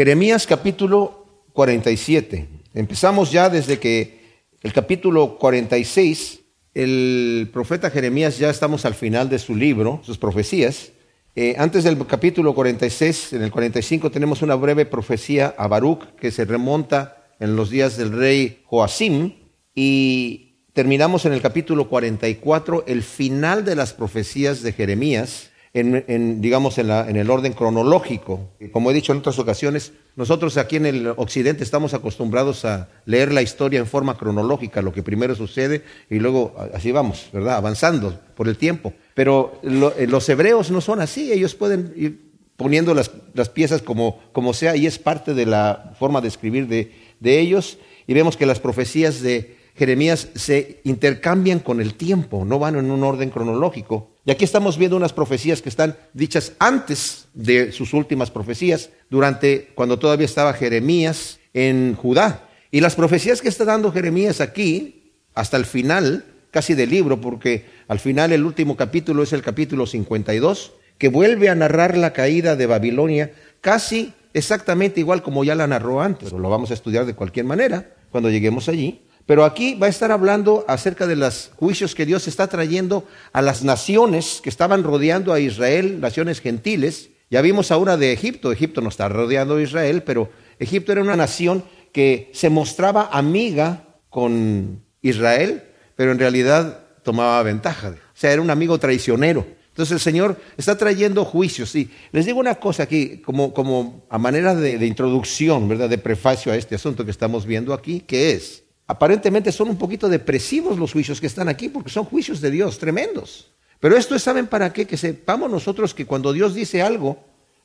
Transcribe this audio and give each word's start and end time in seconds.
Jeremías 0.00 0.46
capítulo 0.46 1.26
47. 1.52 2.48
Empezamos 2.72 3.30
ya 3.30 3.50
desde 3.50 3.78
que 3.78 4.46
el 4.62 4.72
capítulo 4.72 5.36
46, 5.36 6.40
el 6.72 7.50
profeta 7.52 7.90
Jeremías 7.90 8.38
ya 8.38 8.48
estamos 8.48 8.86
al 8.86 8.94
final 8.94 9.28
de 9.28 9.38
su 9.38 9.54
libro, 9.54 10.00
sus 10.02 10.16
profecías. 10.16 10.92
Eh, 11.36 11.54
antes 11.58 11.84
del 11.84 11.98
capítulo 12.06 12.54
46, 12.54 13.34
en 13.34 13.42
el 13.42 13.50
45 13.50 14.10
tenemos 14.10 14.40
una 14.40 14.54
breve 14.54 14.86
profecía 14.86 15.54
a 15.58 15.68
Baruch 15.68 16.14
que 16.18 16.30
se 16.30 16.46
remonta 16.46 17.22
en 17.38 17.54
los 17.54 17.68
días 17.68 17.98
del 17.98 18.12
rey 18.12 18.62
Joacim 18.64 19.34
y 19.74 20.64
terminamos 20.72 21.26
en 21.26 21.34
el 21.34 21.42
capítulo 21.42 21.90
44, 21.90 22.84
el 22.86 23.02
final 23.02 23.66
de 23.66 23.76
las 23.76 23.92
profecías 23.92 24.62
de 24.62 24.72
Jeremías 24.72 25.49
en, 25.72 26.40
digamos, 26.40 26.78
en, 26.78 26.88
la, 26.88 27.08
en, 27.08 27.16
el 27.16 27.30
orden 27.30 27.52
cronológico. 27.52 28.50
Como 28.72 28.90
he 28.90 28.94
dicho 28.94 29.12
en 29.12 29.18
otras 29.18 29.38
ocasiones, 29.38 29.92
nosotros 30.16 30.56
aquí 30.56 30.76
en 30.76 30.86
el 30.86 31.06
occidente 31.16 31.62
estamos 31.62 31.94
acostumbrados 31.94 32.64
a 32.64 32.88
leer 33.04 33.32
la 33.32 33.42
historia 33.42 33.78
en 33.78 33.86
forma 33.86 34.18
cronológica, 34.18 34.82
lo 34.82 34.92
que 34.92 35.04
primero 35.04 35.34
sucede 35.36 35.84
y 36.08 36.18
luego 36.18 36.56
así 36.74 36.90
vamos, 36.90 37.28
¿verdad? 37.32 37.56
Avanzando 37.56 38.18
por 38.34 38.48
el 38.48 38.56
tiempo. 38.56 38.92
Pero 39.14 39.60
eh, 39.62 40.06
los 40.08 40.28
hebreos 40.28 40.70
no 40.72 40.80
son 40.80 41.00
así, 41.00 41.32
ellos 41.32 41.54
pueden 41.54 41.92
ir 41.96 42.30
poniendo 42.56 42.92
las, 42.92 43.12
las 43.34 43.48
piezas 43.48 43.80
como, 43.80 44.20
como, 44.32 44.52
sea 44.52 44.76
y 44.76 44.86
es 44.86 44.98
parte 44.98 45.34
de 45.34 45.46
la 45.46 45.94
forma 45.98 46.20
de 46.20 46.28
escribir 46.28 46.66
de, 46.66 46.92
de 47.20 47.38
ellos. 47.38 47.78
Y 48.08 48.14
vemos 48.14 48.36
que 48.36 48.44
las 48.44 48.58
profecías 48.58 49.22
de 49.22 49.56
Jeremías 49.76 50.28
se 50.34 50.80
intercambian 50.84 51.60
con 51.60 51.80
el 51.80 51.94
tiempo, 51.94 52.44
no 52.44 52.58
van 52.58 52.76
en 52.76 52.90
un 52.90 53.02
orden 53.02 53.30
cronológico. 53.30 54.10
Y 54.24 54.30
aquí 54.30 54.44
estamos 54.44 54.76
viendo 54.76 54.96
unas 54.96 55.12
profecías 55.12 55.62
que 55.62 55.68
están 55.68 55.96
dichas 56.12 56.52
antes 56.58 57.28
de 57.34 57.72
sus 57.72 57.94
últimas 57.94 58.30
profecías, 58.30 58.90
durante 59.08 59.70
cuando 59.74 59.98
todavía 59.98 60.26
estaba 60.26 60.52
Jeremías 60.52 61.40
en 61.54 61.94
Judá. 61.94 62.48
Y 62.70 62.80
las 62.80 62.94
profecías 62.94 63.40
que 63.40 63.48
está 63.48 63.64
dando 63.64 63.92
Jeremías 63.92 64.40
aquí, 64.40 65.12
hasta 65.34 65.56
el 65.56 65.64
final 65.64 66.24
casi 66.50 66.74
del 66.74 66.90
libro, 66.90 67.20
porque 67.20 67.64
al 67.88 67.98
final 67.98 68.32
el 68.32 68.44
último 68.44 68.76
capítulo 68.76 69.22
es 69.22 69.32
el 69.32 69.42
capítulo 69.42 69.86
52, 69.86 70.72
que 70.98 71.08
vuelve 71.08 71.48
a 71.48 71.54
narrar 71.54 71.96
la 71.96 72.12
caída 72.12 72.56
de 72.56 72.66
Babilonia 72.66 73.32
casi 73.60 74.12
exactamente 74.34 75.00
igual 75.00 75.22
como 75.22 75.44
ya 75.44 75.54
la 75.54 75.66
narró 75.66 76.00
antes. 76.00 76.32
Lo 76.32 76.50
vamos 76.50 76.70
a 76.70 76.74
estudiar 76.74 77.06
de 77.06 77.14
cualquier 77.14 77.46
manera 77.46 77.94
cuando 78.10 78.30
lleguemos 78.30 78.68
allí. 78.68 79.00
Pero 79.30 79.44
aquí 79.44 79.76
va 79.76 79.86
a 79.86 79.90
estar 79.90 80.10
hablando 80.10 80.64
acerca 80.66 81.06
de 81.06 81.14
los 81.14 81.52
juicios 81.54 81.94
que 81.94 82.04
Dios 82.04 82.26
está 82.26 82.48
trayendo 82.48 83.06
a 83.32 83.42
las 83.42 83.62
naciones 83.62 84.40
que 84.42 84.48
estaban 84.48 84.82
rodeando 84.82 85.32
a 85.32 85.38
Israel, 85.38 86.00
naciones 86.00 86.40
gentiles. 86.40 87.10
Ya 87.30 87.40
vimos 87.40 87.70
ahora 87.70 87.96
de 87.96 88.12
Egipto, 88.12 88.50
Egipto 88.50 88.80
no 88.80 88.88
está 88.88 89.08
rodeando 89.08 89.54
a 89.54 89.62
Israel, 89.62 90.02
pero 90.02 90.30
Egipto 90.58 90.90
era 90.90 91.00
una 91.00 91.14
nación 91.14 91.62
que 91.92 92.28
se 92.34 92.50
mostraba 92.50 93.08
amiga 93.12 93.84
con 94.08 94.82
Israel, 95.00 95.62
pero 95.94 96.10
en 96.10 96.18
realidad 96.18 96.80
tomaba 97.04 97.40
ventaja. 97.44 97.90
O 97.90 97.94
sea, 98.14 98.32
era 98.32 98.42
un 98.42 98.50
amigo 98.50 98.80
traicionero. 98.80 99.46
Entonces 99.68 99.92
el 99.92 100.00
Señor 100.00 100.40
está 100.56 100.76
trayendo 100.76 101.24
juicios. 101.24 101.72
Y 101.76 101.88
les 102.10 102.26
digo 102.26 102.40
una 102.40 102.56
cosa 102.56 102.82
aquí, 102.82 103.18
como, 103.18 103.54
como 103.54 104.06
a 104.10 104.18
manera 104.18 104.56
de, 104.56 104.84
introducción, 104.84 105.68
¿verdad? 105.68 105.88
De 105.88 105.98
prefacio 105.98 106.50
a 106.50 106.56
este 106.56 106.74
asunto 106.74 107.04
que 107.04 107.12
estamos 107.12 107.46
viendo 107.46 107.72
aquí, 107.72 108.00
que 108.00 108.32
es, 108.32 108.64
Aparentemente 108.90 109.52
son 109.52 109.68
un 109.68 109.76
poquito 109.76 110.08
depresivos 110.08 110.76
los 110.76 110.92
juicios 110.92 111.20
que 111.20 111.28
están 111.28 111.48
aquí 111.48 111.68
porque 111.68 111.90
son 111.90 112.06
juicios 112.06 112.40
de 112.40 112.50
Dios 112.50 112.76
tremendos. 112.76 113.52
Pero 113.78 113.96
esto 113.96 114.16
es, 114.16 114.22
¿saben 114.24 114.48
para 114.48 114.72
qué? 114.72 114.84
Que 114.84 114.96
sepamos 114.96 115.48
nosotros 115.48 115.94
que 115.94 116.06
cuando 116.06 116.32
Dios 116.32 116.54
dice 116.54 116.82
algo, 116.82 117.16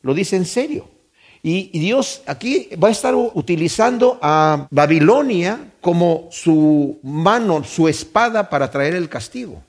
lo 0.04 0.14
dice 0.14 0.36
en 0.36 0.46
serio. 0.46 0.88
Y, 1.42 1.80
Dios 1.80 2.22
aquí 2.28 2.70
va 2.82 2.90
a 2.90 2.92
estar 2.92 3.16
utilizando 3.16 4.20
a 4.22 4.68
Babilonia 4.70 5.74
como 5.82 6.28
su 6.30 7.00
mano, 7.02 7.64
su 7.64 7.88
espada 7.88 8.48
para 8.48 8.70
traer 8.70 8.94
el 8.94 9.10
castigo. 9.10 9.64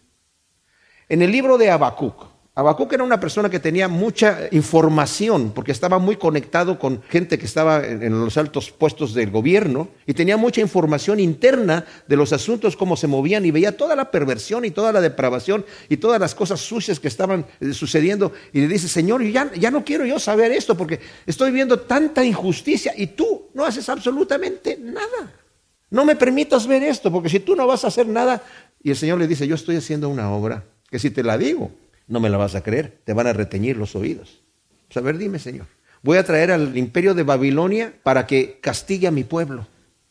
En 1.09 1.23
el 1.23 1.33
libro 1.33 1.57
de 1.57 1.71
Habacuc, 1.71 2.27
Habacuc 2.59 2.91
era 2.95 3.05
una 3.05 3.21
persona 3.21 3.51
que 3.51 3.61
tenía 3.61 3.87
mucha 3.87 4.49
información 4.51 5.53
porque 5.55 5.73
estaba 5.73 5.99
muy 5.99 6.17
conectado 6.17 6.79
con 6.79 7.03
gente 7.03 7.39
que 7.39 7.45
estaba 7.45 7.87
en 7.87 8.19
los 8.19 8.39
altos 8.39 8.71
puestos 8.71 9.13
del 9.13 9.31
gobierno 9.31 9.89
y 10.07 10.15
tenía 10.15 10.39
mucha 10.39 10.63
información 10.63 11.21
interna 11.21 11.85
de 12.09 12.17
los 12.17 12.33
asuntos, 12.33 12.75
cómo 12.75 12.97
se 12.97 13.09
movían 13.09 13.45
y 13.45 13.51
veía 13.51 13.77
toda 13.77 13.95
la 13.95 14.11
perversión 14.11 14.65
y 14.65 14.71
toda 14.71 14.91
la 14.91 15.03
depravación 15.03 15.67
y 15.91 15.99
todas 15.99 16.19
las 16.19 16.35
cosas 16.35 16.59
sucias 16.59 16.99
que 16.99 17.09
estaban 17.09 17.45
eh, 17.61 17.75
sucediendo 17.75 18.33
y 18.55 18.63
le 18.63 18.69
dice, 18.69 18.89
Señor, 18.89 19.23
ya, 19.23 19.53
ya 19.53 19.71
no 19.71 19.85
quiero 19.85 20.07
yo 20.07 20.19
saber 20.19 20.51
esto 20.51 20.79
porque 20.79 20.99
estoy 21.27 21.51
viendo 21.51 21.81
tanta 21.81 22.25
injusticia 22.25 22.95
y 22.97 23.09
tú 23.09 23.51
no 23.53 23.67
haces 23.67 23.87
absolutamente 23.91 24.79
nada. 24.81 25.31
No 25.91 26.07
me 26.07 26.17
permitas 26.17 26.67
ver 26.67 26.85
esto 26.85 27.13
porque 27.13 27.29
si 27.29 27.41
tú 27.41 27.55
no 27.55 27.67
vas 27.67 27.85
a 27.85 27.89
hacer 27.89 28.07
nada 28.07 28.43
y 28.83 28.89
el 28.89 28.97
Señor 28.97 29.19
le 29.19 29.29
dice, 29.29 29.47
yo 29.47 29.57
estoy 29.57 29.77
haciendo 29.77 30.09
una 30.09 30.33
obra 30.33 30.65
que 30.89 30.99
si 30.99 31.11
te 31.11 31.23
la 31.23 31.37
digo, 31.37 31.71
no 32.07 32.21
me 32.21 32.31
la 32.31 32.37
vas 32.37 32.55
a 32.55 32.63
creer, 32.63 33.01
te 33.05 33.13
van 33.13 33.27
a 33.27 33.33
reteñir 33.33 33.77
los 33.77 33.97
oídos. 33.97 34.43
Pues 34.89 34.97
a 34.97 35.01
ver, 35.01 35.19
dime, 35.19 35.39
Señor. 35.39 35.67
Voy 36.03 36.19
a 36.19 36.25
traer 36.25 36.53
al 36.53 36.77
imperio 36.77 37.15
de 37.15 37.25
Babilonia 37.25 37.93
para 38.03 38.27
que 38.27 38.61
castigue 38.61 39.07
a 39.07 39.11
mi 39.11 39.25
pueblo 39.25 39.67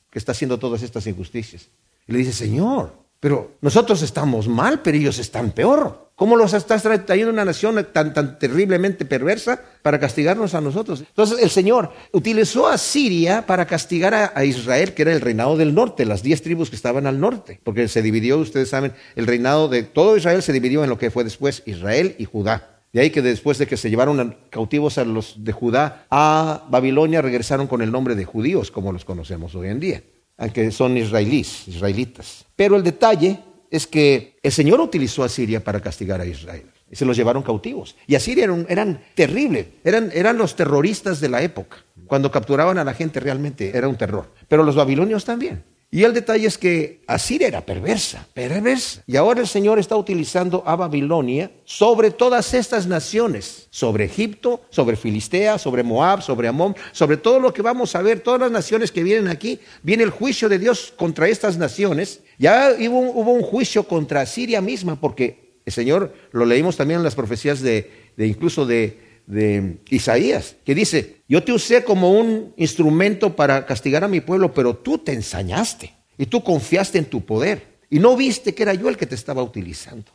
que 0.09 0.19
está 0.19 0.33
haciendo 0.33 0.59
todas 0.59 0.81
estas 0.81 1.07
injusticias. 1.07 1.69
Y 2.07 2.11
le 2.11 2.19
dice, 2.19 2.33
Señor, 2.33 3.05
pero 3.20 3.58
nosotros 3.62 4.02
estamos 4.02 4.48
mal, 4.48 4.81
pero 4.81 4.98
ellos 4.98 5.20
están 5.20 5.52
peor. 5.52 6.06
¿Cómo 6.16 6.38
los 6.38 6.53
estás 6.53 6.81
trayendo 6.81 7.34
una 7.34 7.44
nación 7.44 7.86
tan, 7.92 8.14
tan 8.14 8.40
terriblemente 8.40 9.03
perversa 9.03 9.62
para 9.81 10.00
castigarnos 10.00 10.53
a 10.53 10.62
nosotros? 10.62 11.02
Entonces 11.02 11.40
el 11.44 11.50
Señor 11.50 11.92
utilizó 12.14 12.68
a 12.68 12.78
Siria 12.78 13.46
para 13.46 13.66
castigar 13.66 14.14
a, 14.34 14.46
Israel, 14.46 14.94
que 14.94 15.02
era 15.02 15.12
el 15.12 15.20
reinado 15.20 15.58
del 15.58 15.75
norte, 15.75 16.06
las 16.06 16.24
diez 16.24 16.42
tribus 16.42 16.70
que 16.70 16.78
estaban 16.78 17.06
al 17.06 17.20
norte, 17.20 17.59
porque 17.66 17.90
se 17.90 18.02
dividió, 18.02 18.38
ustedes 18.38 18.70
saben, 18.70 18.94
el 19.18 19.28
reinado 19.28 19.68
de 19.68 19.84
todo 19.84 20.16
Israel 20.16 20.42
se 20.42 20.54
dividió 20.54 20.86
en 20.86 20.90
lo 20.90 20.98
que 20.98 21.12
fue 21.12 21.25
después 21.25 21.64
Israel 21.66 22.16
y 22.18 22.24
Judá. 22.24 22.80
De 22.94 23.02
ahí 23.02 23.09
que 23.09 23.22
después 23.22 23.58
de 23.58 23.68
que 23.68 23.75
se 23.75 23.90
llevaron 23.90 24.38
cautivos 24.50 24.98
a 24.98 25.04
los 25.04 25.44
de 25.44 25.52
Judá 25.52 26.06
a 26.09 26.66
Babilonia, 26.70 27.22
regresaron 27.22 27.68
con 27.68 27.81
el 27.81 27.92
nombre 27.92 28.16
de 28.16 28.24
judíos, 28.24 28.72
como 28.72 28.94
los 28.94 29.04
conocemos 29.04 29.54
hoy 29.54 29.68
en 29.68 29.81
día, 29.81 30.04
aunque 30.38 30.72
son 30.72 30.97
israelíes, 30.97 31.68
israelitas. 31.68 32.46
Pero 32.56 32.75
el 32.75 32.84
detalle 32.84 33.40
es 33.72 33.88
que 33.88 34.38
el 34.41 34.51
Señor 34.51 34.79
utilizó 34.79 35.23
a 35.23 35.29
Siria 35.29 35.63
para 35.63 35.79
castigar 35.79 36.22
a 36.22 36.25
Israel. 36.25 36.66
Y 36.90 36.96
se 36.96 37.06
los 37.06 37.18
llevaron 37.18 37.44
cautivos. 37.44 37.96
Y 38.07 38.16
a 38.16 38.19
Siria 38.19 38.47
eran, 38.69 39.01
terribles, 39.16 39.68
eran, 39.84 40.12
eran 40.13 40.38
los 40.38 40.56
terroristas 40.56 41.19
de 41.19 41.29
la 41.29 41.41
época. 41.41 41.78
Cuando 42.07 42.31
capturaban 42.31 42.78
a 42.78 42.84
la 42.84 42.94
gente 42.94 43.19
realmente 43.19 43.75
era 43.75 43.88
un 43.88 43.95
terror. 43.95 44.31
Pero 44.47 44.63
los 44.63 44.75
babilonios 44.75 45.25
también. 45.25 45.63
Y 45.95 46.03
el 46.03 46.13
detalle 46.13 46.45
es 46.45 46.57
que 46.57 47.00
Asiria 47.07 47.47
era 47.47 47.66
perversa, 47.66 48.28
perversa. 48.33 49.01
Y 49.07 49.16
ahora 49.16 49.39
el 49.39 49.47
Señor 49.47 49.79
está 49.79 49.95
utilizando 49.95 50.61
a 50.66 50.75
Babilonia 50.75 51.51
sobre 51.63 52.11
todas 52.11 52.53
estas 52.53 52.85
naciones, 52.85 53.67
sobre 53.69 54.03
Egipto, 54.03 54.59
sobre 54.72 54.97
Filistea, 54.97 55.57
sobre 55.57 55.83
Moab, 55.83 56.22
sobre 56.22 56.50
Amón, 56.50 56.75
sobre 56.91 57.16
todo 57.16 57.39
lo 57.39 57.53
que 57.53 57.61
vamos 57.61 57.95
a 57.95 58.01
ver, 58.01 58.19
todas 58.19 58.41
las 58.41 58.51
naciones 58.51 58.91
que 58.91 59.03
vienen 59.03 59.29
aquí, 59.29 59.61
viene 59.83 60.03
el 60.03 60.09
juicio 60.09 60.50
de 60.50 60.59
Dios 60.59 60.94
contra 60.97 61.29
estas 61.29 61.57
naciones. 61.57 62.19
Ya 62.38 62.72
hubo, 62.77 63.00
un 63.31 63.41
juicio 63.41 63.88
contra 63.88 64.19
Asiria 64.19 64.59
misma, 64.59 65.00
porque 65.00 65.62
el 65.63 65.72
Señor, 65.72 66.13
lo 66.33 66.44
leímos 66.44 66.75
también 66.75 67.00
en 67.00 67.06
las 67.06 67.16
profecías 67.16 67.62
de, 67.62 67.89
de 68.17 68.27
incluso 68.27 68.66
de, 68.66 69.05
de 69.28 69.80
Isaías, 69.90 70.56
que 70.63 70.75
dice, 70.75 71.24
yo 71.28 71.44
te 71.44 71.52
usé 71.52 71.84
como 71.84 72.12
un 72.12 72.53
instrumento 72.58 73.36
para 73.36 73.66
castigar 73.66 74.03
a 74.03 74.08
mi 74.08 74.22
pueblo, 74.22 74.53
pero 74.53 74.75
tú 74.75 74.97
te 74.97 75.13
ensañaste 75.13 75.94
y 76.18 76.28
tú 76.28 76.44
confiaste 76.44 76.97
en 76.97 77.06
tu 77.06 77.25
poder 77.25 77.75
y 77.90 78.00
no 78.00 78.16
viste 78.16 78.53
que 78.53 78.63
era 78.63 78.74
yo 78.74 78.90
el 78.90 78.97
que 78.97 79.06
te 79.06 79.16
estaba 79.16 79.41
utilizando. 79.41 80.12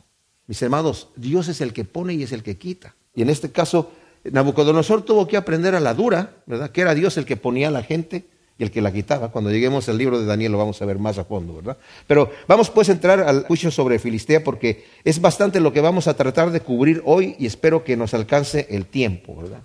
Mis 0.47 0.61
hermanos, 0.61 1.09
Dios 1.15 1.47
es 1.47 1.61
el 1.61 1.73
que 1.73 1.85
pone 1.85 2.13
y 2.13 2.23
es 2.23 2.31
el 2.31 2.43
que 2.43 2.57
quita. 2.57 2.95
Y 3.15 3.21
en 3.21 3.29
este 3.29 3.51
caso, 3.51 3.91
Nabucodonosor 4.23 5.03
tuvo 5.03 5.27
que 5.27 5.37
aprender 5.37 5.75
a 5.75 5.79
la 5.79 5.93
dura, 5.93 6.43
¿verdad? 6.45 6.71
Que 6.71 6.81
era 6.81 6.95
Dios 6.95 7.17
el 7.17 7.25
que 7.25 7.37
ponía 7.37 7.69
a 7.69 7.71
la 7.71 7.83
gente 7.83 8.25
y 8.57 8.63
el 8.63 8.71
que 8.71 8.81
la 8.81 8.91
quitaba. 8.91 9.31
Cuando 9.31 9.51
lleguemos 9.51 9.89
al 9.89 9.97
libro 9.97 10.19
de 10.19 10.25
Daniel 10.25 10.51
lo 10.51 10.57
vamos 10.57 10.81
a 10.81 10.85
ver 10.85 10.99
más 10.99 11.17
a 11.17 11.25
fondo, 11.25 11.55
¿verdad? 11.55 11.77
Pero 12.07 12.31
vamos 12.47 12.69
pues 12.69 12.89
a 12.89 12.91
entrar 12.91 13.19
al 13.21 13.43
juicio 13.45 13.71
sobre 13.71 13.99
Filistea 13.99 14.43
porque 14.43 14.85
es 15.03 15.19
bastante 15.19 15.59
lo 15.59 15.73
que 15.73 15.81
vamos 15.81 16.07
a 16.07 16.15
tratar 16.15 16.51
de 16.51 16.61
cubrir 16.61 17.01
hoy 17.05 17.35
y 17.39 17.45
espero 17.45 17.83
que 17.83 17.97
nos 17.97 18.13
alcance 18.13 18.67
el 18.69 18.85
tiempo, 18.85 19.35
¿verdad? 19.35 19.61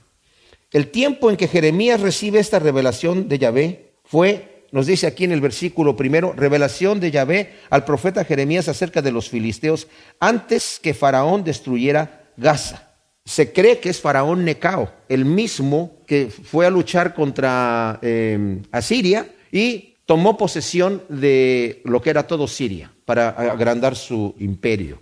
El 0.72 0.90
tiempo 0.90 1.30
en 1.30 1.36
que 1.36 1.48
Jeremías 1.48 2.00
recibe 2.00 2.38
esta 2.38 2.58
revelación 2.58 3.28
de 3.28 3.38
Yahvé 3.38 3.92
fue, 4.04 4.64
nos 4.72 4.86
dice 4.86 5.06
aquí 5.06 5.24
en 5.24 5.32
el 5.32 5.40
versículo 5.40 5.96
primero, 5.96 6.32
revelación 6.36 7.00
de 7.00 7.10
Yahvé 7.10 7.54
al 7.70 7.84
profeta 7.84 8.24
Jeremías 8.24 8.68
acerca 8.68 9.02
de 9.02 9.12
los 9.12 9.28
filisteos 9.28 9.88
antes 10.20 10.80
que 10.82 10.94
Faraón 10.94 11.44
destruyera 11.44 12.30
Gaza. 12.36 12.85
Se 13.26 13.52
cree 13.52 13.80
que 13.80 13.90
es 13.90 14.00
Faraón 14.00 14.44
Necao, 14.44 14.88
el 15.08 15.24
mismo 15.24 15.98
que 16.06 16.30
fue 16.30 16.64
a 16.64 16.70
luchar 16.70 17.12
contra 17.12 17.98
eh, 18.00 18.62
Asiria 18.70 19.28
y 19.50 19.96
tomó 20.06 20.36
posesión 20.38 21.02
de 21.08 21.82
lo 21.84 22.00
que 22.00 22.10
era 22.10 22.28
todo 22.28 22.46
Siria 22.46 22.92
para 23.04 23.30
agrandar 23.30 23.96
su 23.96 24.36
imperio. 24.38 25.00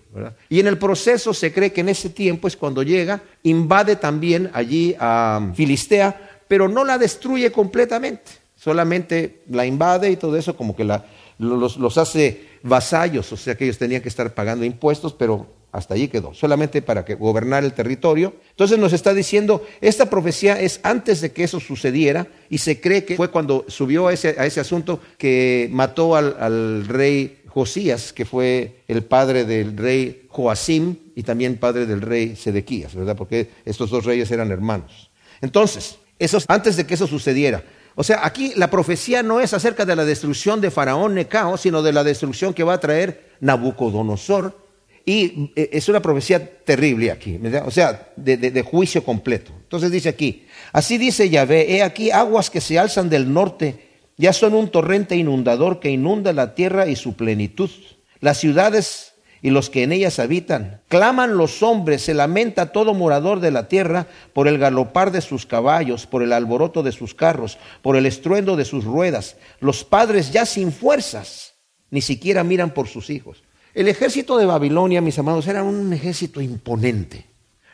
Y 0.48 0.58
en 0.58 0.66
el 0.68 0.78
proceso 0.78 1.34
se 1.34 1.52
cree 1.52 1.74
que 1.74 1.82
en 1.82 1.90
ese 1.90 2.08
tiempo 2.08 2.48
es 2.48 2.56
cuando 2.56 2.82
llega, 2.82 3.22
invade 3.42 3.96
también 3.96 4.50
allí 4.54 4.96
a 4.98 5.52
Filistea, 5.54 6.40
pero 6.48 6.66
no 6.66 6.82
la 6.82 6.96
destruye 6.96 7.52
completamente. 7.52 8.32
Solamente 8.56 9.42
la 9.50 9.66
invade 9.66 10.10
y 10.10 10.16
todo 10.16 10.38
eso 10.38 10.56
como 10.56 10.74
que 10.74 10.84
los, 11.38 11.76
los 11.76 11.98
hace 11.98 12.48
vasallos, 12.62 13.30
o 13.32 13.36
sea 13.36 13.54
que 13.54 13.64
ellos 13.64 13.76
tenían 13.76 14.00
que 14.00 14.08
estar 14.08 14.32
pagando 14.32 14.64
impuestos, 14.64 15.12
pero 15.12 15.46
hasta 15.74 15.94
allí 15.94 16.06
quedó, 16.06 16.32
solamente 16.34 16.82
para 16.82 17.04
que 17.04 17.16
gobernar 17.16 17.64
el 17.64 17.72
territorio. 17.72 18.32
Entonces 18.50 18.78
nos 18.78 18.92
está 18.92 19.12
diciendo, 19.12 19.66
esta 19.80 20.08
profecía 20.08 20.60
es 20.60 20.78
antes 20.84 21.20
de 21.20 21.32
que 21.32 21.42
eso 21.42 21.58
sucediera 21.58 22.28
y 22.48 22.58
se 22.58 22.80
cree 22.80 23.04
que 23.04 23.16
fue 23.16 23.32
cuando 23.32 23.64
subió 23.66 24.06
a 24.06 24.12
ese, 24.12 24.36
a 24.38 24.46
ese 24.46 24.60
asunto 24.60 25.00
que 25.18 25.68
mató 25.72 26.14
al, 26.14 26.36
al, 26.38 26.86
rey 26.86 27.40
Josías, 27.48 28.12
que 28.12 28.24
fue 28.24 28.82
el 28.86 29.02
padre 29.02 29.44
del 29.44 29.76
rey 29.76 30.26
Joacim 30.28 30.94
y 31.16 31.24
también 31.24 31.56
padre 31.56 31.86
del 31.86 32.02
rey 32.02 32.36
Sedequías, 32.36 32.94
¿verdad? 32.94 33.16
Porque 33.16 33.50
estos 33.64 33.90
dos 33.90 34.04
reyes 34.04 34.30
eran 34.30 34.52
hermanos. 34.52 35.10
Entonces, 35.40 35.98
eso, 36.20 36.38
antes 36.46 36.76
de 36.76 36.86
que 36.86 36.94
eso 36.94 37.08
sucediera, 37.08 37.64
o 37.96 38.04
sea, 38.04 38.20
aquí 38.24 38.52
la 38.54 38.70
profecía 38.70 39.24
no 39.24 39.40
es 39.40 39.52
acerca 39.52 39.84
de 39.84 39.96
la 39.96 40.04
destrucción 40.04 40.60
de 40.60 40.70
Faraón 40.70 41.14
Necao, 41.14 41.56
sino 41.56 41.82
de 41.82 41.92
la 41.92 42.04
destrucción 42.04 42.54
que 42.54 42.62
va 42.62 42.74
a 42.74 42.80
traer 42.80 43.34
Nabucodonosor 43.40 44.63
y 45.06 45.52
eh, 45.54 45.70
es 45.72 45.88
una 45.88 46.00
profecía 46.00 46.62
terrible 46.64 47.10
aquí, 47.10 47.38
o 47.64 47.70
sea, 47.70 48.12
de, 48.16 48.62
juicio 48.62 49.04
completo. 49.04 49.52
Entonces 49.62 49.90
dice 49.90 50.08
aquí, 50.08 50.46
así 50.72 50.98
dice 50.98 51.28
Yahvé, 51.28 51.76
he 51.76 51.82
aquí 51.82 52.10
aguas 52.10 52.50
que 52.50 52.60
se 52.60 52.78
alzan 52.78 53.10
del 53.10 53.32
norte, 53.32 53.90
ya 54.16 54.32
son 54.32 54.54
un 54.54 54.70
torrente 54.70 55.16
inundador 55.16 55.80
que 55.80 55.90
inunda 55.90 56.32
la 56.32 56.54
tierra 56.54 56.86
y 56.86 56.96
su 56.96 57.14
plenitud. 57.16 57.70
Las 58.20 58.38
ciudades 58.38 59.14
y 59.42 59.50
los 59.50 59.68
que 59.68 59.82
en 59.82 59.92
ellas 59.92 60.18
habitan. 60.20 60.80
Claman 60.88 61.36
los 61.36 61.62
hombres, 61.62 62.00
se 62.00 62.14
lamenta 62.14 62.72
todo 62.72 62.94
morador 62.94 63.40
de 63.40 63.50
la 63.50 63.68
tierra 63.68 64.06
por 64.32 64.48
el 64.48 64.56
galopar 64.56 65.10
de 65.10 65.20
sus 65.20 65.44
caballos, 65.44 66.06
por 66.06 66.22
el 66.22 66.32
alboroto 66.32 66.82
de 66.82 66.92
sus 66.92 67.14
carros, 67.14 67.58
por 67.82 67.96
el 67.96 68.06
estruendo 68.06 68.56
de 68.56 68.64
sus 68.64 68.84
ruedas. 68.84 69.36
Los 69.60 69.84
padres 69.84 70.32
ya 70.32 70.46
sin 70.46 70.72
fuerzas, 70.72 71.56
ni 71.90 72.00
siquiera 72.00 72.42
miran 72.42 72.72
por 72.72 72.88
sus 72.88 73.10
hijos. 73.10 73.43
El 73.74 73.88
ejército 73.88 74.38
de 74.38 74.46
Babilonia, 74.46 75.00
mis 75.00 75.18
amados, 75.18 75.48
era 75.48 75.64
un 75.64 75.92
ejército 75.92 76.40
imponente. 76.40 77.26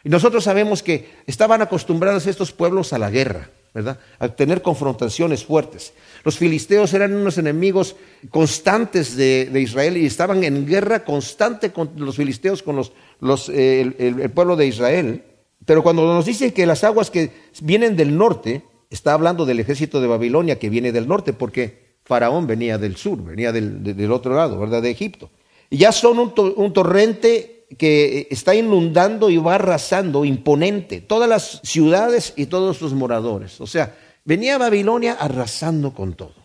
Y 0.03 0.09
nosotros 0.09 0.45
sabemos 0.45 0.83
que 0.83 1.11
estaban 1.27 1.61
acostumbrados 1.61 2.27
estos 2.27 2.53
pueblos 2.53 2.95
a 2.95 2.99
la 2.99 3.11
guerra, 3.11 3.51
¿verdad? 3.75 3.99
A 4.19 4.29
tener 4.29 4.63
confrontaciones 4.63 5.45
fuertes. 5.45 5.93
Los 6.25 6.39
filisteos 6.39 6.95
eran 6.95 7.15
unos 7.15 7.37
enemigos 7.37 7.97
constantes 8.31 9.15
de, 9.15 9.51
Israel 9.61 9.99
y 9.99 10.07
estaban 10.07 10.43
en 10.43 10.67
guerra 10.67 11.05
constante 11.05 11.71
con 11.71 11.91
los 11.97 12.17
filisteos, 12.17 12.63
con 12.63 12.77
los, 12.77 13.49
eh, 13.51 13.95
el, 13.99 14.31
pueblo 14.31 14.57
de 14.57 14.67
Israel. 14.67 15.25
Pero 15.67 15.83
cuando 15.83 16.07
nos 16.07 16.25
dice 16.25 16.55
que 16.55 16.65
las 16.65 16.83
aguas 16.83 17.11
que 17.11 17.31
vienen 17.61 17.95
del 17.95 18.17
norte, 18.17 18.63
está 18.89 19.13
hablando 19.13 19.45
del 19.45 19.61
ejército 19.61 20.01
de 20.01 20.07
Babilonia 20.09 20.59
que 20.59 20.71
viene 20.71 20.93
del 20.93 21.07
norte, 21.07 21.35
porque 21.35 21.91
Faraón 22.05 22.47
venía 22.47 22.79
del 22.79 22.97
sur, 22.97 23.23
venía 23.23 23.53
del 23.53 24.11
otro 24.11 24.35
lado, 24.35 24.59
¿verdad? 24.59 24.81
De 24.81 24.91
Egipto. 24.91 25.31
Ya 25.71 25.93
son 25.93 26.19
un, 26.19 26.73
torrente 26.73 27.67
que 27.79 28.27
está 28.31 28.55
inundando 28.55 29.31
y 29.31 29.37
va 29.37 29.55
arrasando, 29.55 30.25
imponente, 30.25 31.01
todas 31.01 31.29
las 31.29 31.61
ciudades 31.63 32.33
y 32.37 32.47
todos 32.47 32.77
sus 32.77 32.93
moradores. 32.93 33.61
O 33.61 33.67
sea, 33.67 33.97
venía 34.25 34.59
Babilonia 34.59 35.13
arrasando 35.13 35.95
con 35.95 36.15
todo. 36.15 36.41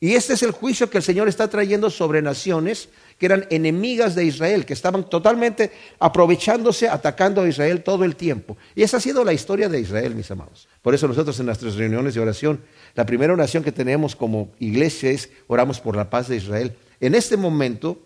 Y 0.00 0.14
este 0.14 0.34
es 0.34 0.44
el 0.44 0.52
juicio 0.52 0.88
que 0.90 0.98
el 0.98 1.02
Señor 1.02 1.26
está 1.28 1.48
trayendo 1.48 1.90
sobre 1.90 2.22
naciones 2.22 2.88
que 3.18 3.26
eran 3.26 3.46
enemigas 3.50 4.14
de 4.14 4.24
Israel, 4.24 4.64
que 4.64 4.72
estaban 4.72 5.10
totalmente 5.10 5.72
aprovechándose, 5.98 6.88
atacando 6.88 7.42
a 7.42 7.48
Israel 7.48 7.82
todo 7.82 8.04
el 8.04 8.14
tiempo. 8.14 8.56
Y 8.76 8.84
esa 8.84 8.98
ha 8.98 9.00
sido 9.00 9.24
la 9.24 9.32
historia 9.32 9.68
de 9.68 9.80
Israel, 9.80 10.14
mis 10.14 10.30
amados. 10.30 10.68
Por 10.82 10.94
eso 10.94 11.08
nosotros 11.08 11.40
en 11.40 11.46
nuestras 11.46 11.74
reuniones 11.74 12.14
de 12.14 12.20
oración, 12.20 12.60
la 12.94 13.06
primera 13.06 13.32
oración 13.32 13.64
que 13.64 13.72
tenemos 13.72 14.14
como 14.14 14.52
iglesia 14.60 15.10
es 15.10 15.30
oramos 15.48 15.80
por 15.80 15.96
la 15.96 16.10
paz 16.10 16.28
de 16.28 16.36
Israel. 16.36 16.76
En 17.00 17.16
este 17.16 17.36
momento, 17.36 17.98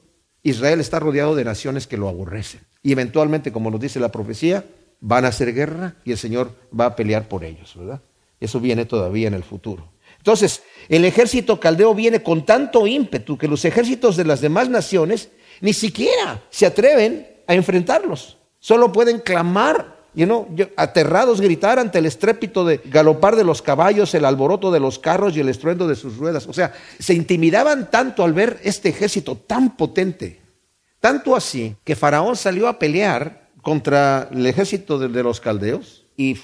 Israel 0.43 0.81
está 0.81 0.99
rodeado 0.99 1.35
de 1.35 1.45
naciones 1.45 1.87
que 1.87 1.97
lo 1.97 2.09
aborrecen. 2.09 2.61
Y 2.83 2.93
eventualmente, 2.93 3.53
como 3.53 3.71
nos 3.71 3.81
dice 3.81 4.01
la 4.01 4.11
profecía, 4.11 4.65
van 5.01 5.25
a 5.25 5.29
hacer 5.29 5.53
guerra 5.53 5.97
y 6.05 6.13
el 6.13 6.19
Señor 6.19 6.55
va 6.79 6.87
a 6.87 6.97
pelear 6.97 7.29
por 7.29 7.45
ellos, 7.45 7.75
¿verdad? 7.77 8.01
Eso 8.41 8.61
viene 8.61 8.85
todavía 8.85 9.29
en 9.29 9.35
el 9.35 9.45
futuro. 9.45 9.93
Entonces, 10.19 10.63
el 10.89 11.05
ejército 11.05 11.59
caldeo 11.59 11.95
viene 11.95 12.23
con 12.23 12.45
tanto 12.45 12.87
ímpetu 12.87 13.37
que 13.37 13.49
los 13.49 13.65
ejércitos 13.65 14.17
de 14.17 14.25
las 14.25 14.41
demás 14.41 14.69
naciones 14.69 15.31
ni 15.61 15.73
siquiera 15.73 16.43
se 16.51 16.67
atreven 16.67 17.27
a 17.47 17.55
enfrentarlos. 17.55 18.39
Solo 18.59 18.93
pueden 18.93 19.19
clamar 19.19 19.92
y 20.15 20.27
no, 20.27 20.47
aterrados 20.77 21.41
gritar 21.41 21.79
ante 21.79 21.99
el 21.99 22.07
estrépito 22.07 22.65
de 22.65 22.81
galopar 22.85 23.35
de 23.35 23.45
los 23.45 23.63
caballos, 23.63 24.15
el 24.15 24.27
alboroto 24.27 24.71
de 24.71 24.81
los 24.81 24.99
carros 24.99 25.37
y 25.37 25.41
el 25.41 25.49
estruendo 25.49 25.89
de 25.89 25.97
sus 25.97 26.19
ruedas. 26.19 26.47
O 26.47 26.53
sea, 26.53 26.75
se 26.99 27.15
intimidaban 27.15 27.91
tanto 27.91 28.23
al 28.23 28.35
ver 28.35 28.61
este 28.63 28.91
ejército 28.91 29.37
tan 29.37 29.77
potente. 29.77 30.41
Tanto 31.01 31.35
así 31.35 31.77
que 31.83 31.97
Faraón 31.97 32.37
salió 32.37 32.69
a 32.69 32.79
pelear 32.79 33.49
contra 33.63 34.29
el 34.31 34.47
ejército 34.47 34.99
de, 34.99 35.23
los 35.23 35.41
caldeos 35.41 36.05
y 36.17 36.37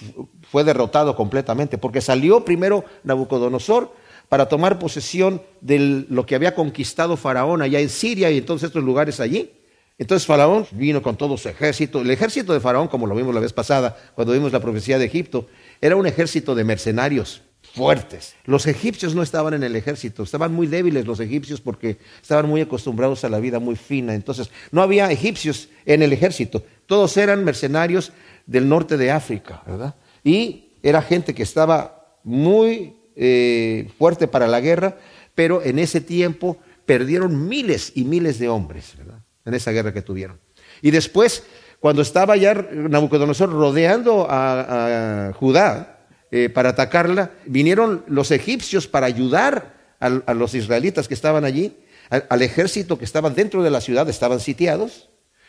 fue 0.51 0.65
derrotado 0.65 1.15
completamente, 1.15 1.77
porque 1.77 2.01
salió 2.01 2.45
primero 2.45 2.85
Nabucodonosor 3.05 3.93
para 4.29 4.49
tomar 4.49 4.79
posesión 4.79 5.43
de 5.61 6.07
lo 6.09 6.25
que 6.25 6.35
había 6.35 6.55
conquistado 6.55 7.17
Faraón 7.17 7.61
allá 7.61 7.81
en 7.81 7.89
Siria 7.89 8.31
y 8.31 8.39
en 8.39 8.47
todos 8.47 8.63
estos 8.63 8.83
lugares 8.83 9.21
allí. 9.21 9.51
Entonces 9.99 10.27
Faraón 10.27 10.67
vino 10.71 11.03
con 11.03 11.17
todo 11.17 11.37
su 11.37 11.49
ejército. 11.49 12.01
El 12.01 12.11
ejército 12.11 12.53
de 12.53 12.61
Faraón, 12.61 12.87
como 12.87 13.07
lo 13.07 13.17
vimos 13.17 13.35
la 13.35 13.41
vez 13.41 13.53
pasada, 13.53 13.97
cuando 14.15 14.33
vimos 14.33 14.53
la 14.53 14.61
profecía 14.61 14.99
de 14.99 15.05
Egipto, 15.05 15.49
era 15.81 15.97
un 15.97 16.07
ejército 16.07 16.55
de 16.55 16.63
mercenarios 16.63 17.43
fuertes. 17.75 18.35
Los 18.45 18.67
egipcios 18.67 19.15
no 19.15 19.23
estaban 19.23 19.55
en 19.55 19.63
el 19.63 19.77
ejército, 19.77 20.23
estaban 20.23 20.55
muy 20.55 20.67
débiles 20.67 21.07
los 21.07 21.21
egipcios 21.21 21.61
porque 21.61 21.99
estaban 22.23 22.49
muy 22.49 22.61
acostumbrados 22.61 23.25
a 23.25 23.29
la 23.29 23.41
vida 23.41 23.59
muy 23.59 23.77
fina. 23.77 24.15
Entonces 24.15 24.51
no 24.71 24.83
había 24.83 25.11
egipcios 25.11 25.69
en 25.85 26.03
el 26.03 26.13
ejército, 26.13 26.63
todos 26.87 27.17
eran 27.17 27.45
mercenarios 27.45 28.13
del 28.47 28.69
norte 28.69 28.97
de 28.97 29.11
África, 29.11 29.63
¿verdad? 29.67 29.95
Y 30.25 30.71
era 30.83 31.03
gente 31.03 31.35
que 31.35 31.43
estaba 31.43 32.17
muy 32.25 32.97
eh, 33.17 33.91
fuerte 33.99 34.29
para 34.29 34.47
la 34.47 34.61
guerra, 34.61 34.99
pero 35.35 35.63
en 35.63 35.79
ese 35.79 36.01
tiempo 36.01 36.57
perdieron 36.87 37.49
miles 37.49 37.93
y 37.95 38.05
miles 38.05 38.39
de 38.39 38.49
hombres, 38.49 38.95
¿verdad? 38.97 39.08
En 39.49 39.55
esa 39.55 39.73
guerra 39.73 39.93
que 39.93 40.03
tuvieron. 40.03 40.39
Y 40.83 40.91
después, 40.91 41.43
cuando 41.81 42.03
estaba 42.03 42.37
ya 42.37 42.55
Nabucodonosor 42.55 43.51
rodeando 43.51 44.27
a, 44.29 45.33
Judá 45.35 46.07
eh, 46.31 46.51
para 46.51 46.71
atacarla, 46.71 47.33
vinieron 47.47 48.05
los 48.07 48.31
egipcios 48.31 48.87
para 48.87 49.07
ayudar 49.07 49.75
a, 50.01 50.35
los 50.35 50.55
israelitas 50.55 51.09
que 51.09 51.15
estaban 51.15 51.45
allí, 51.45 51.77
al, 52.11 52.43
ejército 52.43 52.99
que 52.99 53.05
estaba 53.05 53.31
dentro 53.31 53.63
de 53.63 53.71
la 53.71 53.81
ciudad, 53.81 54.09
estaban 54.09 54.39
sitiados. 54.39 55.09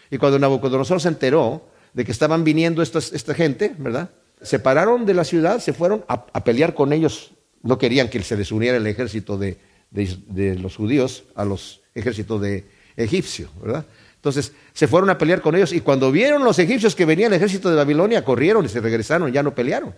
Y 0.10 0.18
cuando 0.18 0.40
Nabucodonosor 0.40 1.02
se 1.02 1.10
enteró 1.10 1.68
de 1.94 2.06
que 2.06 2.12
estaban 2.12 2.44
viniendo 2.44 2.82
esta 2.82 3.34
gente, 3.34 3.76
¿verdad? 3.78 4.10
Se 4.42 4.60
pararon 4.60 5.06
de 5.06 5.14
la 5.14 5.26
ciudad, 5.26 5.60
se 5.60 5.74
fueron 5.74 6.06
a, 6.08 6.44
pelear 6.44 6.74
con 6.74 6.94
ellos. 6.94 7.32
No 7.62 7.78
querían 7.78 8.10
que 8.10 8.24
se 8.24 8.38
les 8.38 8.52
uniera 8.54 8.78
el 8.78 8.88
ejército 8.88 9.38
de, 9.38 9.58
de 9.92 10.56
los 10.56 10.78
judíos 10.78 11.26
a 11.36 11.44
los 11.44 11.82
ejércitos 11.94 12.42
de, 12.42 12.66
egipcio, 13.00 13.50
¿verdad? 13.62 13.86
Entonces 14.16 14.52
se 14.74 14.88
fueron 14.88 15.10
a 15.10 15.18
pelear 15.18 15.42
con 15.42 15.56
ellos 15.56 15.72
y 15.72 15.80
cuando 15.80 16.12
vieron 16.12 16.44
los 16.44 16.60
egipcios 16.60 16.94
que 16.94 17.06
venía 17.06 17.28
el 17.28 17.34
ejército 17.34 17.70
de 17.70 17.78
Babilonia, 17.78 18.24
corrieron 18.26 18.66
y 18.66 18.70
se 18.70 18.82
regresaron, 18.82 19.32
ya 19.32 19.42
no 19.42 19.56
pelearon. 19.56 19.96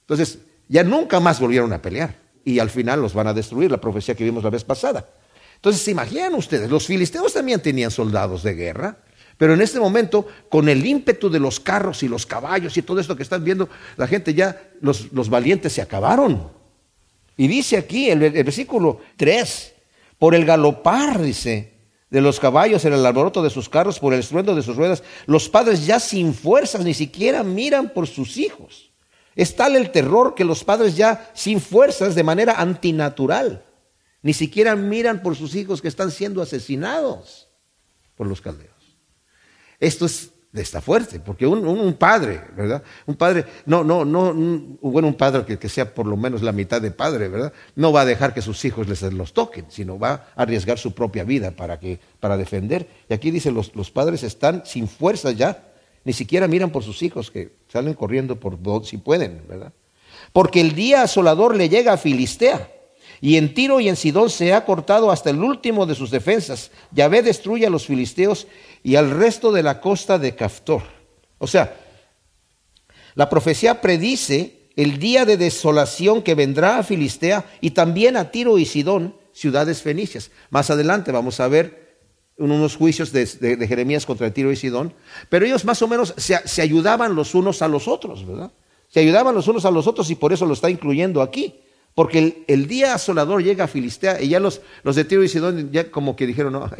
Entonces 0.00 0.38
ya 0.66 0.82
nunca 0.82 1.20
más 1.20 1.38
volvieron 1.40 1.72
a 1.72 1.82
pelear 1.82 2.16
y 2.44 2.58
al 2.58 2.70
final 2.70 3.02
los 3.02 3.12
van 3.12 3.26
a 3.26 3.34
destruir, 3.34 3.70
la 3.70 3.80
profecía 3.80 4.14
que 4.14 4.24
vimos 4.24 4.42
la 4.42 4.50
vez 4.50 4.64
pasada. 4.64 5.06
Entonces 5.56 5.82
se 5.82 5.90
imaginan 5.90 6.34
ustedes, 6.34 6.70
los 6.70 6.86
filisteos 6.86 7.34
también 7.34 7.60
tenían 7.60 7.90
soldados 7.90 8.42
de 8.42 8.54
guerra, 8.54 8.96
pero 9.36 9.54
en 9.54 9.60
este 9.60 9.78
momento, 9.78 10.26
con 10.48 10.68
el 10.68 10.84
ímpetu 10.84 11.30
de 11.30 11.40
los 11.40 11.60
carros 11.60 12.02
y 12.02 12.08
los 12.08 12.26
caballos 12.26 12.76
y 12.76 12.82
todo 12.82 13.00
esto 13.00 13.16
que 13.16 13.22
están 13.22 13.42
viendo, 13.44 13.68
la 13.96 14.06
gente 14.06 14.34
ya, 14.34 14.70
los, 14.80 15.30
valientes 15.30 15.72
se 15.72 15.80
acabaron. 15.80 16.48
Y 17.38 17.48
dice 17.48 17.78
aquí 17.78 18.10
el, 18.10 18.22
el 18.22 18.44
versículo 18.44 19.00
3, 19.16 19.74
por 20.18 20.34
el 20.34 20.44
galopar, 20.44 21.22
dice, 21.22 21.69
de 22.10 22.20
los 22.20 22.40
caballos, 22.40 22.84
en 22.84 22.92
el 22.92 23.06
alboroto 23.06 23.42
de 23.42 23.50
sus 23.50 23.68
carros, 23.68 23.98
por 23.98 24.12
el 24.12 24.20
estruendo 24.20 24.54
de 24.54 24.62
sus 24.62 24.76
ruedas. 24.76 25.02
Los 25.26 25.48
padres 25.48 25.86
ya 25.86 26.00
sin 26.00 26.34
fuerzas 26.34 26.84
ni 26.84 26.92
siquiera 26.92 27.42
miran 27.42 27.90
por 27.90 28.06
sus 28.06 28.36
hijos. 28.36 28.90
Es 29.36 29.54
tal 29.54 29.76
el 29.76 29.90
terror 29.90 30.34
que 30.34 30.44
los 30.44 30.64
padres 30.64 30.96
ya 30.96 31.30
sin 31.34 31.60
fuerzas, 31.60 32.14
de 32.14 32.24
manera 32.24 32.54
antinatural, 32.60 33.64
ni 34.22 34.34
siquiera 34.34 34.74
miran 34.74 35.22
por 35.22 35.36
sus 35.36 35.54
hijos 35.54 35.80
que 35.80 35.88
están 35.88 36.10
siendo 36.10 36.42
asesinados 36.42 37.48
por 38.16 38.26
los 38.26 38.40
caldeos. 38.40 38.98
Esto 39.78 40.04
es 40.04 40.32
está 40.52 40.80
fuerte, 40.80 41.20
porque 41.20 41.46
un, 41.46 41.94
padre, 41.94 42.40
¿verdad? 42.56 42.82
Un 43.06 43.14
padre, 43.14 43.44
no, 43.66 43.84
no, 43.84 44.04
no, 44.04 44.34
bueno, 44.80 45.08
un 45.08 45.14
padre 45.14 45.44
que, 45.44 45.58
que, 45.58 45.68
sea 45.68 45.94
por 45.94 46.06
lo 46.06 46.16
menos 46.16 46.42
la 46.42 46.52
mitad 46.52 46.82
de 46.82 46.90
padre, 46.90 47.28
¿verdad? 47.28 47.52
No 47.76 47.92
va 47.92 48.00
a 48.00 48.04
dejar 48.04 48.34
que 48.34 48.42
sus 48.42 48.64
hijos 48.64 48.88
les 48.88 49.02
los 49.02 49.32
toquen, 49.32 49.66
sino 49.68 49.98
va 49.98 50.26
a 50.34 50.42
arriesgar 50.42 50.78
su 50.78 50.92
propia 50.92 51.24
vida 51.24 51.52
para, 51.52 51.78
que, 51.78 52.00
para 52.18 52.36
defender. 52.36 52.88
Y 53.08 53.14
aquí 53.14 53.30
dice, 53.30 53.52
los, 53.52 53.74
los 53.76 53.90
padres 53.90 54.22
están 54.22 54.62
sin 54.66 54.88
fuerza 54.88 55.30
ya, 55.30 55.72
ni 56.04 56.12
siquiera 56.12 56.48
miran 56.48 56.70
por 56.70 56.82
sus 56.82 57.02
hijos 57.02 57.30
que 57.30 57.52
salen 57.68 57.94
corriendo 57.94 58.40
por 58.40 58.58
si 58.84 58.96
pueden, 58.96 59.42
¿verdad? 59.48 59.72
porque 60.32 60.60
el 60.60 60.74
día 60.74 61.02
asolador 61.02 61.56
le 61.56 61.68
llega 61.68 61.92
a 61.92 61.96
Filistea. 61.96 62.70
Y 63.20 63.36
en 63.36 63.54
Tiro 63.54 63.80
y 63.80 63.88
en 63.88 63.96
Sidón 63.96 64.30
se 64.30 64.54
ha 64.54 64.64
cortado 64.64 65.10
hasta 65.10 65.30
el 65.30 65.42
último 65.42 65.84
de 65.86 65.94
sus 65.94 66.10
defensas. 66.10 66.70
Yahvé 66.92 67.22
destruye 67.22 67.66
a 67.66 67.70
los 67.70 67.86
filisteos 67.86 68.46
y 68.82 68.96
al 68.96 69.10
resto 69.10 69.52
de 69.52 69.62
la 69.62 69.80
costa 69.80 70.18
de 70.18 70.34
Caftor. 70.34 70.82
O 71.38 71.46
sea, 71.46 71.76
la 73.14 73.28
profecía 73.28 73.80
predice 73.80 74.70
el 74.76 74.98
día 74.98 75.26
de 75.26 75.36
desolación 75.36 76.22
que 76.22 76.34
vendrá 76.34 76.78
a 76.78 76.82
Filistea 76.82 77.44
y 77.60 77.72
también 77.72 78.16
a 78.16 78.30
Tiro 78.30 78.58
y 78.58 78.64
Sidón, 78.64 79.14
ciudades 79.32 79.82
fenicias. 79.82 80.30
Más 80.48 80.70
adelante 80.70 81.12
vamos 81.12 81.40
a 81.40 81.48
ver 81.48 81.98
unos 82.38 82.76
juicios 82.76 83.12
de, 83.12 83.26
Jeremías 83.68 84.06
contra 84.06 84.32
Tiro 84.32 84.50
y 84.50 84.56
Sidón, 84.56 84.94
pero 85.28 85.44
ellos 85.44 85.66
más 85.66 85.82
o 85.82 85.88
menos 85.88 86.14
se, 86.16 86.38
se 86.48 86.62
ayudaban 86.62 87.14
los 87.14 87.34
unos 87.34 87.60
a 87.60 87.68
los 87.68 87.86
otros, 87.86 88.26
¿verdad? 88.26 88.52
Se 88.88 89.00
ayudaban 89.00 89.34
los 89.34 89.46
unos 89.46 89.66
a 89.66 89.70
los 89.70 89.86
otros 89.86 90.10
y 90.10 90.14
por 90.14 90.32
eso 90.32 90.46
lo 90.46 90.54
está 90.54 90.70
incluyendo 90.70 91.20
aquí. 91.20 91.60
Porque 91.94 92.44
el, 92.46 92.66
día 92.66 92.94
asolador 92.94 93.42
llega 93.42 93.64
a 93.64 93.68
Filistea 93.68 94.22
y 94.22 94.28
ya 94.28 94.40
los, 94.40 94.62
los 94.84 94.96
de 94.96 95.04
Tiro 95.04 95.22
y 95.22 95.28
Sidón 95.28 95.70
ya 95.72 95.90
como 95.90 96.16
que 96.16 96.26
dijeron, 96.26 96.52
no, 96.52 96.70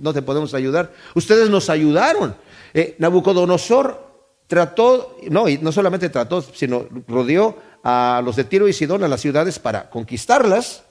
no, 0.00 0.12
te 0.12 0.22
podemos 0.22 0.54
ayudar. 0.54 0.92
Ustedes 1.14 1.50
nos 1.50 1.68
ayudaron. 1.68 2.36
Eh, 2.72 2.94
Nabucodonosor 2.98 4.10
trató, 4.46 5.16
no, 5.28 5.48
y 5.48 5.58
no 5.58 5.72
solamente 5.72 6.08
trató, 6.08 6.42
sino 6.42 6.86
rodeó 7.06 7.56
a 7.82 8.22
los 8.24 8.36
de 8.36 8.44
Tiro 8.44 8.68
y 8.68 8.72
Sidón, 8.72 9.04
a 9.04 9.08
las 9.08 9.20
ciudades 9.20 9.58
para 9.58 9.90
conquistarlas, 9.90 10.84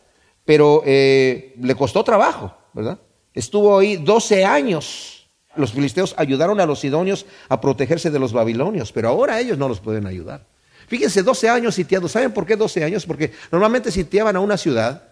pero 0.46 0.82
eh, 0.86 1.56
le 1.60 1.76
costó 1.76 2.04
trabajo, 2.04 2.56
¿verdad? 2.74 3.00
Estuvo 3.34 3.80
ahí 3.80 3.98
12 3.98 4.46
años. 4.46 5.30
Los 5.56 5.74
filisteos 5.74 6.16
ayudaron 6.18 6.60
a 6.60 6.66
los 6.66 6.80
sidonios 6.80 7.26
a 7.50 7.60
protegerse 7.60 8.12
de 8.12 8.20
los 8.20 8.34
babilonios, 8.34 8.92
pero 8.92 9.10
ahora 9.10 9.40
ellos 9.40 9.58
no 9.58 9.68
los 9.68 9.80
pueden 9.80 10.08
ayudar. 10.08 10.46
Fíjense, 10.90 11.22
12 11.22 11.50
años 11.50 11.76
sitiados. 11.76 12.12
¿Saben 12.12 12.34
por 12.34 12.48
qué 12.48 12.56
12 12.56 12.84
años? 12.84 13.06
Porque 13.06 13.32
normalmente 13.52 13.92
sitiaban 13.92 14.36
a 14.36 14.40
una 14.40 14.58
ciudad 14.58 15.04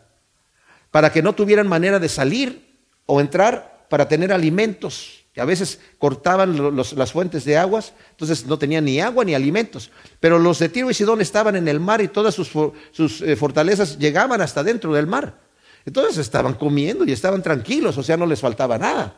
para 0.89 1.11
que 1.11 1.21
no 1.21 1.33
tuvieran 1.33 1.67
manera 1.67 1.99
de 1.99 2.09
salir 2.09 2.67
o 3.05 3.21
entrar 3.21 3.85
para 3.89 4.07
tener 4.07 4.33
alimentos. 4.33 5.23
a 5.37 5.45
veces 5.45 5.79
cortaban 5.99 6.75
las 6.75 7.11
fuentes 7.11 7.45
de 7.45 7.57
aguas, 7.57 7.93
entonces 8.09 8.47
no 8.47 8.57
tenían 8.57 8.85
ni 8.85 8.99
agua 8.99 9.23
ni 9.23 9.35
alimentos. 9.35 9.91
Pero 10.19 10.39
los 10.39 10.57
de 10.57 10.67
Tiro 10.67 10.89
y 10.89 10.95
Sidón 10.95 11.21
estaban 11.21 11.55
en 11.55 11.67
el 11.67 11.79
mar 11.79 12.01
y 12.01 12.07
todas 12.07 12.33
sus, 12.33 13.21
eh, 13.21 13.35
fortalezas 13.35 13.99
llegaban 13.99 14.41
hasta 14.41 14.63
dentro 14.63 14.91
del 14.93 15.05
mar. 15.05 15.39
Entonces 15.85 16.17
estaban 16.17 16.55
comiendo 16.55 17.05
y 17.05 17.11
estaban 17.11 17.43
tranquilos, 17.43 17.95
o 17.99 18.03
sea, 18.03 18.17
no 18.17 18.25
les 18.25 18.41
faltaba 18.41 18.79
nada. 18.79 19.15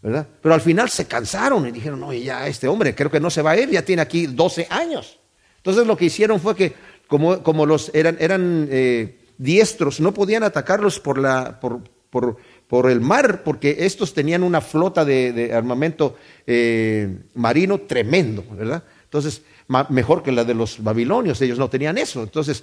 ¿verdad? 0.00 0.28
Pero 0.40 0.54
al 0.54 0.60
final 0.60 0.88
se 0.88 1.06
cansaron 1.06 1.66
y 1.66 1.72
dijeron, 1.72 1.98
no, 1.98 2.12
ya 2.12 2.46
este 2.46 2.68
hombre 2.68 2.94
creo 2.94 3.10
que 3.10 3.18
no 3.18 3.28
se 3.28 3.42
va 3.42 3.52
a 3.52 3.56
ir, 3.58 3.70
ya 3.70 3.82
tiene 3.82 4.02
aquí 4.02 4.26
12 4.28 4.68
años. 4.70 5.18
Entonces 5.64 5.86
lo 5.86 5.96
que 5.96 6.04
hicieron 6.04 6.40
fue 6.40 6.54
que 6.54 6.74
como, 7.06 7.42
como 7.42 7.64
los 7.64 7.90
eran, 7.94 8.18
eran 8.20 8.68
eh, 8.70 9.18
diestros, 9.38 9.98
no 9.98 10.12
podían 10.12 10.42
atacarlos 10.42 11.00
por, 11.00 11.16
la, 11.16 11.58
por, 11.58 11.80
por, 12.10 12.36
por, 12.68 12.90
el 12.90 13.00
mar, 13.00 13.42
porque 13.44 13.76
estos 13.78 14.12
tenían 14.12 14.42
una 14.42 14.60
flota 14.60 15.06
de, 15.06 15.52
armamento 15.54 16.16
eh, 16.46 17.16
marino 17.32 17.80
tremendo, 17.80 18.44
¿verdad? 18.52 18.84
Entonces, 19.04 19.40
mejor 19.88 20.22
que 20.22 20.32
la 20.32 20.44
de 20.44 20.52
los 20.52 20.84
babilonios, 20.84 21.40
ellos 21.40 21.58
no 21.58 21.70
tenían 21.70 21.96
eso. 21.96 22.22
Entonces, 22.22 22.62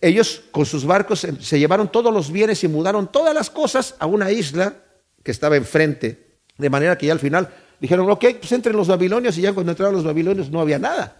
ellos 0.00 0.44
con 0.52 0.66
sus 0.66 0.84
barcos 0.84 1.26
se 1.40 1.58
llevaron 1.58 1.90
todos 1.90 2.14
los 2.14 2.30
bienes 2.30 2.62
y 2.62 2.68
mudaron 2.68 3.10
todas 3.10 3.34
las 3.34 3.50
cosas 3.50 3.96
a 3.98 4.06
una 4.06 4.30
isla 4.30 4.76
que 5.24 5.32
estaba 5.32 5.56
enfrente, 5.56 6.28
de 6.56 6.70
manera 6.70 6.96
que 6.96 7.06
ya 7.06 7.12
al 7.12 7.18
final 7.18 7.52
dijeron, 7.80 8.08
ok, 8.08 8.24
pues 8.38 8.52
entren 8.52 8.76
los 8.76 8.86
babilonios 8.86 9.36
y 9.36 9.40
ya 9.40 9.52
cuando 9.52 9.72
entraron 9.72 9.96
los 9.96 10.04
babilonios 10.04 10.48
no 10.48 10.60
había 10.60 10.78
nada 10.78 11.19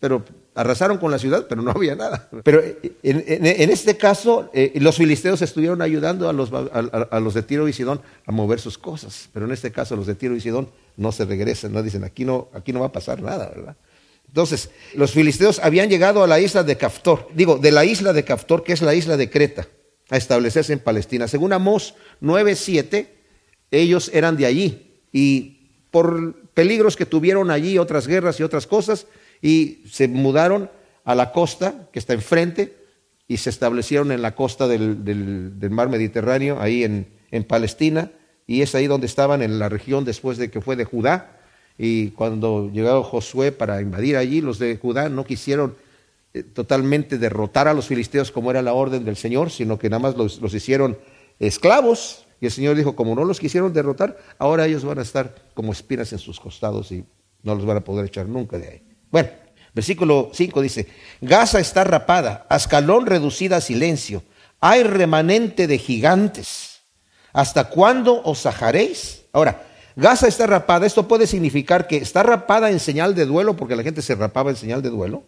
pero 0.00 0.24
arrasaron 0.54 0.98
con 0.98 1.10
la 1.10 1.18
ciudad, 1.18 1.46
pero 1.48 1.62
no 1.62 1.70
había 1.74 1.94
nada. 1.94 2.28
Pero 2.44 2.62
en, 3.02 3.70
este 3.70 3.96
caso, 3.96 4.50
eh, 4.52 4.72
los 4.76 4.96
filisteos 4.96 5.42
estuvieron 5.42 5.82
ayudando 5.82 6.28
a 6.28 6.32
los, 6.32 6.50
a, 6.52 7.20
los, 7.20 7.34
de 7.34 7.42
Tiro 7.42 7.68
y 7.68 7.72
Sidón 7.72 8.00
a 8.26 8.32
mover 8.32 8.60
sus 8.60 8.78
cosas, 8.78 9.28
pero 9.32 9.46
en 9.46 9.52
este 9.52 9.72
caso 9.72 9.96
los 9.96 10.06
de 10.06 10.14
Tiro 10.14 10.36
y 10.36 10.40
Sidón 10.40 10.68
no 10.96 11.12
se 11.12 11.24
regresan, 11.24 11.72
no 11.72 11.82
dicen, 11.82 12.04
aquí 12.04 12.24
no, 12.24 12.48
aquí 12.52 12.72
no 12.72 12.80
va 12.80 12.86
a 12.86 12.92
pasar 12.92 13.22
nada, 13.22 13.48
¿verdad? 13.48 13.76
Entonces, 14.28 14.70
los 14.94 15.12
filisteos 15.12 15.60
habían 15.60 15.88
llegado 15.88 16.22
a 16.22 16.26
la 16.26 16.40
isla 16.40 16.62
de 16.62 16.76
Caftor, 16.76 17.28
digo, 17.34 17.58
de 17.58 17.72
la 17.72 17.84
isla 17.84 18.12
de 18.12 18.24
Caftor, 18.24 18.64
que 18.64 18.72
es 18.72 18.82
la 18.82 18.94
isla 18.94 19.16
de 19.16 19.30
Creta, 19.30 19.68
a 20.10 20.16
establecerse 20.16 20.72
en 20.72 20.80
Palestina. 20.80 21.28
Según 21.28 21.52
Amós 21.52 21.94
9.7, 22.20 23.08
ellos 23.70 24.10
eran 24.12 24.36
de 24.36 24.46
allí 24.46 25.00
y 25.12 25.70
por 25.90 26.34
peligros 26.50 26.96
que 26.96 27.06
tuvieron 27.06 27.50
allí, 27.50 27.78
otras 27.78 28.06
guerras 28.06 28.38
y 28.38 28.42
otras 28.42 28.66
cosas, 28.66 29.06
y 29.42 29.82
se 29.90 30.08
mudaron 30.08 30.70
a 31.04 31.14
la 31.14 31.32
costa 31.32 31.88
que 31.92 31.98
está 31.98 32.12
enfrente 32.12 32.76
y 33.28 33.38
se 33.38 33.50
establecieron 33.50 34.12
en 34.12 34.22
la 34.22 34.34
costa 34.34 34.68
del, 34.68 35.70
mar 35.70 35.88
Mediterráneo, 35.88 36.60
ahí 36.60 36.84
en, 36.84 37.06
Palestina, 37.44 38.10
y 38.46 38.62
es 38.62 38.74
ahí 38.74 38.86
donde 38.86 39.06
estaban 39.06 39.42
en 39.42 39.58
la 39.58 39.68
región 39.68 40.04
después 40.04 40.38
de 40.38 40.50
que 40.50 40.60
fue 40.60 40.76
de 40.76 40.84
Judá. 40.84 41.38
Y 41.76 42.10
cuando 42.10 42.70
llegó 42.72 43.02
Josué 43.02 43.52
para 43.52 43.82
invadir 43.82 44.16
allí, 44.16 44.40
los 44.40 44.58
de 44.58 44.78
Judá 44.78 45.10
no 45.10 45.24
quisieron 45.24 45.74
eh, 46.32 46.42
totalmente 46.42 47.18
derrotar 47.18 47.68
a 47.68 47.74
los 47.74 47.88
filisteos 47.88 48.32
como 48.32 48.50
era 48.50 48.62
la 48.62 48.72
orden 48.72 49.04
del 49.04 49.16
Señor, 49.16 49.50
sino 49.50 49.78
que 49.78 49.90
nada 49.90 50.00
más 50.00 50.16
los, 50.16 50.40
los 50.40 50.54
hicieron 50.54 50.96
esclavos. 51.38 52.26
Y 52.40 52.46
el 52.46 52.52
Señor 52.52 52.76
dijo, 52.76 52.96
como 52.96 53.14
no 53.14 53.24
los 53.24 53.40
quisieron 53.40 53.72
derrotar, 53.72 54.16
ahora 54.38 54.66
ellos 54.66 54.84
van 54.84 54.98
a 54.98 55.02
estar 55.02 55.34
como 55.52 55.72
espinas 55.72 56.12
en 56.12 56.18
sus 56.18 56.40
costados 56.40 56.90
y 56.92 57.04
no 57.42 57.54
los 57.54 57.66
van 57.66 57.78
a 57.78 57.84
poder 57.84 58.06
echar 58.06 58.26
nunca 58.26 58.58
de 58.58 58.68
ahí. 58.68 58.95
Bueno, 59.16 59.30
versículo 59.72 60.28
5 60.34 60.60
dice, 60.60 60.88
Gaza 61.22 61.58
está 61.58 61.84
rapada, 61.84 62.44
Ascalón 62.50 63.06
reducida 63.06 63.56
a 63.56 63.60
silencio, 63.62 64.22
hay 64.60 64.82
remanente 64.82 65.66
de 65.66 65.78
gigantes. 65.78 66.82
¿Hasta 67.32 67.70
cuándo 67.70 68.20
os 68.24 68.40
sajaréis? 68.40 69.22
Ahora, 69.32 69.66
Gaza 69.96 70.28
está 70.28 70.46
rapada, 70.46 70.84
esto 70.84 71.08
puede 71.08 71.26
significar 71.26 71.86
que 71.86 71.96
está 71.96 72.24
rapada 72.24 72.70
en 72.70 72.78
señal 72.78 73.14
de 73.14 73.24
duelo, 73.24 73.56
porque 73.56 73.74
la 73.74 73.82
gente 73.82 74.02
se 74.02 74.14
rapaba 74.14 74.50
en 74.50 74.56
señal 74.56 74.82
de 74.82 74.90
duelo, 74.90 75.24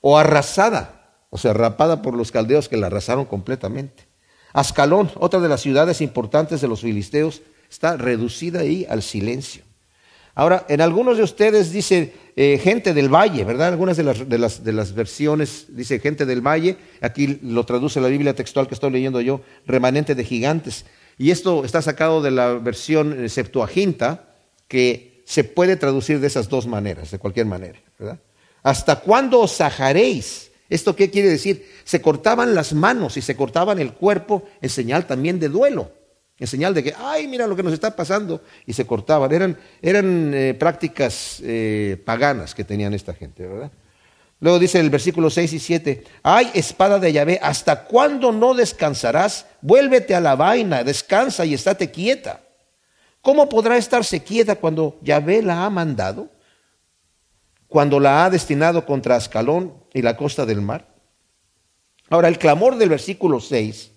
o 0.00 0.18
arrasada, 0.18 1.12
o 1.30 1.38
sea, 1.38 1.52
rapada 1.52 2.02
por 2.02 2.14
los 2.14 2.32
caldeos 2.32 2.68
que 2.68 2.76
la 2.76 2.88
arrasaron 2.88 3.24
completamente. 3.24 4.08
Ascalón, 4.52 5.12
otra 5.14 5.38
de 5.38 5.48
las 5.48 5.60
ciudades 5.60 6.00
importantes 6.00 6.60
de 6.60 6.66
los 6.66 6.80
filisteos, 6.80 7.42
está 7.70 7.96
reducida 7.96 8.62
ahí 8.62 8.84
al 8.90 9.02
silencio. 9.04 9.62
Ahora, 10.34 10.64
en 10.68 10.80
algunos 10.80 11.16
de 11.16 11.24
ustedes 11.24 11.72
dice 11.72 12.12
eh, 12.36 12.58
gente 12.62 12.94
del 12.94 13.08
valle, 13.08 13.44
¿verdad? 13.44 13.68
Algunas 13.68 13.96
de 13.96 14.04
las, 14.04 14.28
de, 14.28 14.38
las, 14.38 14.62
de 14.62 14.72
las, 14.72 14.94
versiones 14.94 15.66
dice 15.68 15.98
gente 15.98 16.24
del 16.24 16.40
valle. 16.40 16.76
Aquí 17.00 17.38
lo 17.42 17.64
traduce 17.64 18.00
la 18.00 18.08
Biblia 18.08 18.34
textual 18.34 18.68
que 18.68 18.74
estoy 18.74 18.90
leyendo 18.90 19.20
yo, 19.20 19.40
remanente 19.66 20.14
de 20.14 20.24
gigantes. 20.24 20.84
Y 21.18 21.30
esto 21.30 21.64
está 21.64 21.82
sacado 21.82 22.22
de 22.22 22.30
la 22.30 22.54
versión 22.54 23.24
eh, 23.24 23.28
Septuaginta, 23.28 24.34
que 24.68 25.22
se 25.26 25.44
puede 25.44 25.76
traducir 25.76 26.20
de 26.20 26.28
esas 26.28 26.48
dos 26.48 26.66
maneras, 26.66 27.10
de 27.10 27.18
cualquier 27.18 27.46
manera, 27.46 27.78
¿verdad? 27.98 28.18
¿Hasta 28.62 29.00
cuándo 29.00 29.40
os 29.40 29.52
sajaréis? 29.52 30.50
¿Esto 30.68 30.94
qué 30.94 31.10
quiere 31.10 31.28
decir? 31.28 31.68
Se 31.84 32.00
cortaban 32.00 32.54
las 32.54 32.72
manos 32.72 33.16
y 33.16 33.22
se 33.22 33.34
cortaban 33.34 33.80
el 33.80 33.94
cuerpo 33.94 34.44
en 34.60 34.70
señal 34.70 35.06
también 35.06 35.40
de 35.40 35.48
duelo 35.48 35.99
en 36.40 36.46
señal 36.46 36.72
de 36.72 36.82
que, 36.82 36.94
ay, 36.96 37.28
mira 37.28 37.46
lo 37.46 37.54
que 37.54 37.62
nos 37.62 37.74
está 37.74 37.94
pasando, 37.94 38.42
y 38.66 38.72
se 38.72 38.86
cortaban. 38.86 39.30
Eran, 39.30 39.58
eran 39.82 40.32
eh, 40.34 40.54
prácticas 40.54 41.40
eh, 41.44 42.02
paganas 42.04 42.54
que 42.54 42.64
tenían 42.64 42.94
esta 42.94 43.12
gente, 43.12 43.46
¿verdad? 43.46 43.70
Luego 44.40 44.58
dice 44.58 44.80
el 44.80 44.88
versículo 44.88 45.28
6 45.28 45.52
y 45.52 45.58
7, 45.58 46.04
ay, 46.22 46.50
espada 46.54 46.98
de 46.98 47.12
Yahvé, 47.12 47.38
¿hasta 47.42 47.84
cuándo 47.84 48.32
no 48.32 48.54
descansarás? 48.54 49.44
Vuélvete 49.60 50.14
a 50.14 50.20
la 50.20 50.34
vaina, 50.34 50.82
descansa 50.82 51.44
y 51.44 51.52
estate 51.52 51.90
quieta. 51.90 52.40
¿Cómo 53.20 53.50
podrá 53.50 53.76
estarse 53.76 54.22
quieta 54.22 54.56
cuando 54.56 54.98
Yahvé 55.02 55.42
la 55.42 55.66
ha 55.66 55.70
mandado? 55.70 56.30
Cuando 57.68 58.00
la 58.00 58.24
ha 58.24 58.30
destinado 58.30 58.86
contra 58.86 59.16
Ascalón 59.16 59.74
y 59.92 60.00
la 60.00 60.16
costa 60.16 60.46
del 60.46 60.62
mar. 60.62 60.88
Ahora, 62.08 62.28
el 62.28 62.38
clamor 62.38 62.76
del 62.76 62.88
versículo 62.88 63.40
6 63.40 63.92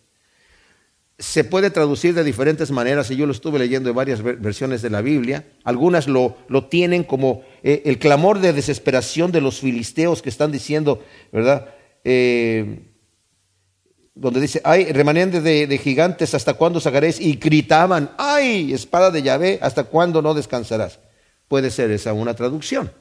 se 1.23 1.45
puede 1.45 1.69
traducir 1.69 2.13
de 2.13 2.23
diferentes 2.25 2.69
maneras 2.69 3.09
y 3.09 3.15
yo 3.15 3.25
lo 3.25 3.31
estuve 3.31 3.57
leyendo 3.57 3.89
en 3.89 3.95
varias 3.95 4.21
versiones 4.21 4.81
de 4.81 4.89
la 4.89 4.99
Biblia. 4.99 5.45
Algunas 5.63 6.05
lo, 6.09 6.35
lo 6.49 6.65
tienen 6.65 7.05
como 7.05 7.43
eh, 7.63 7.81
el 7.85 7.97
clamor 7.97 8.39
de 8.39 8.51
desesperación 8.51 9.31
de 9.31 9.39
los 9.39 9.61
filisteos 9.61 10.21
que 10.21 10.27
están 10.27 10.51
diciendo, 10.51 11.01
¿verdad? 11.31 11.69
Eh, 12.03 12.89
donde 14.13 14.41
dice, 14.41 14.59
ay, 14.65 14.91
remanente 14.91 15.39
de, 15.39 15.77
gigantes, 15.77 16.33
¿hasta 16.33 16.55
cuándo 16.55 16.81
sacaréis? 16.81 17.21
Y 17.21 17.35
gritaban, 17.35 18.11
ay, 18.17 18.73
espada 18.73 19.09
de 19.09 19.21
Yahvé, 19.21 19.59
¿hasta 19.61 19.85
cuándo 19.85 20.21
no 20.21 20.33
descansarás? 20.33 20.99
Puede 21.47 21.71
ser 21.71 21.89
esa 21.91 22.11
una 22.11 22.33
traducción. 22.33 22.91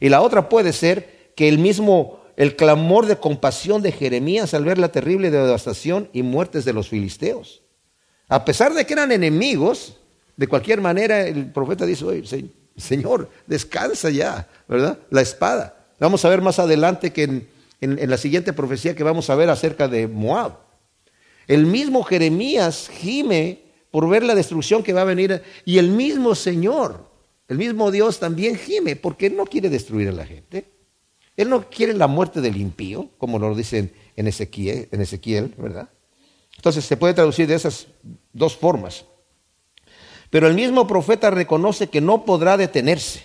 Y 0.00 0.08
la 0.08 0.22
otra 0.22 0.48
puede 0.48 0.72
ser 0.72 1.32
que 1.36 1.46
el 1.46 1.58
mismo, 1.58 2.20
el 2.38 2.56
clamor 2.56 3.04
de 3.04 3.16
compasión 3.16 3.82
de 3.82 3.92
Jeremías 3.92 4.54
al 4.54 4.64
ver 4.64 4.78
la 4.78 4.92
terrible 4.92 5.30
devastación 5.30 6.08
y 6.14 6.22
muertes 6.22 6.64
de 6.64 6.72
los 6.72 6.88
filisteos. 6.88 7.65
A 8.28 8.44
pesar 8.44 8.74
de 8.74 8.84
que 8.84 8.92
eran 8.92 9.12
enemigos, 9.12 9.96
de 10.36 10.46
cualquier 10.46 10.80
manera 10.80 11.26
el 11.26 11.50
profeta 11.52 11.86
dice, 11.86 12.04
oye, 12.04 12.50
Señor, 12.76 13.30
descansa 13.46 14.10
ya, 14.10 14.48
¿verdad? 14.68 14.98
La 15.10 15.22
espada. 15.22 15.86
Vamos 15.98 16.24
a 16.24 16.28
ver 16.28 16.42
más 16.42 16.58
adelante 16.58 17.12
que 17.12 17.22
en, 17.80 18.10
la 18.10 18.18
siguiente 18.18 18.52
profecía 18.52 18.94
que 18.94 19.04
vamos 19.04 19.30
a 19.30 19.34
ver 19.34 19.48
acerca 19.48 19.88
de 19.88 20.08
Moab. 20.08 20.58
El 21.46 21.66
mismo 21.66 22.02
Jeremías 22.02 22.90
gime 22.92 23.62
por 23.90 24.08
ver 24.08 24.24
la 24.24 24.34
destrucción 24.34 24.82
que 24.82 24.92
va 24.92 25.02
a 25.02 25.04
venir 25.04 25.42
y 25.64 25.78
el 25.78 25.90
mismo 25.90 26.34
Señor, 26.34 27.08
el 27.48 27.58
mismo 27.58 27.90
Dios 27.90 28.18
también 28.18 28.56
gime 28.56 28.96
porque 28.96 29.26
Él 29.26 29.36
no 29.36 29.44
quiere 29.44 29.70
destruir 29.70 30.08
a 30.08 30.12
la 30.12 30.26
gente. 30.26 30.66
Él 31.36 31.48
no 31.48 31.68
quiere 31.70 31.92
la 31.92 32.06
muerte 32.06 32.40
del 32.40 32.56
impío, 32.56 33.10
como 33.18 33.38
lo 33.38 33.54
dicen 33.54 33.92
en 34.16 34.26
Ezequiel, 34.26 34.88
en 34.90 35.02
Ezequiel, 35.02 35.54
¿verdad? 35.56 35.90
Entonces 36.56 36.84
se 36.84 36.96
puede 36.96 37.14
traducir 37.14 37.46
de 37.46 37.54
esas 37.54 37.86
dos 38.32 38.56
formas. 38.56 39.04
Pero 40.30 40.46
el 40.48 40.54
mismo 40.54 40.86
profeta 40.86 41.30
reconoce 41.30 41.88
que 41.88 42.00
no 42.00 42.24
podrá 42.24 42.56
detenerse, 42.56 43.24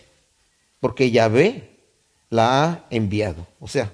porque 0.80 1.12
Yahvé 1.12 1.80
la 2.30 2.64
ha 2.64 2.86
enviado. 2.90 3.48
O 3.60 3.68
sea, 3.68 3.92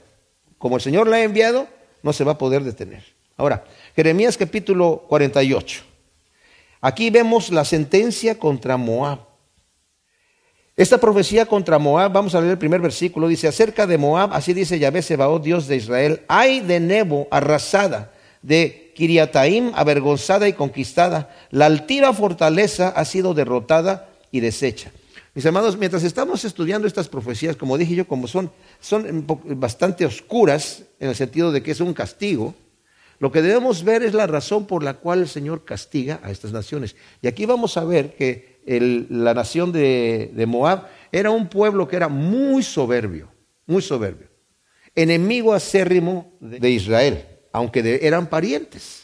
como 0.58 0.76
el 0.76 0.82
Señor 0.82 1.08
la 1.08 1.18
ha 1.18 1.24
enviado, 1.24 1.68
no 2.04 2.14
se 2.14 2.24
va 2.24 2.34
a 2.34 2.38
poder 2.38 2.64
detener. 2.64 3.04
Ahora, 3.38 3.64
Jeremías 3.96 4.38
capítulo 4.38 5.06
48. 5.08 5.84
Aquí 6.82 7.10
vemos 7.10 7.50
la 7.50 7.66
sentencia 7.66 8.38
contra 8.38 8.78
Moab. 8.78 9.20
Esta 10.76 11.00
profecía 11.00 11.48
contra 11.48 11.80
Moab, 11.80 12.12
vamos 12.12 12.36
a 12.36 12.40
leer 12.40 12.52
el 12.52 12.58
primer 12.60 12.82
versículo, 12.82 13.28
dice, 13.28 13.48
acerca 13.48 13.88
de 13.88 13.98
Moab, 13.98 14.32
así 14.34 14.54
dice 14.54 14.78
Yahvé 14.78 15.02
Sebaot, 15.02 15.42
Dios 15.42 15.68
de 15.68 15.76
Israel, 15.76 16.22
hay 16.28 16.60
de 16.60 16.80
Nebo 16.80 17.28
arrasada, 17.32 18.14
de 18.44 18.87
Kiriataim 18.98 19.74
avergonzada 19.76 20.48
y 20.48 20.54
conquistada, 20.54 21.30
la 21.52 21.68
altiva 21.68 22.14
fortaleza 22.14 22.90
ha 22.90 23.06
sido 23.06 23.36
derrotada 23.36 24.10
y 24.32 24.40
deshecha. 24.40 24.92
Mis 25.36 25.46
hermanos, 25.46 25.78
mientras 25.78 26.04
estamos 26.04 26.44
estudiando 26.46 26.88
estas 26.88 27.08
profecías, 27.08 27.56
como 27.56 27.78
dije 27.78 27.94
yo, 27.94 28.08
como 28.08 28.28
son, 28.28 28.52
son 28.80 29.24
bastante 29.60 30.04
oscuras, 30.04 30.82
en 31.00 31.10
el 31.10 31.16
sentido 31.16 31.52
de 31.52 31.62
que 31.62 31.70
es 31.70 31.80
un 31.80 31.94
castigo, 31.94 32.56
lo 33.20 33.32
que 33.32 33.44
debemos 33.44 33.84
ver 33.84 34.02
es 34.02 34.16
la 34.16 34.26
razón 34.26 34.66
por 34.66 34.82
la 34.82 34.96
cual 34.96 35.20
el 35.20 35.28
Señor 35.28 35.64
castiga 35.64 36.20
a 36.24 36.32
estas 36.32 36.52
naciones. 36.52 36.96
Y 37.22 37.28
aquí 37.28 37.46
vamos 37.46 37.78
a 37.78 37.84
ver 37.84 38.16
que 38.16 38.64
la 38.66 39.36
nación 39.36 39.72
de, 39.72 40.44
Moab 40.48 40.88
era 41.12 41.30
un 41.30 41.50
pueblo 41.50 41.88
que 41.88 41.98
era 41.98 42.08
muy 42.08 42.64
soberbio, 42.64 43.30
muy 43.68 43.84
soberbio, 43.84 44.28
enemigo 44.96 45.54
acérrimo 45.54 46.36
de, 46.40 46.72
Israel, 46.72 47.24
aunque 47.58 48.00
eran 48.04 48.28
parientes, 48.28 49.04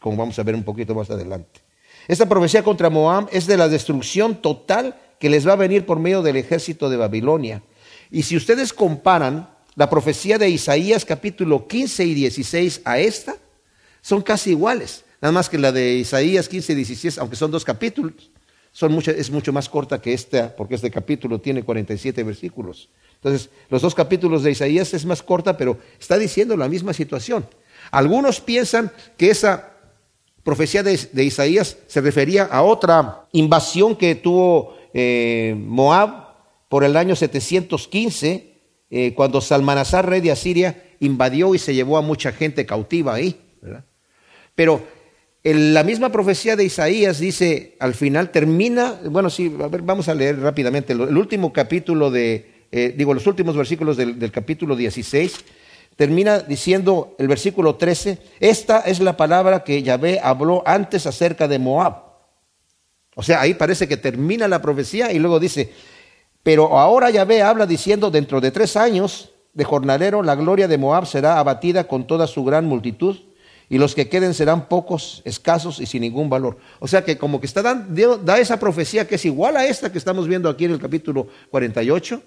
como 0.00 0.16
vamos 0.16 0.38
a 0.38 0.42
ver 0.42 0.54
un 0.54 0.62
poquito 0.62 0.94
más 0.94 1.10
adelante. 1.10 1.60
Esta 2.06 2.28
profecía 2.28 2.62
contra 2.62 2.88
Moab 2.88 3.28
es 3.32 3.46
de 3.46 3.56
la 3.56 3.68
destrucción 3.68 4.40
total 4.40 4.96
que 5.18 5.28
les 5.28 5.46
va 5.46 5.54
a 5.54 5.56
venir 5.56 5.84
por 5.84 5.98
medio 5.98 6.22
del 6.22 6.36
ejército 6.36 6.88
de 6.88 6.96
Babilonia. 6.96 7.62
Y 8.10 8.22
si 8.22 8.36
ustedes 8.36 8.72
comparan 8.72 9.50
la 9.74 9.90
profecía 9.90 10.38
de 10.38 10.48
Isaías 10.48 11.04
capítulo 11.04 11.66
15 11.66 12.04
y 12.04 12.14
16 12.14 12.82
a 12.84 12.98
esta, 12.98 13.34
son 14.02 14.22
casi 14.22 14.50
iguales. 14.50 15.04
Nada 15.20 15.32
más 15.32 15.48
que 15.48 15.58
la 15.58 15.72
de 15.72 15.94
Isaías 15.94 16.48
15 16.48 16.74
y 16.74 16.76
16, 16.76 17.18
aunque 17.18 17.36
son 17.36 17.50
dos 17.50 17.64
capítulos, 17.64 18.30
es 19.06 19.30
mucho 19.30 19.52
más 19.52 19.68
corta 19.68 20.00
que 20.00 20.12
esta, 20.12 20.54
porque 20.54 20.74
este 20.74 20.90
capítulo 20.90 21.40
tiene 21.40 21.62
47 21.62 22.22
versículos. 22.22 22.88
Entonces, 23.14 23.48
los 23.70 23.80
dos 23.80 23.94
capítulos 23.94 24.42
de 24.42 24.50
Isaías 24.50 24.92
es 24.92 25.06
más 25.06 25.22
corta, 25.22 25.56
pero 25.56 25.78
está 25.98 26.18
diciendo 26.18 26.56
la 26.56 26.68
misma 26.68 26.92
situación. 26.92 27.46
Algunos 27.94 28.40
piensan 28.40 28.90
que 29.16 29.30
esa 29.30 29.70
profecía 30.42 30.82
de, 30.82 31.24
Isaías 31.24 31.78
se 31.86 32.00
refería 32.00 32.42
a 32.42 32.62
otra 32.62 33.22
invasión 33.30 33.94
que 33.94 34.16
tuvo 34.16 34.76
eh, 34.92 35.54
Moab 35.56 36.26
por 36.68 36.82
el 36.82 36.96
año 36.96 37.14
715, 37.14 38.52
eh, 38.90 39.14
cuando 39.14 39.40
Salmanasar, 39.40 40.08
rey 40.08 40.20
de 40.20 40.32
Asiria, 40.32 40.82
invadió 40.98 41.54
y 41.54 41.60
se 41.60 41.72
llevó 41.72 41.96
a 41.96 42.02
mucha 42.02 42.32
gente 42.32 42.66
cautiva 42.66 43.14
ahí. 43.14 43.40
Pero 44.56 44.82
la 45.44 45.84
misma 45.84 46.10
profecía 46.10 46.56
de 46.56 46.64
Isaías 46.64 47.20
dice, 47.20 47.76
al 47.78 47.94
final 47.94 48.30
termina, 48.30 48.98
bueno, 49.08 49.30
sí, 49.30 49.48
vamos 49.48 50.08
a 50.08 50.14
leer 50.14 50.40
rápidamente, 50.40 50.94
el 50.94 51.16
último 51.16 51.52
capítulo 51.52 52.10
de, 52.10 52.66
eh, 52.72 52.92
digo, 52.96 53.14
los 53.14 53.28
últimos 53.28 53.56
versículos 53.56 53.96
del 53.96 54.32
capítulo 54.32 54.74
16, 54.74 55.44
termina 55.96 56.40
diciendo 56.40 57.14
el 57.18 57.28
versículo 57.28 57.76
13, 57.76 58.18
esta 58.40 58.80
es 58.80 59.00
la 59.00 59.16
palabra 59.16 59.64
que 59.64 59.82
Yahvé 59.82 60.20
habló 60.22 60.62
antes 60.66 61.06
acerca 61.06 61.48
de 61.48 61.58
Moab. 61.58 62.02
O 63.14 63.22
sea, 63.22 63.40
ahí 63.40 63.54
parece 63.54 63.86
que 63.86 63.96
termina 63.96 64.48
la 64.48 64.60
profecía 64.60 65.12
y 65.12 65.18
luego 65.18 65.38
dice, 65.38 65.72
pero 66.42 66.78
ahora 66.78 67.10
Yahvé 67.10 67.42
habla 67.42 67.66
diciendo, 67.66 68.10
dentro 68.10 68.40
de 68.40 68.50
tres 68.50 68.76
años 68.76 69.30
de 69.52 69.64
jornalero, 69.64 70.22
la 70.22 70.34
gloria 70.34 70.66
de 70.66 70.78
Moab 70.78 71.06
será 71.06 71.38
abatida 71.38 71.84
con 71.86 72.06
toda 72.06 72.26
su 72.26 72.44
gran 72.44 72.66
multitud 72.66 73.16
y 73.68 73.78
los 73.78 73.94
que 73.94 74.08
queden 74.08 74.34
serán 74.34 74.68
pocos, 74.68 75.22
escasos 75.24 75.80
y 75.80 75.86
sin 75.86 76.02
ningún 76.02 76.28
valor. 76.28 76.58
O 76.80 76.88
sea 76.88 77.04
que 77.04 77.16
como 77.16 77.40
que 77.40 77.46
está 77.46 77.62
dando, 77.62 78.18
da 78.18 78.38
esa 78.38 78.58
profecía 78.58 79.06
que 79.06 79.14
es 79.14 79.24
igual 79.24 79.56
a 79.56 79.66
esta 79.66 79.90
que 79.90 79.98
estamos 79.98 80.28
viendo 80.28 80.48
aquí 80.48 80.64
en 80.64 80.72
el 80.72 80.78
capítulo 80.78 81.28
48, 81.50 82.20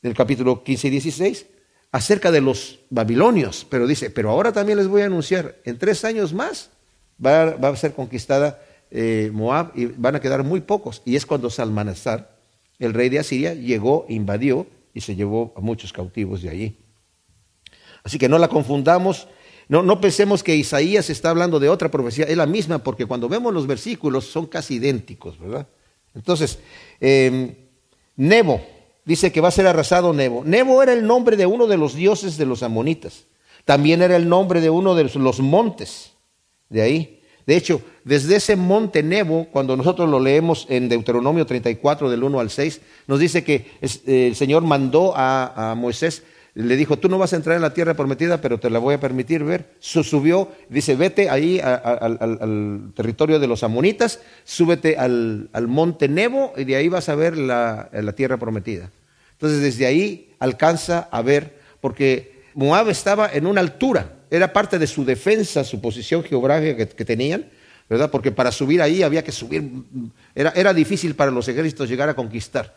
del 0.00 0.14
capítulo 0.14 0.64
15 0.64 0.88
y 0.88 0.90
16, 0.90 1.46
acerca 1.92 2.32
de 2.32 2.40
los 2.40 2.80
babilonios. 2.90 3.64
Pero 3.70 3.86
dice, 3.86 4.10
pero 4.10 4.30
ahora 4.30 4.52
también 4.52 4.78
les 4.78 4.88
voy 4.88 5.02
a 5.02 5.06
anunciar, 5.06 5.56
en 5.64 5.78
tres 5.78 6.04
años 6.04 6.32
más 6.32 6.70
va, 7.24 7.50
a 7.52 7.76
ser 7.76 7.92
conquistada 7.92 8.60
eh, 8.90 9.30
Moab 9.32 9.70
y 9.76 9.86
van 9.86 10.16
a 10.16 10.20
quedar 10.20 10.42
muy 10.42 10.60
pocos. 10.60 11.02
Y 11.04 11.14
es 11.14 11.24
cuando 11.24 11.48
Salmanasar, 11.50 12.36
el 12.80 12.92
rey 12.94 13.08
de 13.08 13.20
Asiria, 13.20 13.54
llegó, 13.54 14.06
invadió 14.08 14.66
y 14.92 15.02
se 15.02 15.14
llevó 15.14 15.52
a 15.56 15.60
muchos 15.60 15.92
cautivos 15.92 16.42
de 16.42 16.50
allí. 16.50 16.78
Así 18.02 18.18
que 18.18 18.28
no 18.28 18.38
la 18.38 18.48
confundamos 18.48 19.28
no, 19.68 20.00
pensemos 20.02 20.42
que 20.42 20.54
Isaías 20.54 21.08
está 21.08 21.30
hablando 21.30 21.58
de 21.58 21.70
otra 21.70 21.90
profecía, 21.90 22.26
es 22.26 22.36
la 22.36 22.44
misma, 22.44 22.78
porque 22.80 23.06
cuando 23.06 23.26
vemos 23.26 23.54
los 23.54 23.66
versículos 23.66 24.26
son 24.26 24.44
casi 24.44 24.74
idénticos, 24.74 25.38
¿verdad? 25.38 25.66
Entonces, 26.14 26.58
em, 27.00 27.54
Nebo, 28.16 28.60
dice 29.04 29.32
que 29.32 29.40
va 29.40 29.48
a 29.48 29.52
ser 29.52 29.66
arrasado 29.66 30.12
Nebo. 30.12 30.42
Nebo 30.44 30.82
era 30.82 30.92
el 30.92 31.06
nombre 31.06 31.36
de 31.36 31.46
uno 31.46 31.66
de 31.66 31.76
los 31.76 31.94
dioses 31.94 32.36
de 32.36 32.46
los 32.46 32.62
amonitas. 32.62 33.24
También 33.64 34.02
era 34.02 34.16
el 34.16 34.28
nombre 34.28 34.60
de 34.60 34.70
uno 34.70 34.94
de 34.94 35.04
los 35.04 35.40
montes 35.40 36.12
de 36.68 36.82
ahí. 36.82 37.20
De 37.46 37.56
hecho, 37.56 37.82
desde 38.04 38.36
ese 38.36 38.56
monte 38.56 39.02
Nebo, 39.02 39.46
cuando 39.50 39.76
nosotros 39.76 40.08
lo 40.08 40.20
leemos 40.20 40.66
en 40.68 40.88
Deuteronomio 40.88 41.44
34, 41.44 42.08
del 42.08 42.22
1 42.22 42.40
al 42.40 42.50
6, 42.50 42.80
nos 43.08 43.18
dice 43.18 43.42
que 43.42 43.66
eh, 43.80 44.26
el 44.28 44.36
Señor 44.36 44.62
mandó 44.62 45.12
a 45.16 45.74
Moisés 45.76 46.22
le 46.54 46.76
dijo, 46.76 46.98
tú 46.98 47.08
no 47.08 47.16
vas 47.16 47.32
a 47.32 47.36
entrar 47.36 47.56
en 47.56 47.62
la 47.62 47.72
tierra 47.72 47.94
prometida, 47.94 48.40
pero 48.40 48.60
te 48.60 48.68
la 48.68 48.78
voy 48.78 48.94
a 48.94 49.00
permitir 49.00 49.42
ver. 49.42 49.70
subió, 49.80 50.50
dice, 50.68 50.96
vete 50.96 51.30
ahí 51.30 51.60
al, 51.60 52.92
territorio 52.94 53.38
de 53.38 53.46
los 53.46 53.62
amonitas, 53.62 54.20
súbete 54.44 54.98
al, 54.98 55.48
monte 55.66 56.08
Nebo 56.08 56.52
y 56.56 56.64
de 56.64 56.76
ahí 56.76 56.88
vas 56.88 57.08
a 57.08 57.14
ver 57.14 57.38
la, 57.38 57.88
tierra 58.14 58.36
prometida. 58.36 58.90
Entonces 59.32 59.60
desde 59.60 59.86
ahí 59.86 60.34
alcanza 60.38 61.08
a 61.10 61.22
ver, 61.22 61.58
porque 61.80 62.42
Moab 62.54 62.90
estaba 62.90 63.30
en 63.32 63.46
una 63.46 63.62
altura, 63.62 64.12
era 64.30 64.52
parte 64.52 64.78
de 64.78 64.86
su 64.86 65.06
defensa, 65.06 65.64
su 65.64 65.80
posición 65.80 66.22
geográfica 66.22 66.86
que, 66.86 67.04
tenían, 67.04 67.46
¿verdad? 67.88 68.10
Porque 68.10 68.30
para 68.30 68.52
subir 68.52 68.82
ahí 68.82 69.02
había 69.02 69.24
que 69.24 69.32
subir, 69.32 69.70
era, 70.34 70.52
era 70.54 70.74
difícil 70.74 71.14
para 71.14 71.30
los 71.30 71.48
ejércitos 71.48 71.88
llegar 71.88 72.10
a 72.10 72.14
conquistar 72.14 72.74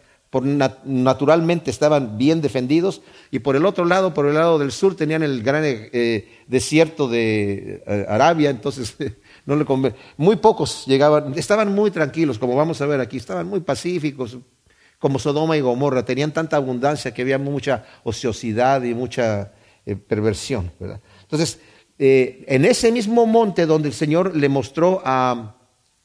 naturalmente 0.83 1.71
estaban 1.71 2.17
bien 2.17 2.41
defendidos, 2.41 3.01
y 3.31 3.39
por 3.39 3.55
el 3.55 3.65
otro 3.65 3.85
lado, 3.85 4.13
por 4.13 4.25
el 4.25 4.33
lado 4.33 4.59
del 4.59 4.71
sur, 4.71 4.95
tenían 4.95 5.23
el 5.23 5.43
gran 5.43 5.63
eh, 5.65 6.27
desierto 6.47 7.07
de 7.07 7.83
eh, 7.85 8.05
Arabia, 8.07 8.49
entonces 8.49 8.95
no 9.45 9.55
le 9.55 9.65
muy 10.17 10.35
pocos 10.37 10.85
llegaban, 10.85 11.33
estaban 11.37 11.73
muy 11.73 11.91
tranquilos, 11.91 12.37
como 12.37 12.55
vamos 12.55 12.81
a 12.81 12.85
ver 12.85 12.99
aquí, 12.99 13.17
estaban 13.17 13.47
muy 13.47 13.61
pacíficos, 13.61 14.37
como 14.99 15.19
Sodoma 15.19 15.55
y 15.55 15.61
Gomorra, 15.61 16.03
tenían 16.03 16.33
tanta 16.33 16.57
abundancia 16.57 17.13
que 17.13 17.21
había 17.21 17.37
mucha 17.37 17.85
ociosidad 18.03 18.81
y 18.83 18.93
mucha 18.93 19.53
eh, 19.85 19.95
perversión. 19.95 20.71
Entonces, 21.21 21.59
en 21.97 22.65
ese 22.65 22.91
mismo 22.91 23.25
monte 23.25 23.65
donde 23.65 23.87
el 23.87 23.93
Señor 23.93 24.35
le 24.35 24.49
mostró 24.49 25.01
a, 25.05 25.55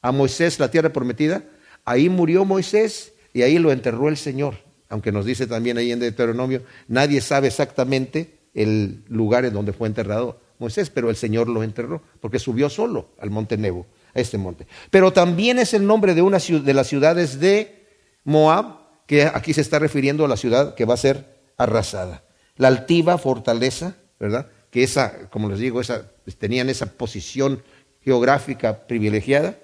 a 0.02 0.12
Moisés 0.12 0.60
la 0.60 0.70
tierra 0.70 0.92
prometida, 0.92 1.42
ahí 1.84 2.08
murió 2.08 2.44
Moisés 2.44 3.12
y 3.32 3.42
ahí 3.42 3.58
lo 3.58 3.72
enterró 3.72 4.08
el 4.08 4.16
Señor, 4.16 4.56
aunque 4.88 5.12
nos 5.12 5.24
dice 5.24 5.46
también 5.46 5.78
ahí 5.78 5.92
en 5.92 6.00
Deuteronomio, 6.00 6.62
nadie 6.88 7.20
sabe 7.20 7.48
exactamente 7.48 8.38
el 8.54 9.04
lugar 9.08 9.44
en 9.44 9.54
donde 9.54 9.72
fue 9.72 9.88
enterrado 9.88 10.40
Moisés, 10.60 10.90
pero 10.90 11.08
el 11.08 11.16
Señor 11.16 11.48
lo 11.48 11.62
enterró, 11.62 12.02
porque 12.20 12.38
subió 12.38 12.68
solo 12.68 13.08
al 13.18 13.30
monte 13.30 13.56
Nebo, 13.56 13.86
a 14.14 14.20
este 14.20 14.36
monte. 14.36 14.66
Pero 14.90 15.10
también 15.10 15.58
es 15.58 15.72
el 15.72 15.86
nombre 15.86 16.14
de 16.14 16.22
una 16.22 16.38
de 16.38 16.74
las 16.74 16.86
ciudades 16.86 17.40
de 17.40 17.88
Moab, 18.24 18.78
que 19.06 19.24
aquí 19.24 19.54
se 19.54 19.62
está 19.62 19.78
refiriendo 19.78 20.24
a 20.24 20.28
la 20.28 20.36
ciudad 20.36 20.74
que 20.74 20.84
va 20.84 20.94
a 20.94 20.98
ser 20.98 21.40
arrasada. 21.56 22.24
La 22.56 22.68
altiva 22.68 23.16
fortaleza, 23.16 23.96
¿verdad? 24.20 24.48
Que 24.70 24.82
esa, 24.82 25.30
como 25.30 25.48
les 25.48 25.58
digo, 25.58 25.80
esa, 25.80 26.10
tenían 26.38 26.68
esa 26.68 26.86
posición 26.86 27.62
geográfica 28.02 28.86
privilegiada, 28.86 29.58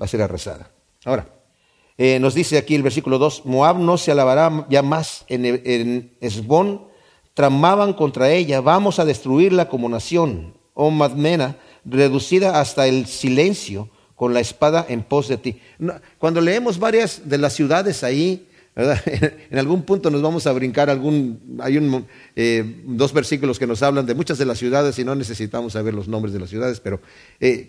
va 0.00 0.04
a 0.04 0.08
ser 0.08 0.20
arrasada. 0.20 0.70
Ahora, 1.06 1.26
eh, 1.96 2.18
nos 2.18 2.34
dice 2.34 2.58
aquí 2.58 2.74
el 2.74 2.82
versículo 2.82 3.18
2, 3.18 3.42
Moab 3.44 3.78
no 3.78 3.98
se 3.98 4.10
alabará 4.10 4.66
ya 4.68 4.82
más 4.82 5.24
en, 5.28 6.12
Esbón, 6.20 6.82
tramaban 7.34 7.92
contra 7.92 8.30
ella, 8.30 8.60
vamos 8.60 8.98
a 8.98 9.04
destruirla 9.04 9.68
como 9.68 9.88
nación, 9.88 10.54
oh 10.74 10.90
Madmena, 10.90 11.56
reducida 11.84 12.60
hasta 12.60 12.86
el 12.86 13.06
silencio 13.06 13.88
con 14.14 14.34
la 14.34 14.40
espada 14.40 14.86
en 14.88 15.02
pos 15.02 15.28
de 15.28 15.36
ti. 15.36 15.60
Cuando 16.18 16.40
leemos 16.40 16.78
varias 16.78 17.28
de 17.28 17.38
las 17.38 17.52
ciudades 17.52 18.02
ahí, 18.04 18.48
En 19.50 19.58
algún 19.58 19.82
punto 19.82 20.10
nos 20.10 20.20
vamos 20.20 20.46
a 20.46 20.52
brincar 20.52 20.90
algún, 20.90 21.58
hay 21.60 21.76
un, 21.76 22.06
eh, 22.34 22.82
dos 22.84 23.12
versículos 23.12 23.58
que 23.58 23.66
nos 23.66 23.82
hablan 23.82 24.04
de 24.04 24.14
muchas 24.14 24.36
de 24.38 24.46
las 24.46 24.58
ciudades 24.58 24.98
y 24.98 25.04
no 25.04 25.14
necesitamos 25.14 25.74
saber 25.74 25.94
los 25.94 26.08
nombres 26.08 26.32
de 26.32 26.40
las 26.40 26.50
ciudades, 26.50 26.80
pero 26.80 27.00
eh, 27.40 27.68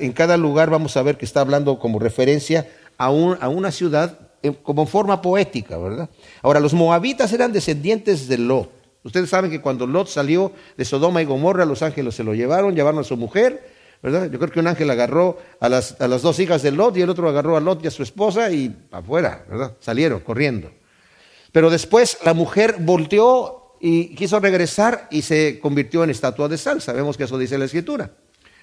en 0.00 0.12
cada 0.12 0.36
lugar 0.36 0.70
vamos 0.70 0.96
a 0.96 1.02
ver 1.02 1.16
que 1.16 1.24
está 1.24 1.40
hablando 1.40 1.78
como 1.78 2.00
referencia 2.00 2.66
a, 3.00 3.06
a 3.06 3.48
una 3.48 3.70
ciudad 3.70 4.18
eh, 4.42 4.52
como 4.62 4.86
forma 4.86 5.20
poética, 5.20 5.76
¿verdad? 5.76 6.08
Ahora, 6.42 6.60
los 6.60 6.72
moabitas 6.72 7.32
eran 7.32 7.52
descendientes 7.52 8.26
de 8.28 8.38
Lot. 8.38 8.70
Ustedes 9.02 9.30
saben 9.30 9.50
que 9.50 9.60
cuando 9.60 9.86
Lot 9.86 10.08
salió 10.08 10.52
de 10.76 10.84
Sodoma 10.84 11.22
y 11.22 11.24
Gomorra, 11.24 11.64
los 11.64 11.82
ángeles 11.82 12.14
se 12.14 12.24
lo 12.24 12.34
llevaron, 12.34 12.74
llevaron 12.74 13.00
a 13.00 13.04
su 13.04 13.16
mujer, 13.16 13.66
¿verdad? 14.02 14.30
Yo 14.30 14.38
creo 14.38 14.50
que 14.50 14.60
un 14.60 14.66
ángel 14.66 14.90
agarró 14.90 15.38
a 15.58 15.68
las, 15.68 15.98
dos 15.98 16.38
hijas 16.38 16.62
de 16.62 16.72
Lot 16.72 16.96
y 16.96 17.02
el 17.02 17.10
otro 17.10 17.28
agarró 17.28 17.56
a 17.56 17.60
Lot 17.60 17.84
y 17.84 17.86
a 17.88 17.90
su 17.90 18.02
esposa 18.02 18.50
y 18.50 18.74
afuera, 18.90 19.44
¿verdad? 19.48 19.76
Salieron 19.80 20.20
corriendo. 20.20 20.70
Pero 21.52 21.70
después 21.70 22.18
la 22.24 22.34
mujer 22.34 22.76
volteó 22.78 23.76
y 23.80 24.14
quiso 24.14 24.40
regresar 24.40 25.08
y 25.10 25.22
se 25.22 25.58
convirtió 25.60 26.04
en 26.04 26.10
estatua 26.10 26.48
de 26.48 26.58
sal. 26.58 26.80
Sabemos 26.80 27.16
que 27.16 27.24
eso 27.24 27.38
dice 27.38 27.58
la 27.58 27.64
escritura. 27.64 28.10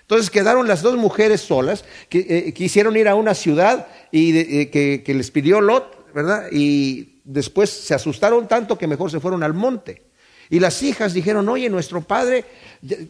Entonces 0.07 0.29
quedaron 0.29 0.69
las 0.69 0.81
dos 0.81 0.95
mujeres 0.95 1.41
solas 1.41 1.83
que 2.07 2.19
eh, 2.29 2.53
quisieron 2.53 2.95
ir 2.95 3.09
a 3.09 3.15
una 3.15 3.33
ciudad 3.33 3.87
y 4.09 4.37
eh, 4.37 4.69
que, 4.69 5.03
que 5.03 5.13
les 5.13 5.31
pidió 5.31 5.59
Lot, 5.59 6.13
¿verdad? 6.13 6.47
Y 6.49 7.19
después 7.25 7.69
se 7.69 7.93
asustaron 7.93 8.47
tanto 8.47 8.77
que 8.77 8.87
mejor 8.87 9.11
se 9.11 9.19
fueron 9.19 9.43
al 9.43 9.53
monte. 9.53 10.07
Y 10.49 10.61
las 10.61 10.81
hijas 10.81 11.13
dijeron, 11.13 11.49
oye, 11.49 11.69
nuestro 11.69 11.99
padre, 11.99 12.45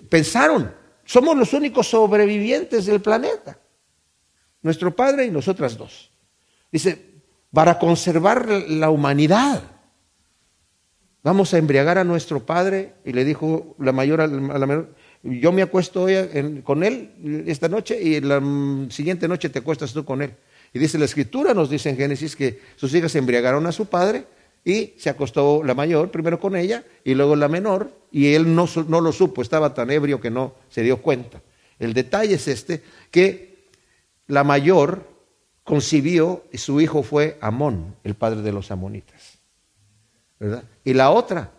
pensaron, 0.10 0.74
somos 1.06 1.38
los 1.38 1.54
únicos 1.54 1.88
sobrevivientes 1.88 2.88
del 2.88 3.00
planeta. 3.00 3.60
Nuestro 4.64 4.96
padre 4.96 5.26
y 5.26 5.30
nosotras 5.30 5.78
dos. 5.78 6.10
Dice, 6.72 7.22
para 7.54 7.78
conservar 7.78 8.50
la 8.50 8.90
humanidad, 8.90 9.62
vamos 11.22 11.54
a 11.54 11.60
embriagar 11.60 12.00
a 12.00 12.04
nuestro 12.04 12.44
padre. 12.44 12.96
Y 13.06 13.14
le 13.14 13.24
dijo 13.24 13.76
la 13.78 13.92
mayor 13.92 14.20
a 14.20 14.28
la 14.28 14.66
menor, 14.66 14.96
yo 15.24 15.52
me 15.52 15.62
acuesto 15.62 16.04
hoy 16.04 16.62
con 16.64 16.84
él 16.84 17.44
esta 17.48 17.68
noche 17.68 18.02
y 18.02 18.22
la 18.22 18.42
siguiente 18.90 19.28
noche 19.28 19.50
te 19.50 19.60
acuestas 19.60 19.94
tú 19.94 20.06
con 20.06 20.22
él. 20.22 20.34
Y 20.74 20.80
dice 20.80 20.98
la 20.98 21.06
escritura, 21.06 21.54
nos 21.54 21.70
dice 21.70 21.90
en 21.90 21.98
Génesis 21.98 22.36
que 22.36 22.62
sus 22.76 22.94
hijas 22.94 23.16
embriagaron 23.16 23.66
a 23.66 23.72
su 23.72 23.88
padre 23.88 24.26
y 24.64 24.94
se 24.98 25.10
acostó 25.10 25.64
la 25.64 25.74
mayor 25.74 26.12
primero 26.12 26.40
con 26.40 26.56
ella 26.56 26.84
y 27.04 27.14
luego 27.14 27.36
la 27.36 27.48
menor 27.48 27.92
y 28.12 28.34
él 28.34 28.54
no, 28.54 28.68
no, 28.88 29.02
lo 29.02 29.12
supo, 29.12 29.42
estaba 29.42 29.74
tan 29.74 29.90
ebrio 29.92 30.20
que 30.20 30.30
no 30.30 30.56
se 30.70 30.84
dio 30.84 31.02
cuenta. 31.02 31.42
El 31.80 31.94
detalle 31.94 32.36
es 32.36 32.48
este, 32.48 32.84
que 33.12 33.70
la 34.28 34.44
mayor 34.44 35.08
concibió 35.64 36.44
y 36.52 36.58
su 36.58 36.82
hijo 36.82 37.04
fue 37.04 37.38
Amón, 37.42 37.96
el 38.04 38.16
padre 38.16 38.42
de 38.42 38.52
los 38.52 38.72
amonitas. 38.72 39.38
¿verdad? 40.40 40.64
Y 40.84 40.94
la 40.94 41.12
otra 41.12 41.52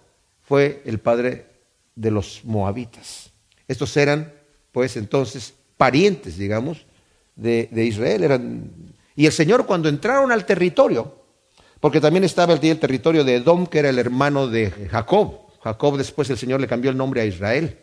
fue 0.43 0.83
el 0.85 0.99
padre 0.99 1.47
de 1.95 2.11
los 2.11 2.45
moabitas. 2.45 3.33
Estos 3.69 3.97
eran, 3.97 4.33
pues 4.73 4.97
entonces, 4.97 5.55
parientes, 5.77 6.39
digamos, 6.39 6.87
de, 7.37 7.69
Israel. 7.85 8.25
Eran... 8.25 8.71
Y 9.15 9.27
el 9.27 9.33
Señor 9.33 9.67
cuando 9.67 9.89
entraron 9.89 10.33
al 10.33 10.45
territorio, 10.47 11.15
porque 11.81 12.01
también 12.01 12.25
estaba 12.25 12.55
el, 12.55 12.61
territorio 12.61 13.25
de 13.25 13.37
Edom, 13.37 13.67
que 13.67 13.79
era 13.79 13.91
el 13.91 13.99
hermano 13.99 14.49
de 14.49 14.71
Jacob. 14.91 15.41
Jacob 15.63 15.97
después 15.97 16.29
el 16.31 16.39
Señor 16.39 16.61
le 16.61 16.67
cambió 16.67 16.91
el 16.91 16.97
nombre 16.97 17.21
a 17.21 17.27
Israel. 17.27 17.79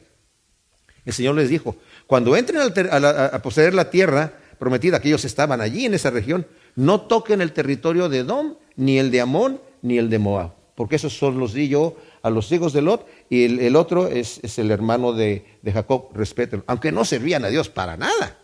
El 1.06 1.13
Señor 1.13 1.36
les 1.36 1.50
dijo, 1.50 1.76
cuando 2.08 2.36
entren 2.36 2.62
a, 2.62 3.41
poseer 3.41 3.74
la 3.74 3.89
tierra 3.89 4.34
prometida, 4.58 5.00
que 5.00 5.10
ellos 5.10 5.24
estaban 5.24 5.62
allí 5.62 5.86
en 5.86 5.93
esa 5.93 6.10
región, 6.10 6.48
no 6.76 7.02
toquen 7.02 7.41
el 7.41 7.52
territorio 7.52 8.10
de 8.10 8.19
Edom, 8.19 8.56
ni 8.76 8.98
el 8.98 9.12
de 9.12 9.21
Amón, 9.21 9.62
ni 9.82 9.98
el 9.98 10.10
de 10.10 10.19
Moab, 10.19 10.52
porque 10.74 10.95
esos 10.95 11.17
son 11.17 11.38
los 11.38 11.54
di 11.54 11.67
yo 11.67 11.95
a 12.24 12.30
los 12.30 12.52
hijos 12.52 12.74
de 12.74 12.82
Lot, 12.82 13.06
y 13.30 13.66
el, 13.66 13.76
otro 13.76 14.08
es, 14.08 14.40
el 14.58 14.72
hermano 14.72 15.14
de, 15.14 15.46
Jacob, 15.72 16.10
respeten, 16.14 16.64
aunque 16.68 16.92
no 16.92 17.06
servían 17.06 17.44
a 17.44 17.50
Dios 17.50 17.70
para 17.70 17.98
nada. 17.98 18.38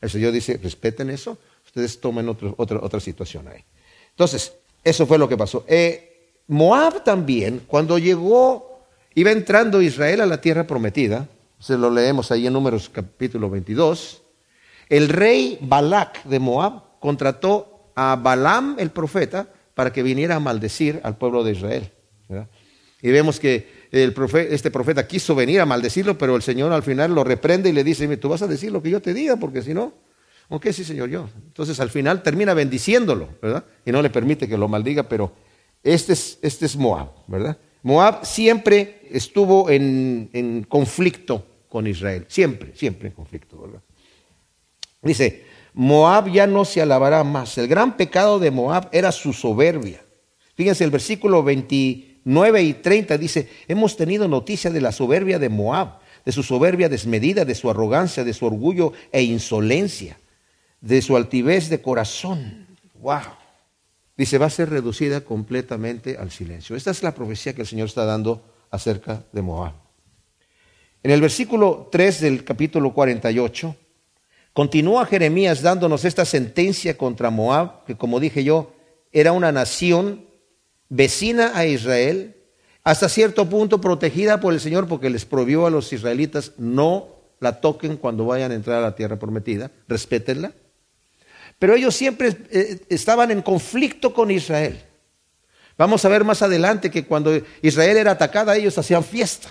El 0.00 0.10
Señor 0.10 0.32
dice, 0.32 0.58
respeten 0.62 1.10
eso, 1.10 1.38
ustedes 1.64 2.00
tomen 2.00 2.28
otra, 2.28 2.52
otra 2.56 3.00
situación 3.00 3.48
ahí. 3.48 3.64
Entonces, 4.10 4.54
eso 4.82 5.06
fue 5.06 5.18
lo 5.18 5.28
que 5.28 5.36
pasó. 5.36 5.64
Eh, 5.68 6.32
Moab 6.48 7.04
también, 7.04 7.62
cuando 7.66 7.98
llegó, 7.98 8.86
iba 9.14 9.30
entrando 9.30 9.80
Israel 9.82 10.22
a 10.22 10.26
la 10.26 10.40
tierra 10.40 10.66
prometida, 10.66 11.28
se 11.58 11.76
lo 11.78 11.90
leemos 11.90 12.32
ahí 12.32 12.46
en 12.46 12.52
Números 12.52 12.88
capítulo 12.88 13.48
22, 13.48 14.22
el 14.88 15.08
rey 15.08 15.58
Balak 15.60 16.24
de 16.24 16.38
Moab 16.38 16.98
contrató 16.98 17.90
a 17.94 18.16
Balaam 18.16 18.76
el 18.78 18.90
profeta 18.90 19.48
para 19.74 19.92
que 19.92 20.02
viniera 20.02 20.36
a 20.36 20.40
maldecir 20.40 21.00
al 21.04 21.16
pueblo 21.16 21.44
de 21.44 21.52
Israel. 21.52 21.90
Y 23.00 23.10
vemos 23.10 23.40
que 23.40 23.81
el 23.92 24.14
este 24.50 24.70
profeta 24.70 25.06
quiso 25.06 25.34
venir 25.34 25.60
a 25.60 25.66
maldecirlo, 25.66 26.18
pero 26.18 26.34
el 26.34 26.42
Señor 26.42 26.72
al 26.72 26.82
final 26.82 27.14
lo 27.14 27.22
reprende 27.22 27.70
y 27.70 27.72
le 27.72 27.84
dice, 27.84 28.16
tú 28.16 28.28
vas 28.28 28.42
a 28.42 28.48
decir 28.48 28.72
lo 28.72 28.82
que 28.82 28.90
yo 28.90 29.00
te 29.00 29.14
diga, 29.14 29.36
porque 29.36 29.62
si 29.62 29.74
no, 29.74 29.92
Ok, 30.54 30.66
sí, 30.70 30.84
Señor, 30.84 31.08
yo. 31.08 31.30
Entonces 31.46 31.80
al 31.80 31.88
final 31.88 32.22
termina 32.22 32.52
bendiciéndolo, 32.52 33.30
¿verdad? 33.40 33.64
Y 33.86 33.90
no 33.90 34.02
le 34.02 34.10
permite 34.10 34.46
que 34.46 34.58
lo 34.58 34.68
maldiga, 34.68 35.04
pero 35.04 35.32
este 35.82 36.12
es, 36.12 36.38
este 36.42 36.66
es 36.66 36.76
Moab, 36.76 37.08
¿verdad? 37.26 37.56
Moab 37.82 38.26
siempre 38.26 39.00
estuvo 39.10 39.70
en, 39.70 40.28
en 40.34 40.64
conflicto 40.64 41.46
con 41.70 41.86
Israel, 41.86 42.26
siempre, 42.28 42.76
siempre 42.76 43.08
en 43.08 43.14
conflicto, 43.14 43.62
¿verdad? 43.62 43.80
Dice, 45.00 45.44
Moab 45.72 46.30
ya 46.30 46.46
no 46.46 46.66
se 46.66 46.82
alabará 46.82 47.24
más. 47.24 47.56
El 47.56 47.66
gran 47.66 47.96
pecado 47.96 48.38
de 48.38 48.50
Moab 48.50 48.90
era 48.92 49.10
su 49.10 49.32
soberbia. 49.32 50.04
Fíjense, 50.54 50.84
el 50.84 50.90
versículo 50.90 51.42
29 52.24 52.62
y 52.62 52.74
30 52.74 53.18
dice, 53.18 53.48
hemos 53.68 53.96
tenido 53.96 54.28
noticia 54.28 54.70
de 54.70 54.80
la 54.80 54.92
soberbia 54.92 55.38
de 55.38 55.48
Moab, 55.48 55.98
de 56.24 56.32
su 56.32 56.42
soberbia 56.42 56.88
desmedida, 56.88 57.44
de 57.44 57.54
su 57.54 57.68
arrogancia, 57.68 58.24
de 58.24 58.32
su 58.32 58.46
orgullo 58.46 58.92
e 59.10 59.22
insolencia 59.22 60.16
de 60.82 61.00
su 61.00 61.16
altivez 61.16 61.70
de 61.70 61.80
corazón. 61.80 62.66
¡Wow! 63.00 63.20
Dice, 64.16 64.36
va 64.36 64.46
a 64.46 64.50
ser 64.50 64.68
reducida 64.68 65.22
completamente 65.22 66.18
al 66.18 66.30
silencio. 66.30 66.76
Esta 66.76 66.90
es 66.90 67.02
la 67.02 67.14
profecía 67.14 67.54
que 67.54 67.62
el 67.62 67.66
Señor 67.66 67.88
está 67.88 68.04
dando 68.04 68.42
acerca 68.70 69.24
de 69.32 69.40
Moab. 69.40 69.72
En 71.02 71.10
el 71.10 71.20
versículo 71.20 71.88
3 71.90 72.20
del 72.20 72.44
capítulo 72.44 72.92
48, 72.92 73.74
continúa 74.52 75.06
Jeremías 75.06 75.62
dándonos 75.62 76.04
esta 76.04 76.24
sentencia 76.24 76.96
contra 76.98 77.30
Moab, 77.30 77.84
que 77.86 77.96
como 77.96 78.20
dije 78.20 78.44
yo, 78.44 78.74
era 79.12 79.32
una 79.32 79.50
nación 79.50 80.26
vecina 80.94 81.52
a 81.54 81.64
Israel, 81.64 82.36
hasta 82.84 83.08
cierto 83.08 83.48
punto 83.48 83.80
protegida 83.80 84.40
por 84.40 84.52
el 84.52 84.60
Señor 84.60 84.88
porque 84.88 85.08
les 85.08 85.24
prohibió 85.24 85.66
a 85.66 85.70
los 85.70 85.90
israelitas 85.92 86.52
no 86.58 87.08
la 87.40 87.60
toquen 87.60 87.96
cuando 87.96 88.26
vayan 88.26 88.52
a 88.52 88.54
entrar 88.54 88.78
a 88.78 88.82
la 88.82 88.94
tierra 88.94 89.18
prometida, 89.18 89.70
respétenla. 89.88 90.52
Pero 91.58 91.74
ellos 91.74 91.94
siempre 91.94 92.36
eh, 92.50 92.80
estaban 92.90 93.30
en 93.30 93.40
conflicto 93.40 94.12
con 94.12 94.30
Israel. 94.30 94.82
Vamos 95.78 96.04
a 96.04 96.08
ver 96.08 96.24
más 96.24 96.42
adelante 96.42 96.90
que 96.90 97.06
cuando 97.06 97.40
Israel 97.62 97.96
era 97.96 98.10
atacada, 98.10 98.54
ellos 98.54 98.76
hacían 98.76 99.02
fiesta. 99.02 99.48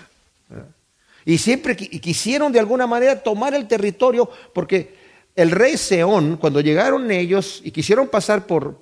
Y 1.26 1.40
siempre 1.40 1.76
quisieron 1.76 2.52
de 2.52 2.60
alguna 2.60 2.86
manera 2.86 3.22
tomar 3.22 3.54
el 3.56 3.68
territorio 3.68 4.30
porque 4.54 4.96
el 5.36 5.52
rey 5.52 5.78
Seón, 5.78 6.38
cuando 6.38 6.62
llegaron 6.62 7.10
ellos 7.12 7.62
y 7.64 7.72
quisieron 7.72 8.08
pasar 8.08 8.46
por, 8.48 8.78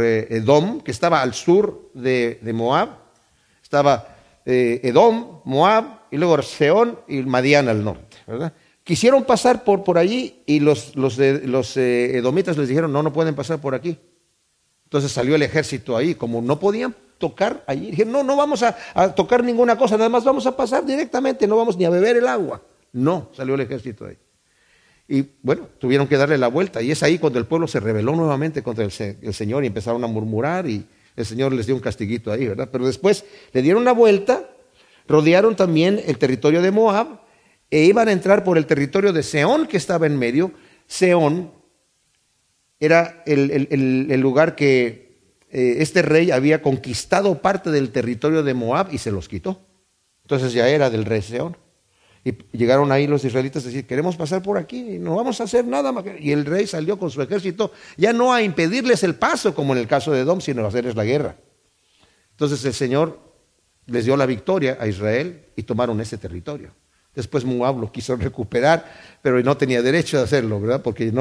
eh, 0.00 0.26
Edom, 0.30 0.80
que 0.80 0.90
estaba 0.90 1.22
al 1.22 1.34
sur 1.34 1.90
de, 1.94 2.38
Moab, 2.54 2.90
estaba 3.62 4.16
eh, 4.46 4.80
Edom, 4.82 5.40
Moab, 5.44 6.02
y 6.10 6.16
luego 6.16 6.40
Seón 6.42 6.98
y 7.08 7.22
Madián 7.22 7.68
al 7.68 7.84
norte, 7.84 8.16
¿verdad? 8.26 8.52
Quisieron 8.84 9.24
pasar 9.24 9.62
por, 9.62 9.96
allí 9.96 10.42
y 10.44 10.58
los, 10.58 10.96
los, 10.96 11.16
los 11.16 11.76
eh, 11.76 12.16
edomitas 12.16 12.56
les 12.56 12.68
dijeron, 12.68 12.92
no, 12.92 13.02
no 13.02 13.12
pueden 13.12 13.34
pasar 13.34 13.60
por 13.60 13.74
aquí. 13.74 13.96
Entonces 14.84 15.12
salió 15.12 15.36
el 15.36 15.42
ejército 15.42 15.96
ahí, 15.96 16.14
como 16.14 16.42
no 16.42 16.58
podían 16.58 16.94
tocar 17.16 17.62
allí, 17.66 17.92
dijeron, 17.92 18.12
no, 18.12 18.22
no 18.24 18.36
vamos 18.36 18.62
a, 18.62 19.14
tocar 19.14 19.44
ninguna 19.44 19.78
cosa, 19.78 19.96
nada 19.96 20.10
más 20.10 20.24
vamos 20.24 20.44
a 20.46 20.56
pasar 20.56 20.84
directamente, 20.84 21.46
no 21.46 21.56
vamos 21.56 21.76
ni 21.76 21.84
a 21.84 21.90
beber 21.90 22.16
el 22.16 22.26
agua. 22.26 22.60
No, 22.92 23.30
salió 23.32 23.54
el 23.54 23.60
ejército 23.60 24.04
ahí. 24.04 24.18
Y 25.12 25.28
bueno, 25.42 25.68
tuvieron 25.78 26.08
que 26.08 26.16
darle 26.16 26.38
la 26.38 26.48
vuelta. 26.48 26.80
Y 26.80 26.90
es 26.90 27.02
ahí 27.02 27.18
cuando 27.18 27.38
el 27.38 27.44
pueblo 27.44 27.68
se 27.68 27.80
rebeló 27.80 28.16
nuevamente 28.16 28.62
contra 28.62 28.82
el, 28.82 29.18
el, 29.20 29.34
Señor 29.34 29.62
y 29.62 29.66
empezaron 29.66 30.02
a 30.04 30.06
murmurar 30.06 30.66
y 30.66 30.86
el 31.14 31.26
Señor 31.26 31.52
les 31.52 31.66
dio 31.66 31.74
un 31.74 31.82
castiguito 31.82 32.32
ahí, 32.32 32.46
¿verdad? 32.46 32.70
Pero 32.72 32.86
después 32.86 33.26
le 33.52 33.60
dieron 33.60 33.84
la 33.84 33.92
vuelta, 33.92 34.48
rodearon 35.06 35.54
también 35.54 36.00
el 36.06 36.16
territorio 36.16 36.62
de 36.62 36.70
Moab 36.70 37.20
e 37.70 37.84
iban 37.84 38.08
a 38.08 38.12
entrar 38.12 38.42
por 38.42 38.56
el 38.56 38.64
territorio 38.64 39.12
de 39.12 39.22
Seón 39.22 39.66
que 39.66 39.76
estaba 39.76 40.06
en 40.06 40.18
medio. 40.18 40.50
Seón 40.86 41.52
era 42.80 43.22
el, 43.26 44.18
lugar 44.18 44.56
que 44.56 45.18
eh, 45.50 45.74
este 45.80 46.00
rey 46.00 46.30
había 46.30 46.62
conquistado 46.62 47.42
parte 47.42 47.70
del 47.70 47.90
territorio 47.90 48.42
de 48.42 48.54
Moab 48.54 48.88
y 48.90 48.96
se 48.96 49.10
los 49.10 49.28
quitó. 49.28 49.60
Entonces 50.22 50.54
ya 50.54 50.70
era 50.70 50.88
del 50.88 51.04
rey 51.04 51.20
Seón. 51.20 51.58
Y 52.24 52.56
llegaron 52.56 52.92
ahí 52.92 53.06
los 53.06 53.24
israelitas 53.24 53.64
a 53.64 53.66
decir, 53.66 53.86
queremos 53.86 54.16
pasar 54.16 54.42
por 54.42 54.56
aquí, 54.56 54.98
no 54.98 55.16
vamos 55.16 55.40
a 55.40 55.44
hacer 55.44 55.64
nada. 55.64 55.92
Y 56.20 56.30
el 56.30 56.44
rey 56.44 56.66
salió 56.66 56.98
con 56.98 57.10
su 57.10 57.20
ejército, 57.20 57.72
ya 57.96 58.12
no 58.12 58.32
a 58.32 58.42
impedirles 58.42 59.02
el 59.02 59.16
paso, 59.16 59.54
como 59.54 59.72
en 59.72 59.80
el 59.80 59.88
caso 59.88 60.12
de 60.12 60.24
Dom, 60.24 60.40
sino 60.40 60.64
a 60.64 60.68
hacerles 60.68 60.94
la 60.94 61.04
guerra. 61.04 61.36
Entonces 62.30 62.64
el 62.64 62.74
Señor 62.74 63.18
les 63.86 64.04
dio 64.04 64.16
la 64.16 64.26
victoria 64.26 64.78
a 64.80 64.86
Israel 64.86 65.46
y 65.56 65.64
tomaron 65.64 66.00
ese 66.00 66.16
territorio. 66.16 66.70
Después 67.14 67.44
Moab 67.44 67.78
lo 67.78 67.90
quiso 67.90 68.16
recuperar, 68.16 69.18
pero 69.20 69.42
no 69.42 69.56
tenía 69.56 69.82
derecho 69.82 70.18
de 70.18 70.22
hacerlo, 70.22 70.60
¿verdad? 70.60 70.80
Porque 70.80 71.12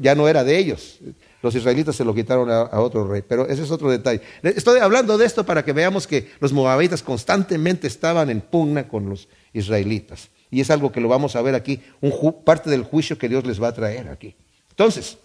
ya 0.00 0.14
no 0.14 0.28
era 0.28 0.44
de 0.44 0.58
ellos. 0.58 0.98
Los 1.42 1.54
israelitas 1.54 1.96
se 1.96 2.04
lo 2.04 2.14
quitaron 2.14 2.50
a, 2.50 2.60
a, 2.60 2.80
otro 2.80 3.08
rey. 3.08 3.24
Pero 3.26 3.48
ese 3.48 3.62
es 3.62 3.70
otro 3.70 3.90
detalle. 3.90 4.20
Estoy 4.42 4.78
hablando 4.80 5.16
de 5.16 5.24
esto 5.24 5.44
para 5.44 5.64
que 5.64 5.72
veamos 5.72 6.06
que 6.06 6.30
los 6.38 6.52
moabitas 6.52 7.02
constantemente 7.02 7.86
estaban 7.86 8.28
en 8.28 8.42
pugna 8.42 8.86
con 8.86 9.08
los 9.08 9.28
israelitas. 9.54 10.28
Y 10.50 10.60
es 10.60 10.70
algo 10.70 10.90
que 10.90 11.00
lo 11.00 11.08
vamos 11.08 11.36
a 11.36 11.42
ver 11.42 11.54
aquí, 11.54 11.80
un 12.00 12.12
parte 12.44 12.70
del 12.70 12.82
juicio 12.82 13.18
que 13.18 13.28
Dios 13.28 13.46
les 13.46 13.62
va 13.62 13.68
a 13.68 13.74
traer 13.74 14.08
aquí. 14.08 14.34
Entonces, 14.70 15.18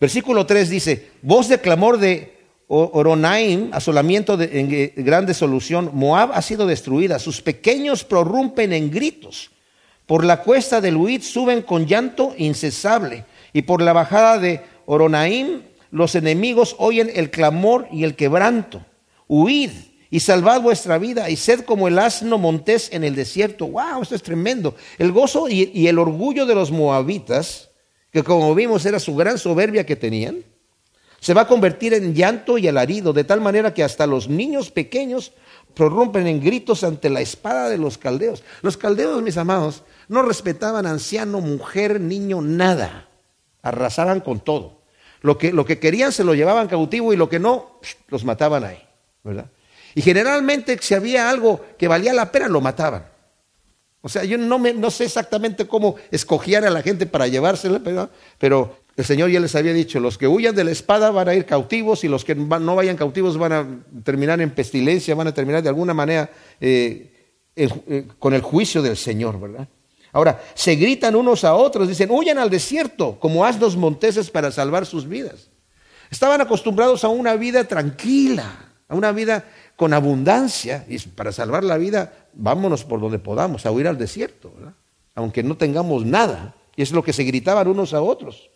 versículo 0.00 0.44
3 0.44 0.68
dice, 0.68 1.10
voz 1.22 1.48
de 1.48 1.60
clamor 1.60 1.98
de 1.98 2.36
Oronaim, 2.68 3.70
asolamiento 3.72 4.36
de, 4.36 4.60
en 4.60 5.04
grande 5.04 5.34
solución, 5.34 5.90
Moab 5.94 6.32
ha 6.32 6.42
sido 6.42 6.66
destruida, 6.66 7.18
sus 7.18 7.40
pequeños 7.40 8.04
prorrumpen 8.04 8.72
en 8.72 8.90
gritos, 8.90 9.50
por 10.06 10.24
la 10.24 10.42
cuesta 10.42 10.80
del 10.80 10.96
Huid 10.96 11.22
suben 11.22 11.62
con 11.62 11.86
llanto 11.86 12.34
incesable, 12.36 13.24
y 13.52 13.62
por 13.62 13.82
la 13.82 13.92
bajada 13.92 14.38
de 14.38 14.62
Oronaim 14.86 15.62
los 15.90 16.14
enemigos 16.14 16.74
oyen 16.78 17.10
el 17.14 17.30
clamor 17.30 17.86
y 17.92 18.04
el 18.04 18.16
quebranto. 18.16 18.84
Huid, 19.28 19.70
y 20.12 20.20
salvad 20.20 20.60
vuestra 20.60 20.98
vida 20.98 21.30
y 21.30 21.36
sed 21.36 21.64
como 21.64 21.88
el 21.88 21.98
asno 21.98 22.36
montés 22.36 22.92
en 22.92 23.02
el 23.02 23.14
desierto. 23.14 23.66
¡Wow! 23.66 24.02
Esto 24.02 24.14
es 24.14 24.22
tremendo. 24.22 24.76
El 24.98 25.10
gozo 25.10 25.48
y, 25.48 25.88
el 25.88 25.98
orgullo 25.98 26.44
de 26.44 26.54
los 26.54 26.70
moabitas, 26.70 27.70
que 28.10 28.22
como 28.22 28.54
vimos 28.54 28.84
era 28.84 29.00
su 29.00 29.16
gran 29.16 29.38
soberbia 29.38 29.86
que 29.86 29.96
tenían, 29.96 30.44
se 31.18 31.32
va 31.32 31.40
a 31.40 31.48
convertir 31.48 31.94
en 31.94 32.14
llanto 32.14 32.58
y 32.58 32.68
alarido, 32.68 33.14
de 33.14 33.24
tal 33.24 33.40
manera 33.40 33.72
que 33.72 33.82
hasta 33.82 34.06
los 34.06 34.28
niños 34.28 34.70
pequeños 34.70 35.32
prorrumpen 35.72 36.26
en 36.26 36.42
gritos 36.42 36.84
ante 36.84 37.08
la 37.08 37.22
espada 37.22 37.70
de 37.70 37.78
los 37.78 37.96
caldeos. 37.96 38.44
Los 38.60 38.76
caldeos, 38.76 39.22
mis 39.22 39.38
amados, 39.38 39.82
no 40.08 40.20
respetaban 40.20 40.84
anciano, 40.84 41.40
mujer, 41.40 42.02
niño, 42.02 42.42
nada. 42.42 43.08
Arrasaban 43.62 44.20
con 44.20 44.40
todo. 44.40 44.82
Lo 45.22 45.38
que, 45.38 45.54
lo 45.54 45.64
que 45.64 45.78
querían 45.78 46.12
se 46.12 46.22
lo 46.22 46.34
llevaban 46.34 46.68
cautivo 46.68 47.14
y 47.14 47.16
lo 47.16 47.30
que 47.30 47.38
no, 47.38 47.80
los 48.08 48.26
mataban 48.26 48.64
ahí. 48.64 48.82
¿verdad? 49.24 49.46
Y 49.94 50.02
generalmente 50.02 50.78
si 50.80 50.94
había 50.94 51.28
algo 51.28 51.64
que 51.78 51.88
valía 51.88 52.12
la 52.12 52.32
pena, 52.32 52.48
lo 52.48 52.60
mataban. 52.60 53.12
O 54.02 54.08
sea, 54.08 54.24
yo 54.24 54.36
no, 54.36 54.58
me, 54.58 54.74
no 54.74 54.90
sé 54.90 55.04
exactamente 55.04 55.66
cómo 55.66 55.94
escogían 56.10 56.64
a 56.64 56.70
la 56.70 56.82
gente 56.82 57.06
para 57.06 57.28
llevársela, 57.28 57.80
pero, 58.38 58.82
el 58.94 59.04
Señor 59.06 59.30
ya 59.30 59.40
les 59.40 59.54
había 59.54 59.72
dicho, 59.72 60.00
los 60.00 60.18
que 60.18 60.28
huyan 60.28 60.54
de 60.54 60.64
la 60.64 60.70
espada 60.70 61.10
van 61.10 61.28
a 61.28 61.34
ir 61.34 61.46
cautivos 61.46 62.04
y 62.04 62.08
los 62.08 62.26
que 62.26 62.34
no 62.34 62.76
vayan 62.76 62.96
cautivos 62.96 63.38
van 63.38 63.52
a 63.52 63.66
terminar 64.04 64.40
en 64.42 64.50
pestilencia, 64.50 65.14
van 65.14 65.28
a 65.28 65.34
terminar 65.34 65.62
de 65.62 65.70
alguna 65.70 65.94
manera 65.94 66.28
eh, 66.60 67.10
eh, 67.56 68.06
con 68.18 68.34
el 68.34 68.42
juicio 68.42 68.82
del 68.82 68.98
Señor, 68.98 69.40
¿verdad? 69.40 69.66
Ahora, 70.12 70.42
se 70.54 70.76
gritan 70.76 71.16
unos 71.16 71.42
a 71.44 71.54
otros, 71.54 71.88
dicen, 71.88 72.10
huyan 72.10 72.36
al 72.36 72.50
desierto 72.50 73.18
como 73.18 73.46
asnos 73.46 73.76
monteses 73.76 74.30
para 74.30 74.50
salvar 74.50 74.84
sus 74.84 75.08
vidas. 75.08 75.48
Estaban 76.10 76.42
acostumbrados 76.42 77.02
a 77.04 77.08
una 77.08 77.34
vida 77.36 77.64
tranquila, 77.64 78.74
a 78.88 78.94
una 78.94 79.12
vida 79.12 79.46
con 79.82 79.94
abundancia, 79.94 80.86
y 80.88 80.96
para 80.96 81.32
salvar 81.32 81.64
la 81.64 81.76
vida, 81.76 82.28
vámonos 82.34 82.84
por 82.84 83.00
donde 83.00 83.18
podamos, 83.18 83.66
a 83.66 83.72
huir 83.72 83.88
al 83.88 83.98
desierto, 83.98 84.52
aunque 85.16 85.42
no 85.42 85.56
tengamos 85.56 86.06
nada. 86.06 86.54
Y 86.76 86.82
es 86.82 86.92
lo 86.92 87.02
que 87.02 87.12
se 87.12 87.24
gritaban 87.24 87.66
unos 87.66 87.92
a 87.92 88.00
otros, 88.00 88.48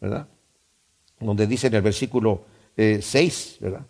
¿verdad? 0.00 0.28
Donde 1.18 1.48
dice 1.48 1.66
en 1.66 1.74
el 1.74 1.82
versículo 1.82 2.44
6, 2.76 3.08
eh, 3.16 3.56
¿verdad? 3.58 3.80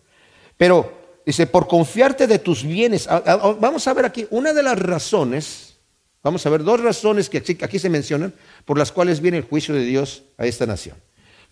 Pero 0.56 1.20
dice, 1.26 1.46
por 1.46 1.68
confiarte 1.68 2.26
de 2.26 2.38
tus 2.38 2.64
bienes, 2.64 3.06
vamos 3.06 3.86
a 3.86 3.92
ver 3.92 4.06
aquí, 4.06 4.26
una 4.30 4.54
de 4.54 4.62
las 4.62 4.78
razones, 4.78 5.76
vamos 6.22 6.46
a 6.46 6.48
ver 6.48 6.64
dos 6.64 6.80
razones 6.80 7.28
que 7.28 7.36
aquí 7.36 7.78
se 7.78 7.90
mencionan, 7.90 8.32
por 8.64 8.78
las 8.78 8.92
cuales 8.92 9.20
viene 9.20 9.36
el 9.36 9.44
juicio 9.44 9.74
de 9.74 9.84
Dios 9.84 10.22
a 10.38 10.46
esta 10.46 10.64
nación. 10.64 10.96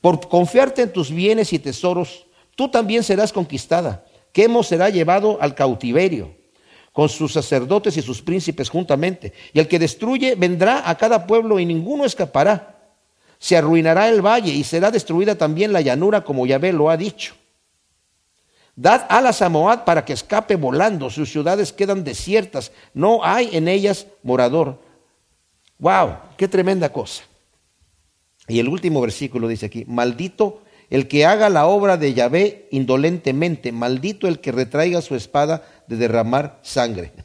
Por 0.01 0.31
confiarte 0.31 0.81
en 0.81 0.95
tus 0.95 1.11
bienes 1.11 1.53
y 1.53 1.59
tesoros, 1.59 2.25
tú 2.55 2.71
también 2.71 3.03
serás 3.03 3.35
conquistada 3.35 4.03
Quemo 4.37 4.63
será 4.63 4.91
llevado 4.91 5.39
al 5.41 5.55
cautiverio 5.55 6.35
con 6.93 7.09
sus 7.09 7.33
sacerdotes 7.33 7.97
y 7.97 8.03
sus 8.03 8.21
príncipes 8.21 8.69
juntamente. 8.69 9.33
Y 9.55 9.61
el 9.61 9.67
que 9.67 9.79
destruye 9.79 10.35
vendrá 10.35 10.91
a 10.91 10.95
cada 10.99 11.27
pueblo 11.27 11.59
y 11.59 11.65
ninguno 11.65 12.05
escapará. 12.05 12.93
Se 13.39 13.57
arruinará 13.57 14.11
el 14.11 14.21
valle 14.21 14.53
y 14.53 14.63
será 14.63 14.91
destruida 14.91 15.37
también 15.37 15.73
la 15.73 15.81
llanura 15.81 16.23
como 16.23 16.45
Yahvé 16.45 16.75
lo 16.75 16.91
ha 16.91 16.99
dicho. 16.99 17.35
Dad 18.75 19.07
alas 19.09 19.41
a 19.41 19.49
Moab 19.49 19.87
para 19.87 20.05
que 20.05 20.13
escape 20.13 20.57
volando. 20.57 21.09
Sus 21.09 21.31
ciudades 21.31 21.73
quedan 21.73 22.05
desiertas. 22.05 22.73
No 22.93 23.25
hay 23.25 23.57
en 23.57 23.69
ellas 23.69 24.07
morador. 24.23 24.83
¡Wow! 25.79 26.15
¡Qué 26.37 26.47
tremenda 26.47 26.93
cosa! 26.93 27.23
Y 28.49 28.59
el 28.59 28.69
último 28.69 29.01
versículo 29.01 29.49
dice 29.49 29.65
aquí, 29.65 29.87
maldito 29.87 30.61
el 30.91 31.09
que 31.09 31.27
haga 31.27 31.49
la 31.49 31.67
obra 31.67 31.97
de 31.97 32.15
Yahvé 32.15 32.69
indolentemente, 32.71 33.73
maldito 33.73 34.29
el 34.29 34.41
que 34.41 34.53
retraiga 34.53 35.03
su 35.03 35.15
espada 35.15 35.67
de 35.87 35.97
derramar 35.97 36.61
sangre. 36.63 37.13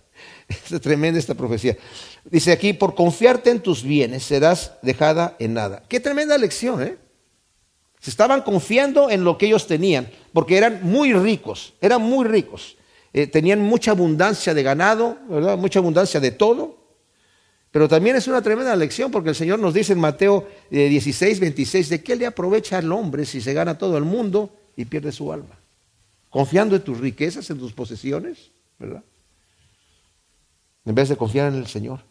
Es 0.70 0.82
tremenda 0.82 1.18
esta 1.18 1.36
profecía. 1.36 1.78
Dice 2.26 2.52
aquí, 2.52 2.74
por 2.74 2.94
confiarte 2.94 3.50
en 3.50 3.62
tus 3.62 3.84
bienes 3.84 4.24
serás 4.24 4.74
dejada 4.82 5.36
en 5.40 5.54
nada. 5.54 5.84
Qué 5.88 6.00
tremenda 6.00 6.38
lección, 6.38 6.84
¿eh? 6.84 6.98
Se 8.00 8.10
estaban 8.10 8.42
confiando 8.42 9.10
en 9.10 9.24
lo 9.24 9.38
que 9.38 9.46
ellos 9.46 9.68
tenían, 9.68 10.10
porque 10.34 10.58
eran 10.58 10.80
muy 10.84 11.14
ricos, 11.14 11.74
eran 11.82 12.02
muy 12.02 12.26
ricos. 12.26 12.76
Eh, 13.14 13.28
tenían 13.28 13.62
mucha 13.62 13.92
abundancia 13.92 14.54
de 14.54 14.64
ganado, 14.64 15.18
¿verdad? 15.30 15.58
mucha 15.58 15.80
abundancia 15.80 16.20
de 16.20 16.32
todo. 16.32 16.81
Pero 17.72 17.88
también 17.88 18.18
es 18.18 18.28
una 18.28 18.42
tremenda 18.42 18.76
lección 18.76 19.12
porque 19.12 19.30
el 19.30 19.36
Señor 19.36 19.60
nos 19.60 19.74
dice 19.74 19.94
en 19.94 20.00
Mateo 20.00 20.48
16, 20.70 21.38
eh, 21.38 21.42
26, 21.42 21.90
¿de 21.90 22.04
qué 22.04 22.18
le 22.18 22.26
aprovecha 22.26 22.78
al 22.78 22.92
hombre 22.92 23.26
si 23.26 23.40
se 23.40 23.54
gana 23.54 23.78
todo 23.78 23.98
el 23.98 24.04
mundo 24.04 24.54
y 24.76 24.86
pierde 24.86 25.12
su 25.14 25.32
alma? 25.32 25.58
Confiando 26.30 26.76
en 26.76 26.82
tus 26.82 27.00
riquezas, 27.00 27.50
en 27.50 27.60
tus 27.60 27.72
posesiones, 27.72 28.52
¿verdad? 28.78 29.04
En 30.86 30.96
vez 30.96 31.08
de 31.10 31.16
confiar 31.16 31.54
en 31.54 31.60
el 31.60 31.68
Señor. 31.68 32.02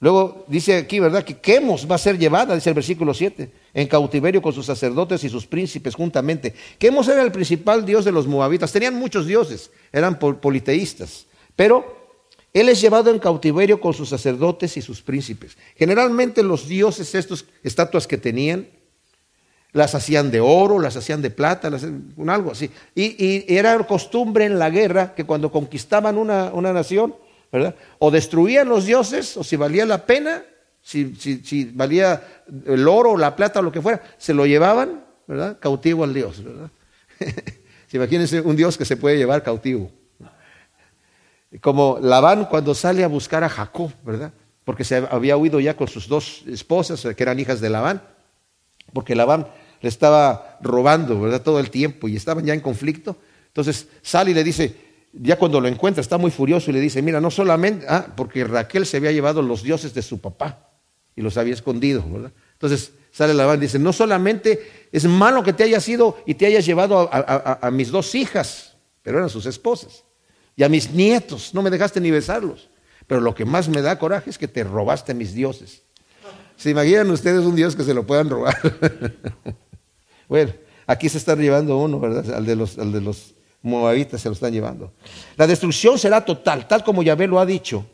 Luego 0.00 0.44
dice 0.48 0.76
aquí, 0.76 1.00
¿verdad? 1.00 1.24
Que 1.24 1.38
Quemos 1.38 1.88
va 1.90 1.96
a 1.96 1.98
ser 1.98 2.18
llevada, 2.18 2.54
dice 2.54 2.70
el 2.70 2.74
versículo 2.74 3.14
7, 3.14 3.52
en 3.74 3.88
cautiverio 3.88 4.40
con 4.40 4.52
sus 4.52 4.66
sacerdotes 4.66 5.22
y 5.24 5.28
sus 5.28 5.46
príncipes 5.46 5.94
juntamente. 5.94 6.54
Quemos 6.78 7.08
era 7.08 7.22
el 7.22 7.32
principal 7.32 7.84
dios 7.84 8.04
de 8.04 8.12
los 8.12 8.26
moabitas. 8.26 8.72
Tenían 8.72 8.94
muchos 8.94 9.26
dioses, 9.26 9.70
eran 9.92 10.18
politeístas. 10.18 11.26
Pero 11.56 11.97
él 12.60 12.68
es 12.68 12.80
llevado 12.80 13.10
en 13.10 13.18
cautiverio 13.18 13.80
con 13.80 13.94
sus 13.94 14.08
sacerdotes 14.08 14.76
y 14.76 14.82
sus 14.82 15.02
príncipes. 15.02 15.56
Generalmente 15.76 16.42
los 16.42 16.68
dioses, 16.68 17.14
estas 17.14 17.44
estatuas 17.62 18.06
que 18.06 18.18
tenían, 18.18 18.68
las 19.72 19.94
hacían 19.94 20.30
de 20.30 20.40
oro, 20.40 20.78
las 20.78 20.96
hacían 20.96 21.20
de 21.20 21.30
plata, 21.30 21.70
las, 21.70 21.86
algo 22.26 22.52
así. 22.52 22.70
Y, 22.94 23.44
era 23.54 23.78
costumbre 23.86 24.46
en 24.46 24.58
la 24.58 24.70
guerra 24.70 25.14
que 25.14 25.24
cuando 25.24 25.52
conquistaban 25.52 26.16
una, 26.16 26.50
nación, 26.72 27.14
¿verdad? 27.52 27.74
O 27.98 28.10
destruían 28.10 28.68
los 28.68 28.86
dioses, 28.86 29.36
o 29.36 29.44
si 29.44 29.56
valía 29.56 29.84
la 29.84 30.06
pena, 30.06 30.42
si, 30.80 31.14
si, 31.16 31.64
valía 31.74 32.22
el 32.66 32.88
oro, 32.88 33.16
la 33.16 33.36
plata 33.36 33.60
o 33.60 33.62
lo 33.62 33.72
que 33.72 33.82
fuera, 33.82 34.02
se 34.16 34.32
lo 34.32 34.46
llevaban, 34.46 35.04
¿verdad? 35.26 35.58
Cautivo 35.60 36.04
al 36.04 36.14
dios, 36.14 36.42
¿verdad? 36.42 36.70
Imagínense 37.92 38.40
un 38.40 38.56
dios 38.56 38.76
que 38.76 38.84
se 38.84 38.96
puede 38.96 39.16
llevar 39.16 39.42
cautivo. 39.42 39.90
Como 41.60 41.98
Labán 42.00 42.44
cuando 42.44 42.74
sale 42.74 43.04
a 43.04 43.08
buscar 43.08 43.42
a 43.42 43.48
Jacob, 43.48 43.90
¿verdad? 44.04 44.32
Porque 44.64 44.84
se 44.84 44.96
había 44.96 45.36
huido 45.36 45.60
ya 45.60 45.76
con 45.76 45.88
sus 45.88 46.06
dos 46.06 46.44
esposas, 46.46 47.06
que 47.16 47.22
eran 47.22 47.38
hijas 47.38 47.60
de 47.60 47.70
Labán, 47.70 48.02
porque 48.92 49.14
Labán 49.14 49.48
le 49.80 49.88
estaba 49.88 50.58
robando, 50.60 51.18
¿verdad? 51.18 51.42
Todo 51.42 51.58
el 51.58 51.70
tiempo 51.70 52.06
y 52.06 52.16
estaban 52.16 52.44
ya 52.44 52.52
en 52.52 52.60
conflicto. 52.60 53.16
Entonces 53.46 53.88
sale 54.02 54.32
y 54.32 54.34
le 54.34 54.44
dice, 54.44 54.76
ya 55.14 55.38
cuando 55.38 55.58
lo 55.58 55.68
encuentra, 55.68 56.02
está 56.02 56.18
muy 56.18 56.30
furioso 56.30 56.70
y 56.70 56.74
le 56.74 56.80
dice, 56.80 57.00
mira, 57.00 57.18
no 57.18 57.30
solamente, 57.30 57.86
ah, 57.88 58.08
porque 58.14 58.44
Raquel 58.44 58.84
se 58.84 58.98
había 58.98 59.12
llevado 59.12 59.40
los 59.40 59.62
dioses 59.62 59.94
de 59.94 60.02
su 60.02 60.20
papá 60.20 60.68
y 61.16 61.22
los 61.22 61.38
había 61.38 61.54
escondido, 61.54 62.04
¿verdad? 62.06 62.32
Entonces 62.52 62.92
sale 63.10 63.32
Labán 63.32 63.56
y 63.56 63.62
dice, 63.62 63.78
no 63.78 63.94
solamente 63.94 64.88
es 64.92 65.06
malo 65.06 65.42
que 65.42 65.54
te 65.54 65.64
hayas 65.64 65.88
ido 65.88 66.18
y 66.26 66.34
te 66.34 66.44
hayas 66.44 66.66
llevado 66.66 67.08
a 67.10 67.70
mis 67.70 67.90
dos 67.90 68.14
hijas, 68.14 68.76
pero 69.02 69.16
eran 69.16 69.30
sus 69.30 69.46
esposas 69.46 70.04
y 70.58 70.62
a 70.62 70.68
mis 70.68 70.90
nietos, 70.90 71.54
no 71.54 71.62
me 71.62 71.70
dejaste 71.70 72.02
ni 72.02 72.10
besarlos. 72.10 72.68
Pero 73.06 73.22
lo 73.22 73.34
que 73.34 73.46
más 73.46 73.70
me 73.70 73.80
da 73.80 73.98
coraje 73.98 74.28
es 74.28 74.36
que 74.36 74.46
te 74.46 74.62
robaste 74.62 75.14
mis 75.14 75.32
dioses. 75.32 75.80
¿Se 76.56 76.68
imaginan 76.68 77.10
ustedes 77.10 77.46
un 77.46 77.56
Dios 77.56 77.74
que 77.74 77.82
se 77.82 77.94
lo 77.94 78.04
puedan 78.04 78.28
robar? 78.28 78.58
bueno, 80.28 80.52
Aquí 80.88 81.10
se 81.10 81.18
están 81.18 81.38
llevando 81.38 81.76
uno, 81.76 82.00
¿verdad? 82.00 82.34
Al 82.34 82.46
de 82.46 82.56
los, 82.56 82.78
al 82.78 82.92
de 82.92 83.02
los 83.02 83.34
moabitas 83.60 84.22
se 84.22 84.28
lo 84.30 84.32
están 84.32 84.54
llevando. 84.54 84.94
La 85.36 85.46
destrucción 85.46 85.98
será 85.98 86.24
total, 86.24 86.66
tal 86.66 86.82
como 86.82 87.02
Yahvé 87.02 87.26
lo 87.26 87.38
ha 87.38 87.44
dicho. 87.44 87.84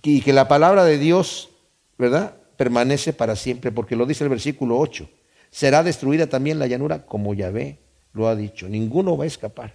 Y 0.00 0.20
que 0.20 0.32
la 0.32 0.46
palabra 0.46 0.84
de 0.84 0.98
Dios, 0.98 1.50
¿verdad? 1.98 2.36
Permanece 2.56 3.12
para 3.12 3.34
siempre, 3.34 3.72
porque 3.72 3.96
lo 3.96 4.06
dice 4.06 4.22
el 4.22 4.30
versículo 4.30 4.78
8. 4.78 5.10
Será 5.50 5.82
destruida 5.82 6.28
también 6.28 6.60
la 6.60 6.68
llanura 6.68 7.06
como 7.06 7.34
Yahvé 7.34 7.80
lo 8.12 8.28
ha 8.28 8.36
dicho. 8.36 8.68
Ninguno 8.68 9.16
va 9.16 9.24
a 9.24 9.26
escapar. 9.26 9.74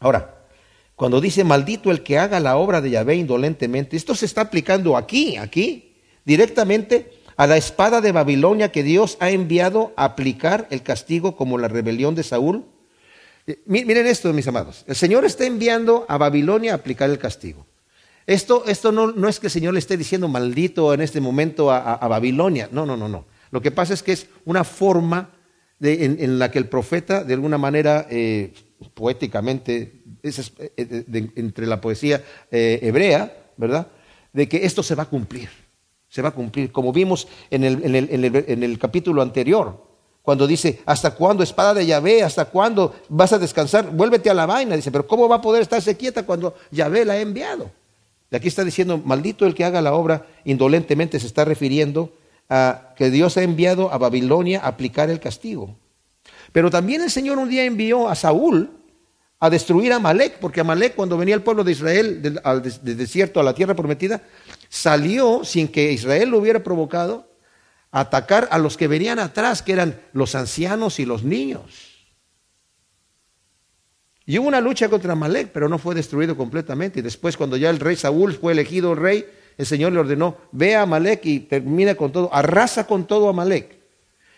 Ahora, 0.00 0.39
cuando 1.00 1.22
dice 1.22 1.44
maldito 1.44 1.90
el 1.90 2.02
que 2.02 2.18
haga 2.18 2.40
la 2.40 2.58
obra 2.58 2.82
de 2.82 2.90
Yahvé 2.90 3.14
indolentemente, 3.14 3.96
esto 3.96 4.14
se 4.14 4.26
está 4.26 4.42
aplicando 4.42 4.98
aquí, 4.98 5.38
aquí, 5.38 5.94
directamente 6.26 7.10
a 7.38 7.46
la 7.46 7.56
espada 7.56 8.02
de 8.02 8.12
Babilonia 8.12 8.70
que 8.70 8.82
Dios 8.82 9.16
ha 9.18 9.30
enviado 9.30 9.94
a 9.96 10.04
aplicar 10.04 10.68
el 10.68 10.82
castigo 10.82 11.36
como 11.36 11.56
la 11.56 11.68
rebelión 11.68 12.14
de 12.14 12.22
Saúl. 12.22 12.66
Eh, 13.46 13.62
miren 13.64 14.06
esto, 14.06 14.30
mis 14.34 14.46
amados. 14.46 14.84
El 14.86 14.94
Señor 14.94 15.24
está 15.24 15.46
enviando 15.46 16.04
a 16.06 16.18
Babilonia 16.18 16.72
a 16.72 16.76
aplicar 16.76 17.08
el 17.08 17.18
castigo. 17.18 17.64
Esto, 18.26 18.64
esto 18.66 18.92
no, 18.92 19.10
no, 19.10 19.26
es 19.26 19.40
que 19.40 19.46
el 19.46 19.52
Señor 19.52 19.72
le 19.72 19.78
esté 19.78 19.96
diciendo 19.96 20.28
maldito 20.28 20.92
en 20.92 21.00
este 21.00 21.22
momento 21.22 21.72
a, 21.72 21.96
Babilonia. 22.08 22.68
No, 22.72 22.84
no, 22.84 22.98
no, 22.98 23.08
no. 23.08 23.24
Lo 23.50 23.62
que 23.62 23.70
pasa 23.70 23.94
es 23.94 24.02
que 24.02 24.12
es 24.12 24.26
una 24.44 24.64
forma 24.64 25.30
en, 25.80 26.38
la 26.38 26.50
que 26.50 26.58
el 26.58 26.68
profeta, 26.68 27.24
de 27.24 27.32
alguna 27.32 27.56
manera, 27.56 28.06
eh, 28.10 28.52
poéticamente, 28.92 29.99
eh, 30.22 31.30
entre 31.36 31.66
la 31.66 31.80
poesía 31.80 32.22
hebrea, 32.50 33.50
¿verdad? 33.56 33.88
De 34.32 34.48
que 34.48 34.64
esto 34.64 34.82
se 34.82 34.94
va 34.94 35.04
a 35.04 35.08
cumplir 35.08 35.48
se 36.10 36.22
va 36.22 36.30
a 36.30 36.32
cumplir, 36.32 36.72
como 36.72 36.92
vimos 36.92 37.28
en 37.50 37.64
el, 37.64 38.78
capítulo 38.78 39.22
anterior, 39.22 39.80
cuando 40.22 40.46
dice, 40.46 40.80
¿hasta 40.84 41.12
cuándo, 41.14 41.42
espada 41.42 41.72
de 41.72 41.86
Yahvé? 41.86 42.22
¿Hasta 42.24 42.46
cuándo 42.46 42.94
vas 43.08 43.32
a 43.32 43.38
descansar? 43.38 43.90
Vuélvete 43.90 44.28
a 44.28 44.34
la 44.34 44.44
vaina. 44.44 44.76
Dice, 44.76 44.90
pero 44.90 45.06
¿cómo 45.06 45.28
va 45.28 45.36
a 45.36 45.40
poder 45.40 45.62
estarse 45.62 45.96
quieta 45.96 46.26
cuando 46.26 46.54
Yahvé 46.72 47.04
la 47.04 47.14
ha 47.14 47.20
enviado? 47.20 47.70
Y 48.30 48.36
aquí 48.36 48.48
está 48.48 48.64
diciendo, 48.64 48.98
maldito 48.98 49.46
el 49.46 49.54
que 49.54 49.64
haga 49.64 49.80
la 49.80 49.94
obra 49.94 50.26
indolentemente, 50.44 51.18
se 51.18 51.26
está 51.26 51.44
refiriendo 51.44 52.12
a 52.48 52.92
que 52.96 53.10
Dios 53.10 53.36
ha 53.36 53.42
enviado 53.42 53.92
a 53.92 53.98
Babilonia 53.98 54.60
a 54.60 54.68
aplicar 54.68 55.10
el 55.10 55.20
castigo. 55.20 55.76
Pero 56.52 56.70
también 56.70 57.02
el 57.02 57.10
Señor 57.10 57.38
un 57.38 57.48
día 57.48 57.64
envió 57.64 58.08
a 58.08 58.16
Saúl 58.16 58.70
a 59.40 59.48
destruir 59.48 59.92
a 59.92 59.96
Amalek, 59.96 60.38
porque 60.38 60.60
Amalek 60.60 60.94
cuando 60.94 61.16
venía 61.16 61.34
el 61.34 61.42
pueblo 61.42 61.64
de 61.64 61.72
Israel 61.72 62.20
del, 62.20 62.40
del 62.82 62.96
desierto 62.96 63.40
a 63.40 63.42
la 63.42 63.54
tierra 63.54 63.74
prometida, 63.74 64.22
salió 64.68 65.44
sin 65.44 65.66
que 65.68 65.92
Israel 65.92 66.28
lo 66.28 66.38
hubiera 66.38 66.62
provocado 66.62 67.26
a 67.90 68.00
atacar 68.00 68.48
a 68.50 68.58
los 68.58 68.76
que 68.76 68.86
venían 68.86 69.18
atrás, 69.18 69.62
que 69.62 69.72
eran 69.72 69.98
los 70.12 70.34
ancianos 70.34 71.00
y 71.00 71.06
los 71.06 71.24
niños. 71.24 71.90
Y 74.26 74.38
hubo 74.38 74.46
una 74.46 74.60
lucha 74.60 74.88
contra 74.88 75.14
Amalek, 75.14 75.50
pero 75.52 75.68
no 75.68 75.78
fue 75.78 75.94
destruido 75.94 76.36
completamente. 76.36 77.00
Y 77.00 77.02
después, 77.02 77.36
cuando 77.36 77.56
ya 77.56 77.70
el 77.70 77.80
rey 77.80 77.96
Saúl 77.96 78.34
fue 78.34 78.52
elegido 78.52 78.94
rey, 78.94 79.26
el 79.56 79.66
Señor 79.66 79.92
le 79.92 79.98
ordenó, 79.98 80.36
ve 80.52 80.76
a 80.76 80.82
Amalek 80.82 81.24
y 81.24 81.40
termina 81.40 81.94
con 81.94 82.12
todo, 82.12 82.32
arrasa 82.32 82.86
con 82.86 83.06
todo 83.06 83.28
Amalek. 83.28 83.80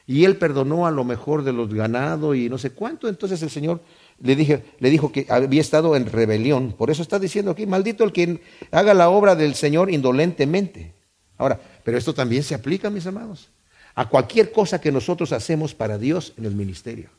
Y 0.06 0.24
él 0.24 0.36
perdonó 0.36 0.86
a 0.86 0.90
lo 0.90 1.04
mejor 1.04 1.44
de 1.44 1.52
los 1.52 1.74
ganados 1.74 2.36
y 2.36 2.48
no 2.48 2.56
sé 2.56 2.70
cuánto. 2.70 3.06
Entonces 3.06 3.42
el 3.42 3.50
Señor 3.50 3.82
le, 4.22 4.36
dije, 4.36 4.62
le 4.78 4.90
dijo 4.90 5.10
que 5.10 5.26
había 5.28 5.60
estado 5.60 5.96
en 5.96 6.06
rebelión. 6.06 6.72
Por 6.72 6.90
eso 6.90 7.02
está 7.02 7.18
diciendo 7.18 7.50
aquí, 7.50 7.66
maldito 7.66 8.04
el 8.04 8.12
que 8.12 8.40
haga 8.70 8.94
la 8.94 9.10
obra 9.10 9.34
del 9.34 9.54
Señor 9.54 9.90
indolentemente. 9.90 10.94
Ahora, 11.38 11.60
pero 11.82 11.98
esto 11.98 12.14
también 12.14 12.44
se 12.44 12.54
aplica, 12.54 12.88
mis 12.88 13.06
amados, 13.06 13.50
a 13.96 14.08
cualquier 14.08 14.52
cosa 14.52 14.80
que 14.80 14.92
nosotros 14.92 15.32
hacemos 15.32 15.74
para 15.74 15.98
Dios 15.98 16.34
en 16.36 16.44
el 16.44 16.54
ministerio. 16.54 17.10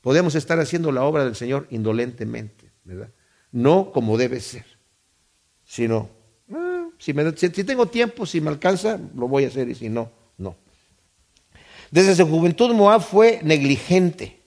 Podemos 0.00 0.34
estar 0.34 0.58
haciendo 0.58 0.90
la 0.90 1.04
obra 1.04 1.24
del 1.24 1.36
Señor 1.36 1.68
indolentemente, 1.70 2.72
¿verdad? 2.82 3.10
No 3.52 3.92
como 3.92 4.18
debe 4.18 4.40
ser, 4.40 4.64
sino, 5.64 6.08
ah, 6.52 6.88
si, 6.98 7.14
si 7.36 7.64
tengo 7.64 7.86
tiempo, 7.86 8.26
si 8.26 8.40
me 8.40 8.50
alcanza, 8.50 8.98
lo 9.14 9.28
voy 9.28 9.44
a 9.44 9.48
hacer 9.48 9.68
y 9.68 9.76
si 9.76 9.88
no, 9.88 10.10
no. 10.38 10.56
Desde 11.92 12.16
su 12.16 12.26
juventud 12.26 12.74
Moab 12.74 13.02
fue 13.02 13.40
negligente 13.44 14.39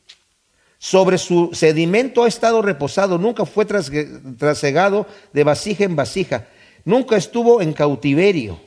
sobre 0.83 1.17
su 1.17 1.51
sedimento 1.53 2.25
ha 2.25 2.27
estado 2.27 2.61
reposado, 2.61 3.17
nunca 3.17 3.45
fue 3.45 3.63
trasegado 3.63 5.07
de 5.31 5.45
vasija 5.45 5.85
en 5.85 5.95
vasija, 5.95 6.45
nunca 6.83 7.15
estuvo 7.15 7.61
en 7.61 7.71
cautiverio. 7.71 8.59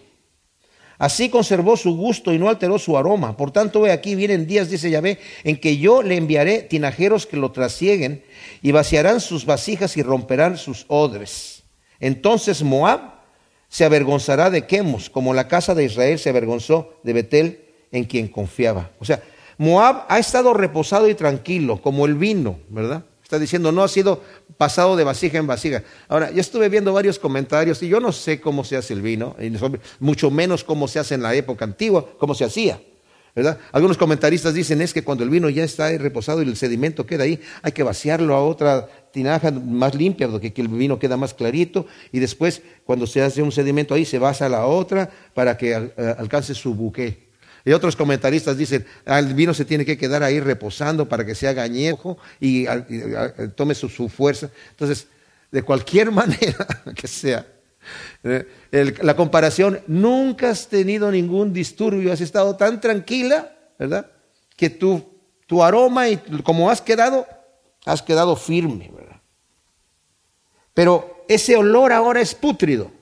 Así 0.97 1.29
conservó 1.29 1.77
su 1.77 1.95
gusto 1.95 2.33
y 2.33 2.39
no 2.39 2.49
alteró 2.49 2.79
su 2.79 2.97
aroma. 2.97 3.37
Por 3.37 3.51
tanto, 3.51 3.83
ve 3.83 3.93
aquí 3.93 4.15
vienen 4.15 4.47
días, 4.47 4.71
dice 4.71 4.89
Yahvé, 4.89 5.19
en 5.45 5.59
que 5.61 5.77
yo 5.77 6.03
le 6.03 6.17
enviaré 6.17 6.63
tinajeros 6.63 7.27
que 7.27 7.37
lo 7.37 7.53
trasieguen 7.53 8.25
y 8.63 8.73
vaciarán 8.73 9.21
sus 9.21 9.45
vasijas 9.45 9.99
y 9.99 10.03
romperán 10.03 10.57
sus 10.57 10.87
odres. 10.89 11.65
Entonces 12.01 12.63
Moab 12.63 13.21
se 13.69 13.85
avergonzará 13.85 14.49
de 14.49 14.67
Quemos, 14.67 15.11
como 15.11 15.35
la 15.35 15.49
casa 15.49 15.75
de 15.75 15.85
Israel 15.85 16.19
se 16.19 16.31
avergonzó 16.31 16.99
de 17.03 17.13
Betel, 17.13 17.61
en 17.93 18.05
quien 18.05 18.29
confiaba. 18.29 18.91
O 19.01 19.05
sea, 19.05 19.23
Moab 19.59 20.05
ha 20.09 20.19
estado 20.19 20.53
reposado 20.55 21.09
y 21.09 21.15
tranquilo, 21.15 21.81
como 21.81 22.07
el 22.07 22.15
vino, 22.15 22.59
¿verdad? 22.69 23.05
Está 23.23 23.39
diciendo, 23.39 23.73
no 23.73 23.83
ha 23.83 23.89
sido 23.89 24.23
pasado 24.57 24.95
de 24.95 25.03
vasija 25.03 25.39
en 25.39 25.49
vasija. 25.49 25.83
Ahora, 26.09 26.31
yo 26.31 26.41
estuve 26.41 26.69
viendo 26.69 26.93
varios 26.93 27.19
comentarios 27.19 27.83
y 27.83 27.89
yo 27.89 27.99
no 27.99 28.13
sé 28.13 28.41
cómo 28.41 28.63
se 28.63 28.77
hace 28.77 28.95
el 28.95 29.03
vino, 29.03 29.35
mucho 29.99 30.31
menos 30.31 30.63
cómo 30.63 30.87
se 30.87 31.01
hace 31.01 31.15
en 31.15 31.23
la 31.23 31.35
época 31.35 31.65
antigua, 31.65 32.07
cómo 32.19 32.35
se 32.35 32.45
hacía. 32.45 32.81
¿verdad? 33.35 33.59
Algunos 33.73 33.99
comentaristas 33.99 34.55
dicen 34.55 34.81
es 34.81 34.95
que 34.95 35.05
cuando 35.05 35.23
el 35.23 35.29
vino 35.29 35.51
ya 35.51 35.63
está 35.63 35.91
reposado 35.99 36.43
y 36.43 36.49
el 36.49 36.57
sedimento 36.57 37.05
queda 37.05 37.25
ahí, 37.25 37.39
hay 37.63 37.73
que 37.73 37.83
vaciarlo 37.83 38.35
a 38.35 38.43
otra 38.43 38.89
tinaja 39.13 39.51
más 39.51 39.95
limpia, 39.95 40.27
porque 40.27 40.53
el 40.57 40.69
vino 40.69 40.99
queda 40.99 41.19
más 41.19 41.35
clarito, 41.35 41.87
y 42.13 42.19
después 42.19 42.63
cuando 42.85 43.07
se 43.07 43.23
hace 43.23 43.43
un 43.43 43.53
sedimento 43.53 43.93
ahí 43.93 44.07
se 44.07 44.19
vasa 44.19 44.47
a 44.47 44.49
la 44.49 44.67
otra 44.67 45.11
para 45.35 45.59
que 45.59 45.75
alcance 45.75 46.55
su 46.55 46.75
buque. 46.75 47.26
Y 47.67 47.73
otros 47.73 47.97
comentaristas 47.97 48.57
dicen, 48.57 48.87
ah, 49.07 49.19
el 49.19 49.35
vino 49.35 49.53
se 49.53 49.65
tiene 49.65 49.85
que 49.85 49.99
quedar 49.99 50.23
ahí 50.23 50.39
reposando 50.39 51.09
para 51.09 51.27
que 51.27 51.35
sea 51.35 51.53
gañejo 51.53 52.17
y, 52.39 52.65
tome 53.57 53.75
su, 53.75 54.09
fuerza. 54.09 54.51
Entonces, 54.71 55.09
de 55.51 55.63
cualquier 55.63 56.13
manera 56.13 56.65
que 56.95 57.09
sea, 57.09 57.45
eh, 58.23 58.47
la 59.03 59.17
comparación, 59.17 59.81
nunca 59.89 60.51
has 60.51 60.69
tenido 60.69 61.11
ningún 61.11 61.53
disturbio, 61.53 62.13
has 62.13 62.21
estado 62.21 62.55
tan 62.55 62.81
tranquila, 62.81 63.53
¿verdad? 63.81 64.13
Que 64.55 64.71
tu, 64.71 65.05
tu 65.49 65.61
aroma 65.61 66.09
y 66.09 66.19
como 66.45 66.71
has 66.71 66.81
quedado, 66.81 67.27
has 67.85 68.01
quedado 68.01 68.37
firme, 68.37 68.93
¿verdad? 68.95 69.21
Pero 70.73 71.25
ese 71.29 71.57
olor 71.57 71.93
ahora 71.93 72.21
es 72.21 72.33
pútrido, 72.33 72.93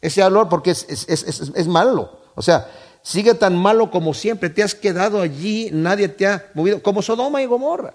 ese 0.00 0.22
olor 0.22 0.48
porque 0.48 0.70
es, 0.70 0.86
es, 0.88 1.06
es, 1.08 1.52
es 1.54 1.66
malo. 1.66 2.18
O 2.34 2.40
sea, 2.42 2.70
sigue 3.08 3.32
tan 3.32 3.56
malo 3.56 3.90
como 3.90 4.12
siempre, 4.12 4.50
te 4.50 4.62
has 4.62 4.74
quedado 4.74 5.22
allí, 5.22 5.70
nadie 5.72 6.08
te 6.08 6.26
ha 6.26 6.50
movido, 6.52 6.82
como 6.82 7.00
Sodoma 7.00 7.42
y 7.42 7.46
Gomorra, 7.46 7.94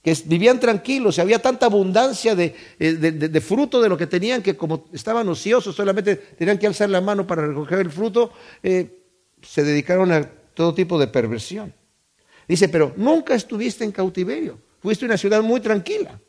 que 0.00 0.16
vivían 0.26 0.60
tranquilos, 0.60 1.18
y 1.18 1.22
había 1.22 1.42
tanta 1.42 1.66
abundancia 1.66 2.34
eh, 2.38 2.54
de, 2.78 3.40
fruto 3.40 3.82
de 3.82 3.88
lo 3.88 3.98
que 3.98 4.06
tenían 4.06 4.42
que 4.42 4.56
como 4.56 4.84
estaban 4.92 5.28
ociosos, 5.28 5.74
solamente 5.74 6.14
tenían 6.14 6.56
que 6.56 6.68
alzar 6.68 6.88
la 6.88 7.00
mano 7.00 7.26
para 7.26 7.44
recoger 7.44 7.80
el 7.80 7.90
fruto, 7.90 8.30
eh, 8.62 9.02
se 9.42 9.64
dedicaron 9.64 10.12
a 10.12 10.22
todo 10.54 10.72
tipo 10.72 11.00
de 11.00 11.08
perversión. 11.08 11.74
Dice, 12.46 12.68
pero 12.68 12.92
nunca 12.96 13.34
estuviste 13.34 13.82
en 13.82 13.90
cautiverio, 13.90 14.60
fuiste 14.78 15.04
una 15.04 15.18
ciudad 15.18 15.42
muy 15.42 15.58
tranquila. 15.58 16.20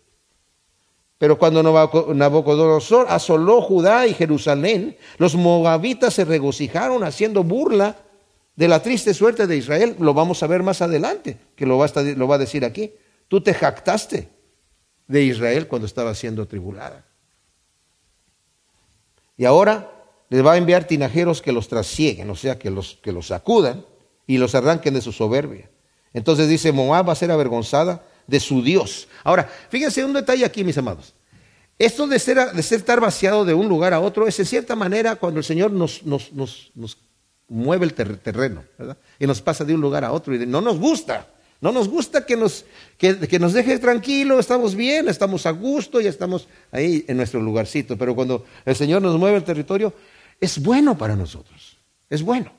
Pero 1.20 1.38
cuando 1.38 1.62
Nabucodonosor 1.62 3.06
asoló 3.08 3.62
Judá 3.62 4.08
y 4.08 4.16
Jerusalén, 4.16 4.98
los 5.18 5.36
moabitas 5.36 6.16
se 6.16 6.26
regocijaron 6.26 7.04
haciendo 7.04 7.44
burla 7.44 7.96
de 8.56 8.68
la 8.68 8.82
triste 8.82 9.14
suerte 9.14 9.48
de 9.48 9.58
Israel, 9.58 9.96
lo 10.00 10.14
vamos 10.14 10.42
a 10.42 10.48
ver 10.48 10.64
más 10.64 10.82
adelante, 10.82 11.38
que 11.56 11.66
lo 11.66 11.78
va 11.78 11.86
a, 12.36 12.38
decir 12.38 12.64
aquí. 12.64 12.94
Tú 13.28 13.42
te 13.42 13.54
jactaste 13.54 14.30
de 15.08 15.24
Israel 15.24 15.68
cuando 15.68 15.86
estaba 15.86 16.16
siendo 16.16 16.48
tribulada. 16.48 17.06
Y 19.38 19.44
ahora 19.44 19.92
les 20.30 20.46
va 20.46 20.54
a 20.54 20.58
enviar 20.58 20.86
tinajeros 20.86 21.42
que 21.42 21.52
los 21.52 21.68
trasieguen, 21.68 22.30
o 22.30 22.36
sea, 22.36 22.58
que 22.58 22.70
los, 22.70 22.98
que 23.04 23.12
los 23.12 23.28
sacudan 23.28 23.86
y 24.26 24.38
los 24.38 24.56
arranquen 24.56 24.94
de 24.94 25.02
su 25.02 25.12
soberbia. 25.12 25.70
Entonces 26.14 26.48
dice, 26.48 26.72
Moab 26.72 27.10
va 27.10 27.14
a 27.14 27.18
ser 27.18 27.32
avergonzada 27.32 28.06
de 28.26 28.40
su 28.40 28.64
Dios. 28.64 29.10
Ahora, 29.26 29.50
fíjense 29.70 30.06
un 30.06 30.14
detalle 30.14 30.46
aquí, 30.46 30.64
mis 30.64 30.78
amados. 30.78 31.14
Esto 31.78 32.08
de 32.08 32.20
ser, 32.20 32.54
de 32.54 32.64
ser 32.64 32.80
estar 32.80 33.02
vaciado 33.02 33.44
de 33.44 33.54
un 33.54 33.68
lugar 33.68 33.94
a 33.94 34.00
otro 34.00 34.26
es 34.28 34.40
en 34.40 34.46
cierta 34.46 34.78
manera 34.78 35.18
cuando 35.18 35.40
el 35.40 35.44
Señor 35.44 35.72
nos, 35.72 36.04
nos 36.04 36.98
mueve 37.48 37.86
el 37.86 37.94
terreno, 37.94 38.64
¿verdad? 38.78 38.98
Y 39.20 39.28
nos 39.28 39.42
pasa 39.42 39.64
de 39.64 39.74
un 39.74 39.82
lugar 39.82 40.04
a 40.04 40.12
otro 40.12 40.36
y 40.36 40.46
no 40.46 40.62
nos 40.62 40.80
gusta. 40.80 41.28
No 41.62 41.72
nos 41.72 41.88
gusta 41.88 42.26
que 42.26 42.36
nos, 42.36 42.66
que, 42.98 43.40
nos 43.40 43.54
deje 43.54 43.80
tranquilo, 43.80 44.40
estamos 44.40 44.76
bien, 44.76 45.08
estamos 45.08 45.46
a 45.46 45.52
gusto 45.52 46.02
y 46.02 46.08
estamos 46.08 46.48
ahí 46.72 47.06
en 47.08 47.18
nuestro 47.18 47.42
lugarcito. 47.42 47.98
Pero 47.98 48.14
cuando 48.14 48.46
el 48.66 48.76
Señor 48.76 49.02
nos 49.02 49.18
mueve 49.18 49.38
el 49.38 49.44
territorio, 49.44 49.94
es 50.40 50.62
bueno 50.62 50.98
para 50.98 51.16
nosotros, 51.16 51.78
es 52.10 52.22
bueno. 52.22 52.52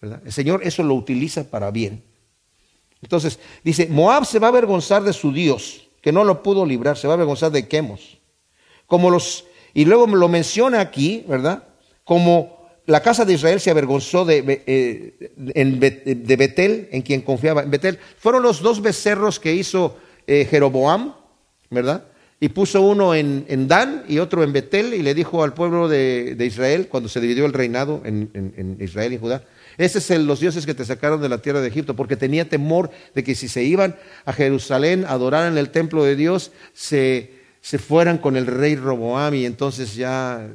¿verdad? 0.00 0.20
El 0.24 0.32
Señor 0.32 0.60
eso 0.64 0.82
lo 0.82 0.94
utiliza 0.94 1.44
para 1.44 1.70
bien. 1.70 2.02
Entonces, 3.00 3.38
dice, 3.62 3.86
Moab 3.88 4.26
se 4.26 4.38
va 4.38 4.48
a 4.48 4.50
avergonzar 4.50 5.02
de 5.02 5.12
su 5.12 5.32
Dios, 5.32 5.88
que 6.02 6.12
no 6.12 6.24
lo 6.24 6.42
pudo 6.42 6.66
librar, 6.66 6.98
se 6.98 7.06
va 7.06 7.14
a 7.14 7.16
avergonzar 7.16 7.52
de 7.52 7.68
Quemos. 7.68 8.18
Como 8.86 9.10
los, 9.10 9.44
y 9.72 9.84
luego 9.84 10.06
lo 10.06 10.28
menciona 10.28 10.80
aquí, 10.80 11.24
¿verdad? 11.28 11.64
Como 12.04 12.55
la 12.86 13.02
casa 13.02 13.24
de 13.24 13.34
Israel 13.34 13.60
se 13.60 13.70
avergonzó 13.70 14.24
de, 14.24 14.62
eh, 14.66 15.30
de 15.36 16.36
Betel, 16.36 16.88
en 16.92 17.02
quien 17.02 17.20
confiaba. 17.20 17.62
En 17.62 17.70
Betel 17.70 17.98
fueron 18.18 18.42
los 18.42 18.60
dos 18.60 18.80
becerros 18.80 19.40
que 19.40 19.54
hizo 19.54 19.96
eh, 20.26 20.46
Jeroboam, 20.48 21.14
¿verdad? 21.70 22.04
Y 22.38 22.50
puso 22.50 22.82
uno 22.82 23.14
en, 23.14 23.66
Dan 23.66 24.04
y 24.08 24.18
otro 24.18 24.44
en 24.44 24.52
Betel 24.52 24.94
y 24.94 25.02
le 25.02 25.14
dijo 25.14 25.42
al 25.42 25.54
pueblo 25.54 25.88
de, 25.88 26.36
Israel, 26.38 26.88
cuando 26.88 27.08
se 27.08 27.20
dividió 27.20 27.46
el 27.46 27.52
reinado 27.52 28.02
en, 28.04 28.76
Israel 28.78 29.14
y 29.14 29.18
Judá, 29.18 29.42
ese 29.78 29.98
es 29.98 30.20
los 30.20 30.40
dioses 30.40 30.66
que 30.66 30.74
te 30.74 30.84
sacaron 30.84 31.20
de 31.20 31.28
la 31.28 31.38
tierra 31.38 31.60
de 31.60 31.68
Egipto, 31.68 31.96
porque 31.96 32.16
tenía 32.16 32.48
temor 32.48 32.90
de 33.14 33.24
que 33.24 33.34
si 33.34 33.48
se 33.48 33.62
iban 33.62 33.96
a 34.24 34.32
Jerusalén 34.32 35.04
a 35.04 35.12
adorar 35.12 35.50
en 35.50 35.58
el 35.58 35.70
templo 35.70 36.04
de 36.04 36.14
Dios, 36.14 36.52
se, 36.72 37.35
se 37.66 37.78
fueran 37.78 38.18
con 38.18 38.36
el 38.36 38.46
rey 38.46 38.76
Roboam 38.76 39.34
y 39.34 39.44
entonces 39.44 39.96
ya 39.96 40.48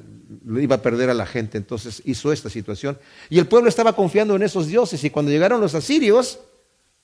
iba 0.46 0.76
a 0.78 0.82
perder 0.82 1.10
a 1.10 1.14
la 1.14 1.26
gente. 1.26 1.58
Entonces 1.58 2.02
hizo 2.06 2.32
esta 2.32 2.50
situación. 2.50 2.98
Y 3.30 3.38
el 3.38 3.50
pueblo 3.50 3.68
estaba 3.68 3.92
confiando 3.92 4.34
en 4.38 4.44
esos 4.44 4.68
dioses 4.68 5.04
y 5.04 5.10
cuando 5.10 5.30
llegaron 5.30 5.60
los 5.60 5.76
asirios, 5.76 6.40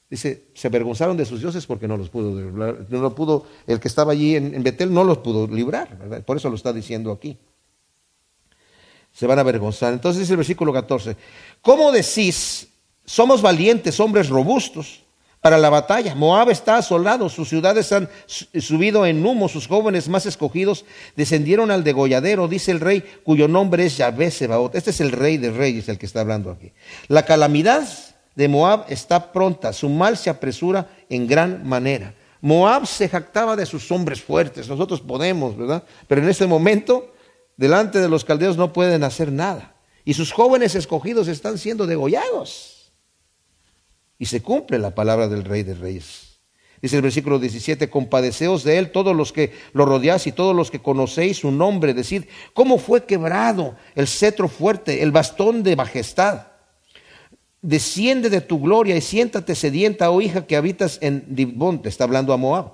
Dice, 0.10 0.45
se 0.53 0.68
avergonzaron 0.70 1.18
de 1.18 1.26
sus 1.26 1.41
dioses 1.41 1.66
porque 1.66 1.86
no 1.86 1.97
los 1.97 2.08
pudo 2.08 2.39
librar. 2.39 2.86
No 2.88 3.01
lo 3.01 3.14
pudo, 3.14 3.45
el 3.68 3.82
que 3.82 3.89
estaba 3.89 4.14
allí 4.14 4.38
en, 4.38 4.64
Betel 4.64 4.93
no 4.93 5.03
los 5.03 5.18
pudo 5.18 5.45
librar. 5.45 6.24
Por 6.26 6.38
eso 6.38 6.49
lo 6.49 6.55
está 6.55 6.72
diciendo 6.72 7.12
aquí. 7.12 7.38
Se 9.12 9.28
van 9.28 9.39
a 9.39 9.41
avergonzar. 9.41 9.91
Entonces 9.91 10.22
dice 10.22 10.32
el 10.32 10.38
versículo 10.38 10.72
14, 10.72 11.18
¿cómo 11.62 11.91
decís, 11.91 12.70
somos 13.03 13.41
valientes, 13.41 13.99
hombres 13.99 14.30
robustos 14.30 15.03
para 15.42 15.58
la 15.58 15.70
batalla? 15.70 16.16
Moab 16.16 16.50
está 16.50 16.78
asolado, 16.78 17.30
sus 17.30 17.50
ciudades 17.50 17.92
han 17.92 18.10
subido 18.26 19.06
en 19.06 19.26
humo, 19.26 19.48
sus 19.48 19.68
jóvenes 19.68 20.10
más 20.10 20.26
escogidos 20.26 20.86
descendieron 21.16 21.72
al 21.72 21.84
degolladero, 21.84 22.48
dice 22.48 22.72
el 22.72 22.80
rey, 22.80 23.04
cuyo 23.24 23.48
nombre 23.48 23.86
es 23.86 23.98
Yahvé 23.98 24.32
Sebaot. 24.32 24.76
Este 24.76 24.90
es 24.90 25.02
el 25.02 25.12
rey 25.12 25.38
de 25.38 25.52
reyes, 25.52 25.90
el 25.90 25.98
que 25.98 26.06
está 26.06 26.22
hablando 26.22 26.52
aquí. 26.52 26.74
La 27.08 27.26
calamidad 27.26 27.88
de 28.36 28.48
Moab 28.48 28.86
está 28.90 29.32
pronta, 29.32 29.74
su 29.74 29.90
mal 29.90 30.18
se 30.18 30.30
apresura 30.30 30.90
en 31.10 31.28
gran 31.28 31.68
manera. 31.68 32.14
Moab 32.42 32.86
se 32.86 33.10
jactaba 33.10 33.56
de 33.56 33.66
sus 33.66 33.92
hombres 33.92 34.22
fuertes, 34.22 34.68
nosotros 34.68 35.02
podemos, 35.02 35.58
¿verdad? 35.58 35.84
Pero 36.08 36.22
en 36.22 36.30
este 36.30 36.46
momento, 36.46 37.14
delante 37.58 38.00
de 38.00 38.10
los 38.10 38.24
caldeos 38.24 38.58
no 38.58 38.74
pueden 38.74 39.04
hacer 39.04 39.32
nada. 39.32 39.76
Y 40.06 40.14
sus 40.14 40.32
jóvenes 40.32 40.76
escogidos 40.76 41.28
están 41.28 41.58
siendo 41.58 41.86
degollados. 41.86 42.76
Y 44.20 44.26
se 44.26 44.41
cumple 44.41 44.80
la 44.80 44.95
palabra 44.95 45.28
del 45.28 45.43
Rey 45.43 45.63
de 45.63 45.76
Reyes. 45.76 46.39
Dice 46.82 46.95
el 46.95 47.01
versículo 47.01 47.39
17, 47.39 47.89
compadeceos 47.89 48.63
de 48.63 48.78
él 48.78 48.91
todos 48.91 49.15
los 49.15 49.34
que 49.34 49.51
lo 49.74 49.86
rodeáis 49.86 50.28
y 50.28 50.32
todos 50.32 50.55
los 50.55 50.70
que 50.70 50.82
conocéis 50.82 51.38
su 51.38 51.51
nombre, 51.51 51.93
decid, 51.93 52.26
¿cómo 52.53 52.78
fue 52.78 53.05
quebrado 53.05 53.76
el 53.95 54.07
cetro 54.07 54.47
fuerte, 54.47 55.01
el 55.01 55.11
bastón 55.11 55.63
de 55.63 55.76
majestad? 55.76 56.47
desciende 57.61 58.30
de 58.30 58.41
tu 58.41 58.61
gloria 58.61 58.95
y 58.95 59.01
siéntate 59.01 59.55
sedienta, 59.55 60.09
oh 60.09 60.22
hija 60.22 60.45
que 60.45 60.55
habitas 60.55 60.99
en 61.01 61.26
Dibón, 61.28 61.82
te 61.82 61.89
está 61.89 62.03
hablando 62.03 62.34
a 62.34 62.38
Moab, 62.38 62.74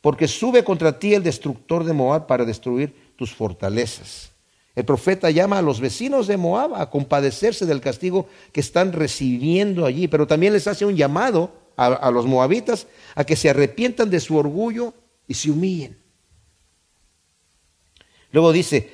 porque 0.00 0.28
sube 0.28 0.62
contra 0.64 0.98
ti 0.98 1.14
el 1.14 1.22
destructor 1.22 1.84
de 1.84 1.92
Moab 1.92 2.26
para 2.26 2.44
destruir 2.44 2.94
tus 3.16 3.34
fortalezas. 3.34 4.30
El 4.78 4.84
profeta 4.84 5.28
llama 5.32 5.58
a 5.58 5.62
los 5.62 5.80
vecinos 5.80 6.28
de 6.28 6.36
Moab 6.36 6.76
a 6.76 6.88
compadecerse 6.88 7.66
del 7.66 7.80
castigo 7.80 8.28
que 8.52 8.60
están 8.60 8.92
recibiendo 8.92 9.84
allí, 9.84 10.06
pero 10.06 10.28
también 10.28 10.52
les 10.52 10.68
hace 10.68 10.84
un 10.84 10.94
llamado 10.94 11.50
a, 11.76 12.08
los 12.12 12.26
moabitas 12.26 12.86
a 13.16 13.24
que 13.24 13.34
se 13.34 13.50
arrepientan 13.50 14.08
de 14.08 14.20
su 14.20 14.36
orgullo 14.36 14.94
y 15.26 15.34
se 15.34 15.50
humillen. 15.50 15.98
Luego 18.30 18.52
dice, 18.52 18.92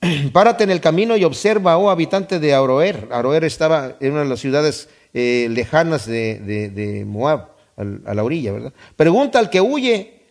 Párate 0.32 0.64
en 0.64 0.70
el 0.70 0.80
camino 0.80 1.16
y 1.16 1.22
observa, 1.22 1.76
oh 1.76 1.90
habitante 1.90 2.40
de 2.40 2.52
Aroer. 2.52 3.06
Aroer 3.12 3.44
estaba 3.44 3.98
en 4.00 4.10
una 4.10 4.24
de 4.24 4.30
las 4.30 4.40
ciudades 4.40 4.88
eh, 5.14 5.46
lejanas 5.48 6.06
de, 6.06 7.04
Moab, 7.06 7.52
a 7.76 8.14
la 8.14 8.24
orilla, 8.24 8.50
¿verdad? 8.50 8.72
Pregunta 8.96 9.38
al 9.38 9.48
que 9.48 9.60
huye 9.60 10.24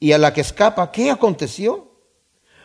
y 0.00 0.10
a 0.10 0.18
la 0.18 0.32
que 0.34 0.40
escapa, 0.40 0.90
¿qué 0.90 1.12
aconteció? 1.12 1.92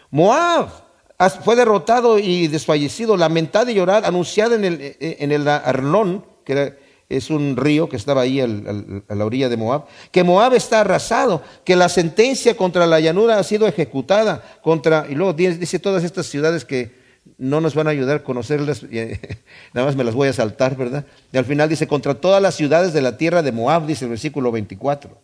Moab 0.09 0.88
fue 1.27 1.57
derrotado 1.57 2.17
y 2.17 2.47
desfallecido, 2.47 3.17
lamentado 3.17 3.69
y 3.69 3.73
llorado, 3.73 4.07
anunciado 4.07 4.55
en 4.55 4.63
el, 4.63 4.81
eh, 4.81 5.17
en 5.19 5.33
el 5.33 5.47
Arnón, 5.47 6.25
que 6.45 6.77
es 7.09 7.29
un 7.29 7.57
río 7.57 7.89
que 7.89 7.97
estaba 7.97 8.21
ahí 8.21 8.39
a 8.39 8.47
la 8.47 9.25
orilla 9.25 9.49
de 9.49 9.57
Moab, 9.57 9.85
que 10.11 10.23
Moab 10.23 10.53
está 10.53 10.81
arrasado, 10.81 11.43
que 11.65 11.75
la 11.75 11.89
sentencia 11.89 12.55
contra 12.55 12.87
la 12.87 13.01
llanura 13.01 13.37
ha 13.37 13.43
sido 13.43 13.67
ejecutada, 13.67 14.41
contra, 14.61 15.07
y 15.09 15.15
luego 15.15 15.33
dice 15.33 15.79
todas 15.79 16.03
estas 16.03 16.27
ciudades 16.27 16.63
que 16.63 16.97
no 17.37 17.59
nos 17.59 17.75
van 17.75 17.87
a 17.87 17.89
ayudar 17.89 18.17
a 18.17 18.23
conocerlas, 18.23 18.83
nada 19.73 19.87
más 19.87 19.97
me 19.97 20.05
las 20.05 20.15
voy 20.15 20.29
a 20.29 20.33
saltar, 20.33 20.77
¿verdad? 20.77 21.05
Y 21.33 21.37
al 21.37 21.45
final 21.45 21.67
dice, 21.67 21.87
contra 21.87 22.13
todas 22.13 22.41
las 22.41 22.55
ciudades 22.55 22.93
de 22.93 23.01
la 23.01 23.17
tierra 23.17 23.41
de 23.41 23.51
Moab, 23.51 23.85
dice 23.85 24.05
el 24.05 24.11
versículo 24.11 24.53
24. 24.53 25.17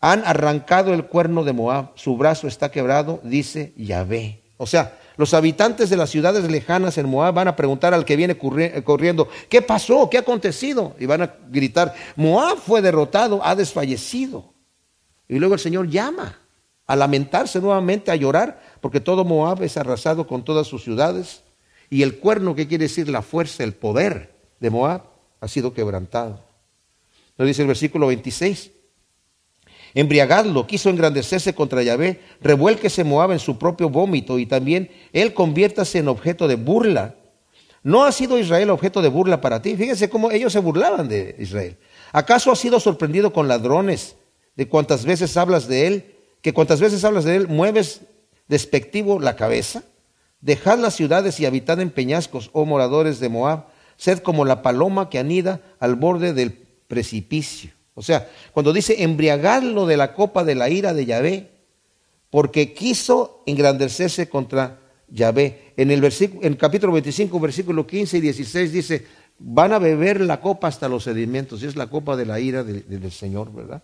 Han 0.00 0.22
arrancado 0.24 0.94
el 0.94 1.06
cuerno 1.06 1.42
de 1.42 1.52
Moab, 1.52 1.92
su 1.96 2.16
brazo 2.16 2.46
está 2.46 2.70
quebrado, 2.70 3.20
dice 3.24 3.72
Yahvé. 3.76 4.41
O 4.62 4.66
sea, 4.66 4.96
los 5.16 5.34
habitantes 5.34 5.90
de 5.90 5.96
las 5.96 6.10
ciudades 6.10 6.48
lejanas 6.48 6.96
en 6.96 7.08
Moab 7.08 7.34
van 7.34 7.48
a 7.48 7.56
preguntar 7.56 7.94
al 7.94 8.04
que 8.04 8.14
viene 8.14 8.38
corriendo, 8.38 9.28
¿qué 9.48 9.60
pasó? 9.60 10.08
¿Qué 10.08 10.18
ha 10.18 10.20
acontecido? 10.20 10.94
Y 11.00 11.06
van 11.06 11.22
a 11.22 11.34
gritar, 11.50 11.92
Moab 12.14 12.58
fue 12.58 12.80
derrotado, 12.80 13.44
ha 13.44 13.56
desfallecido. 13.56 14.54
Y 15.26 15.40
luego 15.40 15.54
el 15.54 15.60
Señor 15.60 15.88
llama 15.88 16.38
a 16.86 16.94
lamentarse 16.94 17.60
nuevamente, 17.60 18.12
a 18.12 18.14
llorar, 18.14 18.62
porque 18.80 19.00
todo 19.00 19.24
Moab 19.24 19.64
es 19.64 19.76
arrasado 19.76 20.28
con 20.28 20.44
todas 20.44 20.68
sus 20.68 20.84
ciudades. 20.84 21.42
Y 21.90 22.04
el 22.04 22.20
cuerno, 22.20 22.54
que 22.54 22.68
quiere 22.68 22.84
decir 22.84 23.08
la 23.08 23.22
fuerza, 23.22 23.64
el 23.64 23.74
poder 23.74 24.32
de 24.60 24.70
Moab, 24.70 25.02
ha 25.40 25.48
sido 25.48 25.74
quebrantado. 25.74 26.38
Lo 27.36 27.44
dice 27.44 27.62
el 27.62 27.68
versículo 27.68 28.06
26 28.06 28.70
embriagadlo, 29.94 30.66
quiso 30.66 30.90
engrandecerse 30.90 31.54
contra 31.54 31.82
Yahvé, 31.82 32.20
revuélquese 32.40 33.04
Moab 33.04 33.32
en 33.32 33.38
su 33.38 33.58
propio 33.58 33.88
vómito 33.90 34.38
y 34.38 34.46
también 34.46 34.90
él 35.12 35.34
conviértase 35.34 35.98
en 35.98 36.08
objeto 36.08 36.48
de 36.48 36.56
burla. 36.56 37.14
¿No 37.82 38.04
ha 38.04 38.12
sido 38.12 38.38
Israel 38.38 38.70
objeto 38.70 39.02
de 39.02 39.08
burla 39.08 39.40
para 39.40 39.60
ti? 39.60 39.76
Fíjense 39.76 40.08
cómo 40.08 40.30
ellos 40.30 40.52
se 40.52 40.60
burlaban 40.60 41.08
de 41.08 41.34
Israel. 41.38 41.76
¿Acaso 42.12 42.52
has 42.52 42.58
sido 42.58 42.78
sorprendido 42.78 43.32
con 43.32 43.48
ladrones 43.48 44.16
de 44.54 44.68
cuantas 44.68 45.04
veces 45.04 45.36
hablas 45.36 45.66
de 45.66 45.86
él? 45.86 46.14
Que 46.42 46.52
cuantas 46.52 46.80
veces 46.80 47.04
hablas 47.04 47.24
de 47.24 47.36
él 47.36 47.48
mueves 47.48 48.02
despectivo 48.48 49.18
la 49.18 49.36
cabeza. 49.36 49.82
Dejad 50.40 50.78
las 50.78 50.94
ciudades 50.94 51.40
y 51.40 51.46
habitad 51.46 51.80
en 51.80 51.90
peñascos, 51.90 52.50
oh 52.52 52.64
moradores 52.64 53.18
de 53.18 53.28
Moab. 53.28 53.66
Sed 53.96 54.18
como 54.18 54.44
la 54.44 54.62
paloma 54.62 55.10
que 55.10 55.18
anida 55.18 55.60
al 55.78 55.96
borde 55.96 56.32
del 56.32 56.52
precipicio. 56.88 57.72
O 57.94 58.02
sea, 58.02 58.28
cuando 58.52 58.72
dice 58.72 59.02
embriagarlo 59.02 59.86
de 59.86 59.96
la 59.96 60.14
copa 60.14 60.44
de 60.44 60.54
la 60.54 60.70
ira 60.70 60.94
de 60.94 61.06
Yahvé, 61.06 61.50
porque 62.30 62.72
quiso 62.72 63.42
engrandecerse 63.46 64.28
contra 64.28 64.80
Yahvé. 65.08 65.74
En 65.76 65.90
el, 65.90 66.00
versículo, 66.00 66.46
en 66.46 66.54
capítulo 66.54 66.92
25, 66.92 67.38
versículo 67.38 67.86
15 67.86 68.18
y 68.18 68.20
16 68.20 68.72
dice, 68.72 69.06
van 69.38 69.72
a 69.72 69.78
beber 69.78 70.20
la 70.20 70.40
copa 70.40 70.68
hasta 70.68 70.88
los 70.88 71.04
sedimentos, 71.04 71.62
y 71.62 71.66
es 71.66 71.76
la 71.76 71.88
copa 71.88 72.16
de 72.16 72.26
la 72.26 72.40
ira 72.40 72.64
del 72.64 73.12
Señor, 73.12 73.52
¿verdad? 73.52 73.82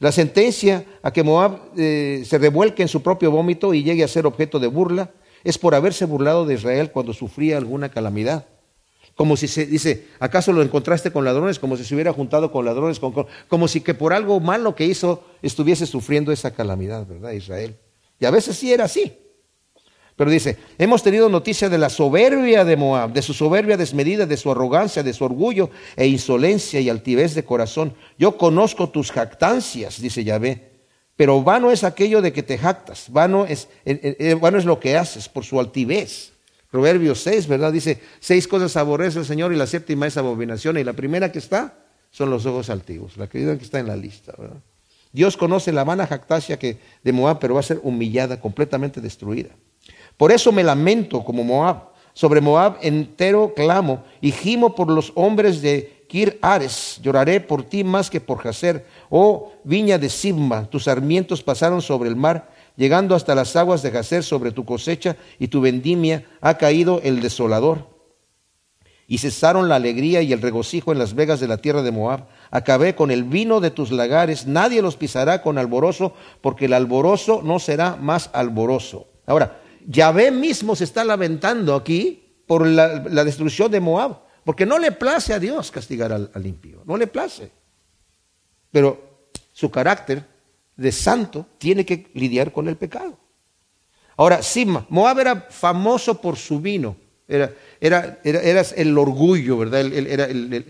La 0.00 0.12
sentencia 0.12 0.84
a 1.02 1.12
que 1.12 1.22
Moab 1.22 1.60
eh, 1.76 2.24
se 2.26 2.38
revuelque 2.38 2.82
en 2.82 2.88
su 2.88 3.02
propio 3.02 3.30
vómito 3.30 3.74
y 3.74 3.82
llegue 3.82 4.02
a 4.02 4.08
ser 4.08 4.26
objeto 4.26 4.58
de 4.58 4.66
burla 4.66 5.10
es 5.44 5.58
por 5.58 5.74
haberse 5.74 6.04
burlado 6.06 6.46
de 6.46 6.54
Israel 6.54 6.90
cuando 6.90 7.12
sufría 7.12 7.58
alguna 7.58 7.90
calamidad. 7.90 8.46
Como 9.14 9.36
si 9.36 9.46
se 9.46 9.66
dice, 9.66 10.08
¿acaso 10.18 10.52
lo 10.52 10.62
encontraste 10.62 11.12
con 11.12 11.24
ladrones? 11.24 11.58
Como 11.58 11.76
si 11.76 11.84
se 11.84 11.94
hubiera 11.94 12.12
juntado 12.12 12.50
con 12.50 12.64
ladrones, 12.64 13.00
como 13.48 13.68
si 13.68 13.80
que 13.80 13.94
por 13.94 14.12
algo 14.12 14.40
malo 14.40 14.74
que 14.74 14.86
hizo 14.86 15.24
estuviese 15.40 15.86
sufriendo 15.86 16.32
esa 16.32 16.52
calamidad, 16.52 17.06
¿verdad? 17.06 17.32
Israel. 17.32 17.76
Y 18.18 18.24
a 18.24 18.30
veces 18.30 18.56
sí 18.56 18.72
era 18.72 18.84
así. 18.84 19.16
Pero 20.16 20.30
dice, 20.30 20.56
hemos 20.78 21.02
tenido 21.02 21.28
noticia 21.28 21.68
de 21.68 21.78
la 21.78 21.88
soberbia 21.88 22.64
de 22.64 22.76
Moab, 22.76 23.12
de 23.12 23.22
su 23.22 23.34
soberbia 23.34 23.76
desmedida, 23.76 24.26
de 24.26 24.36
su 24.36 24.50
arrogancia, 24.50 25.02
de 25.02 25.12
su 25.12 25.24
orgullo 25.24 25.70
e 25.96 26.06
insolencia 26.06 26.80
y 26.80 26.88
altivez 26.88 27.34
de 27.34 27.44
corazón. 27.44 27.94
Yo 28.16 28.36
conozco 28.36 28.90
tus 28.90 29.10
jactancias, 29.10 30.00
dice 30.00 30.22
Yahvé, 30.22 30.70
pero 31.16 31.42
vano 31.42 31.72
es 31.72 31.82
aquello 31.82 32.22
de 32.22 32.32
que 32.32 32.44
te 32.44 32.58
jactas, 32.58 33.06
vano 33.10 33.44
es, 33.44 33.68
eh, 33.84 33.98
eh, 34.02 34.16
eh, 34.20 34.34
vano 34.34 34.58
es 34.58 34.64
lo 34.64 34.78
que 34.78 34.96
haces 34.96 35.28
por 35.28 35.44
su 35.44 35.58
altivez. 35.58 36.33
Proverbios 36.74 37.20
6, 37.22 37.46
¿verdad? 37.46 37.72
Dice, 37.72 38.00
seis 38.18 38.48
cosas 38.48 38.76
aborrece 38.76 39.20
el 39.20 39.24
Señor 39.24 39.52
y 39.52 39.56
la 39.56 39.68
séptima 39.68 40.08
es 40.08 40.16
abominación. 40.16 40.76
Y 40.76 40.82
la 40.82 40.92
primera 40.92 41.30
que 41.30 41.38
está 41.38 41.72
son 42.10 42.30
los 42.30 42.46
ojos 42.46 42.68
altivos, 42.68 43.16
la 43.16 43.28
que 43.28 43.48
está 43.52 43.78
en 43.78 43.86
la 43.86 43.94
lista, 43.94 44.34
¿verdad? 44.36 44.56
Dios 45.12 45.36
conoce 45.36 45.70
la 45.70 45.84
vana 45.84 46.08
jactancia 46.08 46.58
que, 46.58 46.80
de 47.04 47.12
Moab, 47.12 47.38
pero 47.38 47.54
va 47.54 47.60
a 47.60 47.62
ser 47.62 47.78
humillada, 47.84 48.40
completamente 48.40 49.00
destruida. 49.00 49.50
Por 50.16 50.32
eso 50.32 50.50
me 50.50 50.64
lamento 50.64 51.24
como 51.24 51.44
Moab. 51.44 51.90
Sobre 52.12 52.40
Moab 52.40 52.78
entero 52.82 53.54
clamo 53.54 54.02
y 54.20 54.32
gimo 54.32 54.74
por 54.74 54.90
los 54.90 55.12
hombres 55.14 55.62
de 55.62 56.06
Kir 56.08 56.40
Ares, 56.42 56.98
lloraré 57.00 57.40
por 57.40 57.62
ti 57.62 57.84
más 57.84 58.10
que 58.10 58.20
por 58.20 58.38
Jacer. 58.38 58.84
Oh 59.10 59.52
viña 59.62 59.96
de 59.96 60.08
Sibma, 60.08 60.68
tus 60.68 60.84
sarmientos 60.84 61.40
pasaron 61.40 61.80
sobre 61.80 62.08
el 62.08 62.16
mar, 62.16 62.50
llegando 62.76 63.14
hasta 63.14 63.34
las 63.34 63.54
aguas 63.56 63.82
de 63.82 63.90
Jacer 63.90 64.22
sobre 64.22 64.52
tu 64.52 64.64
cosecha 64.64 65.16
y 65.38 65.48
tu 65.48 65.60
vendimia 65.60 66.24
ha 66.40 66.58
caído 66.58 67.00
el 67.02 67.20
desolador. 67.20 67.92
Y 69.06 69.18
cesaron 69.18 69.68
la 69.68 69.76
alegría 69.76 70.22
y 70.22 70.32
el 70.32 70.40
regocijo 70.40 70.90
en 70.90 70.98
las 70.98 71.14
vegas 71.14 71.38
de 71.38 71.48
la 71.48 71.58
tierra 71.58 71.82
de 71.82 71.90
Moab. 71.90 72.26
Acabé 72.50 72.94
con 72.94 73.10
el 73.10 73.24
vino 73.24 73.60
de 73.60 73.70
tus 73.70 73.90
lagares, 73.90 74.46
nadie 74.46 74.80
los 74.80 74.96
pisará 74.96 75.42
con 75.42 75.58
alborozo, 75.58 76.14
porque 76.40 76.64
el 76.64 76.72
alborozo 76.72 77.42
no 77.42 77.58
será 77.58 77.96
más 77.96 78.30
alborozo. 78.32 79.08
Ahora, 79.26 79.60
Yahvé 79.86 80.30
mismo 80.30 80.74
se 80.74 80.84
está 80.84 81.04
lamentando 81.04 81.74
aquí 81.74 82.42
por 82.46 82.66
la, 82.66 82.88
destrucción 83.24 83.70
de 83.70 83.80
Moab, 83.80 84.20
porque 84.44 84.64
no 84.64 84.78
le 84.78 84.92
place 84.92 85.34
a 85.34 85.38
Dios 85.38 85.70
castigar 85.70 86.10
al, 86.10 86.30
al 86.32 86.46
impío, 86.46 86.82
no 86.86 86.96
le 86.96 87.06
place. 87.06 87.50
Pero 88.70 89.28
su 89.52 89.70
carácter 89.70 90.24
de 90.76 90.92
santo 90.92 91.46
tiene 91.58 91.84
que 91.84 92.08
lidiar 92.14 92.52
con 92.52 92.68
el 92.68 92.76
pecado. 92.76 93.18
Ahora, 94.16 94.42
Sima, 94.42 94.86
Moab 94.88 95.18
era 95.20 95.48
famoso 95.50 96.20
por 96.20 96.36
su 96.36 96.60
vino, 96.60 96.96
era, 97.26 97.52
era, 97.80 98.18
era, 98.22 98.62
el 98.76 98.96
orgullo, 98.96 99.58
¿verdad? 99.58 99.84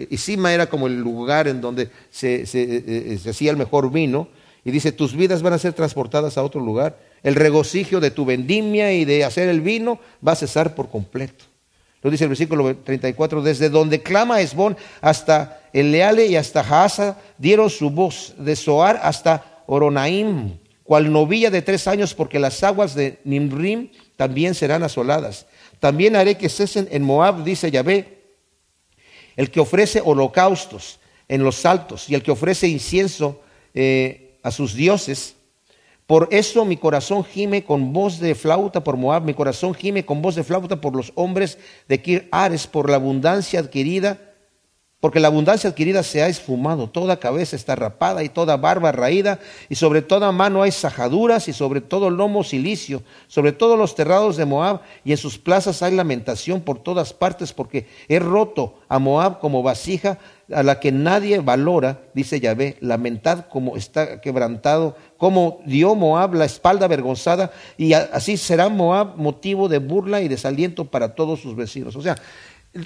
y 0.08 0.16
Sima 0.16 0.54
era 0.54 0.66
como 0.66 0.86
el 0.86 0.98
lugar 1.00 1.48
en 1.48 1.60
donde 1.60 1.90
eh, 2.22 2.44
eh, 2.52 3.18
se 3.20 3.30
hacía 3.30 3.50
el 3.50 3.56
mejor 3.56 3.90
vino, 3.90 4.28
y 4.64 4.70
dice, 4.70 4.92
tus 4.92 5.14
vidas 5.14 5.42
van 5.42 5.52
a 5.52 5.58
ser 5.58 5.74
transportadas 5.74 6.38
a 6.38 6.42
otro 6.42 6.60
lugar, 6.60 6.98
el 7.22 7.34
regocijo 7.34 8.00
de 8.00 8.10
tu 8.10 8.24
vendimia 8.24 8.92
y 8.92 9.04
de 9.04 9.24
hacer 9.24 9.48
el 9.48 9.60
vino 9.60 9.98
va 10.26 10.32
a 10.32 10.36
cesar 10.36 10.74
por 10.74 10.88
completo. 10.88 11.44
Lo 12.02 12.10
dice 12.10 12.24
el 12.24 12.28
versículo 12.28 12.76
34, 12.76 13.42
desde 13.42 13.70
donde 13.70 14.02
clama 14.02 14.40
Esbón 14.40 14.76
hasta 15.00 15.62
el 15.72 15.90
Leale 15.90 16.26
y 16.26 16.36
hasta 16.36 16.60
Haasa 16.60 17.18
dieron 17.38 17.70
su 17.70 17.90
voz, 17.90 18.34
de 18.38 18.56
Soar 18.56 19.00
hasta 19.02 19.53
Oronaim, 19.66 20.58
cual 20.82 21.12
novilla 21.12 21.50
de 21.50 21.62
tres 21.62 21.86
años, 21.86 22.14
porque 22.14 22.38
las 22.38 22.62
aguas 22.62 22.94
de 22.94 23.18
Nimrim 23.24 23.90
también 24.16 24.54
serán 24.54 24.82
asoladas. 24.82 25.46
También 25.80 26.16
haré 26.16 26.36
que 26.36 26.48
cesen 26.48 26.88
en 26.90 27.02
Moab, 27.02 27.44
dice 27.44 27.70
Yahvé, 27.70 28.22
el 29.36 29.50
que 29.50 29.60
ofrece 29.60 30.00
holocaustos 30.04 31.00
en 31.28 31.42
los 31.42 31.64
altos 31.66 32.08
y 32.08 32.14
el 32.14 32.22
que 32.22 32.30
ofrece 32.30 32.68
incienso 32.68 33.40
eh, 33.74 34.38
a 34.42 34.50
sus 34.50 34.74
dioses 34.74 35.36
por 36.06 36.28
eso 36.30 36.66
mi 36.66 36.76
corazón 36.76 37.24
gime 37.24 37.64
con 37.64 37.92
voz 37.92 38.20
de 38.20 38.34
flauta 38.34 38.84
por 38.84 38.96
Moab, 38.96 39.24
mi 39.24 39.32
corazón 39.32 39.72
gime 39.74 40.04
con 40.04 40.20
voz 40.20 40.34
de 40.34 40.44
flauta 40.44 40.80
por 40.80 40.94
los 40.94 41.12
hombres 41.14 41.58
de 41.88 42.02
Kir 42.02 42.28
Ares, 42.30 42.66
por 42.66 42.90
la 42.90 42.96
abundancia 42.96 43.60
adquirida, 43.60 44.33
porque 45.04 45.20
la 45.20 45.28
abundancia 45.28 45.68
adquirida 45.68 46.02
se 46.02 46.22
ha 46.22 46.28
esfumado, 46.28 46.88
toda 46.88 47.20
cabeza 47.20 47.56
está 47.56 47.76
rapada 47.76 48.24
y 48.24 48.30
toda 48.30 48.56
barba 48.56 48.90
raída, 48.90 49.38
y 49.68 49.74
sobre 49.74 50.00
toda 50.00 50.32
mano 50.32 50.62
hay 50.62 50.72
sajaduras, 50.72 51.46
y 51.46 51.52
sobre 51.52 51.82
todo 51.82 52.08
lomo 52.08 52.42
silicio, 52.42 53.02
sobre 53.26 53.52
todos 53.52 53.78
los 53.78 53.94
terrados 53.94 54.38
de 54.38 54.46
Moab, 54.46 54.80
y 55.04 55.10
en 55.10 55.18
sus 55.18 55.38
plazas 55.38 55.82
hay 55.82 55.94
lamentación 55.94 56.62
por 56.62 56.78
todas 56.78 57.12
partes, 57.12 57.52
porque 57.52 57.86
he 58.08 58.18
roto 58.18 58.76
a 58.88 58.98
Moab 58.98 59.40
como 59.40 59.62
vasija 59.62 60.16
a 60.50 60.62
la 60.62 60.80
que 60.80 60.90
nadie 60.90 61.38
valora, 61.40 62.00
dice 62.14 62.40
Yahvé, 62.40 62.76
lamentad 62.80 63.46
como 63.50 63.76
está 63.76 64.22
quebrantado, 64.22 64.96
como 65.18 65.60
dio 65.66 65.94
Moab 65.94 66.32
la 66.32 66.46
espalda 66.46 66.86
avergonzada, 66.86 67.52
y 67.76 67.92
así 67.92 68.38
será 68.38 68.70
Moab 68.70 69.18
motivo 69.18 69.68
de 69.68 69.80
burla 69.80 70.22
y 70.22 70.28
desaliento 70.28 70.86
para 70.86 71.14
todos 71.14 71.40
sus 71.40 71.54
vecinos. 71.56 71.94
O 71.94 72.00
sea, 72.00 72.16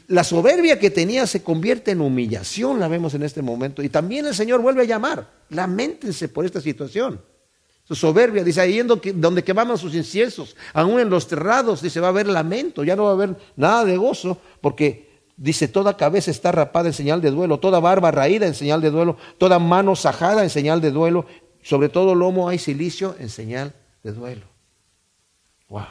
la 0.07 0.23
soberbia 0.25 0.79
que 0.79 0.91
tenía 0.91 1.27
se 1.27 1.43
convierte 1.43 1.93
en 1.93 2.01
humillación, 2.01 2.79
la 2.79 2.89
vemos 2.89 3.15
en 3.15 3.23
este 3.23 3.43
momento. 3.43 3.83
Y 3.83 3.89
también 3.89 4.27
el 4.27 4.35
Señor 4.35 4.61
vuelve 4.61 4.83
a 4.83 4.87
llamar, 4.87 5.29
lamentense 5.51 6.29
por 6.29 6.45
esta 6.45 6.61
situación. 6.61 7.21
Su 7.85 7.95
soberbia, 7.95 8.45
dice, 8.45 8.61
ahí 8.61 8.83
donde 8.83 9.43
quemaban 9.43 9.79
sus 9.79 9.95
inciensos, 9.95 10.55
aún 10.75 11.01
en 11.01 11.09
los 11.09 11.27
terrados, 11.27 11.81
dice, 11.81 12.01
va 12.01 12.09
a 12.09 12.11
haber 12.11 12.29
lamento, 12.29 12.85
ya 12.85 12.95
no 12.95 13.05
va 13.05 13.11
a 13.11 13.15
haber 13.15 13.37
nada 13.57 13.85
de 13.85 13.97
gozo, 13.97 14.39
porque 14.61 15.09
Dice, 15.39 15.69
toda 15.69 15.97
cabeza 15.97 16.33
está 16.33 16.51
rapada 16.51 16.89
en 16.89 16.93
señal 16.93 17.21
de 17.21 17.31
duelo, 17.31 17.61
toda 17.61 17.79
barba 17.79 18.11
raída 18.11 18.49
en 18.49 18.55
señal 18.55 18.81
de 18.81 18.91
duelo, 18.91 19.17
toda 19.39 19.61
mano 19.61 19.95
sajada 19.95 20.43
en 20.43 20.51
señal 20.51 20.81
de 20.81 20.91
duelo, 20.91 21.27
sobre 21.63 21.89
todo 21.89 22.17
lomo 22.17 22.49
hay 22.49 22.59
silicio 22.59 23.15
en 23.21 23.29
señal 23.29 23.73
de 24.03 24.13
duelo. 24.13 24.47
Wow. 25.69 25.87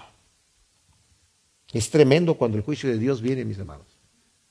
Es 1.71 1.89
tremendo 1.89 2.33
cuando 2.33 2.57
el 2.57 2.63
juicio 2.63 2.89
de 2.89 2.97
Dios 2.97 3.21
viene, 3.21 3.45
mis 3.45 3.57
hermanos. 3.57 3.86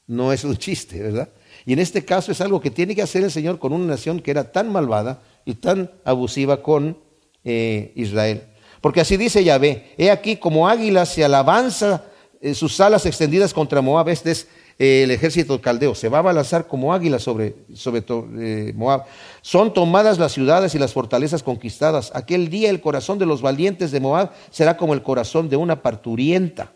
No 0.06 0.32
es 0.32 0.44
un 0.44 0.56
chiste, 0.56 1.02
¿verdad? 1.02 1.28
Y 1.64 1.72
en 1.72 1.80
este 1.80 2.04
caso 2.04 2.30
es 2.30 2.40
algo 2.40 2.60
que 2.60 2.70
tiene 2.70 2.94
que 2.94 3.02
hacer 3.02 3.24
el 3.24 3.30
Señor 3.30 3.58
con 3.58 3.72
una 3.72 3.86
nación 3.86 4.20
que 4.20 4.30
era 4.30 4.52
tan 4.52 4.70
malvada 4.70 5.20
y 5.44 5.54
tan 5.54 5.90
abusiva 6.04 6.62
con 6.62 6.98
eh, 7.44 7.92
Israel. 7.96 8.44
Porque 8.80 9.00
así 9.00 9.16
dice 9.16 9.42
Yahvé, 9.42 9.94
he 9.98 10.10
aquí 10.10 10.36
como 10.36 10.68
águila 10.68 11.06
se 11.06 11.24
alabanza 11.24 12.04
eh, 12.40 12.54
sus 12.54 12.78
alas 12.80 13.04
extendidas 13.06 13.52
contra 13.52 13.80
Moab. 13.80 14.08
Este 14.10 14.30
es 14.30 14.46
el 14.78 15.10
ejército 15.10 15.60
caldeo, 15.60 15.94
se 15.94 16.08
va 16.08 16.18
a 16.18 16.22
balanzar 16.22 16.68
como 16.68 16.92
águila 16.92 17.18
sobre, 17.18 17.56
sobre 17.74 18.04
eh, 18.38 18.72
Moab. 18.76 19.04
Son 19.42 19.72
tomadas 19.72 20.18
las 20.18 20.32
ciudades 20.32 20.74
y 20.74 20.78
las 20.78 20.92
fortalezas 20.92 21.42
conquistadas. 21.42 22.12
Aquel 22.14 22.48
día 22.50 22.70
el 22.70 22.80
corazón 22.80 23.18
de 23.18 23.26
los 23.26 23.42
valientes 23.42 23.90
de 23.90 23.98
Moab 23.98 24.30
será 24.50 24.76
como 24.76 24.94
el 24.94 25.02
corazón 25.02 25.48
de 25.48 25.56
una 25.56 25.82
parturienta. 25.82 26.75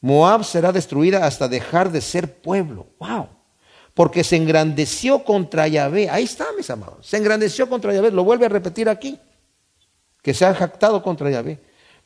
Moab 0.00 0.44
será 0.44 0.72
destruida 0.72 1.26
hasta 1.26 1.48
dejar 1.48 1.90
de 1.90 2.00
ser 2.00 2.40
pueblo. 2.40 2.86
¡Wow! 2.98 3.28
Porque 3.94 4.22
se 4.22 4.36
engrandeció 4.36 5.24
contra 5.24 5.66
Yahvé. 5.68 6.10
Ahí 6.10 6.24
está, 6.24 6.46
mis 6.56 6.68
amados. 6.70 7.06
Se 7.06 7.16
engrandeció 7.16 7.68
contra 7.68 7.94
Yahvé. 7.94 8.10
Lo 8.10 8.24
vuelve 8.24 8.46
a 8.46 8.50
repetir 8.50 8.88
aquí. 8.88 9.18
Que 10.22 10.34
se 10.34 10.44
ha 10.44 10.54
jactado 10.54 11.02
contra 11.02 11.30
Yahvé. 11.30 11.60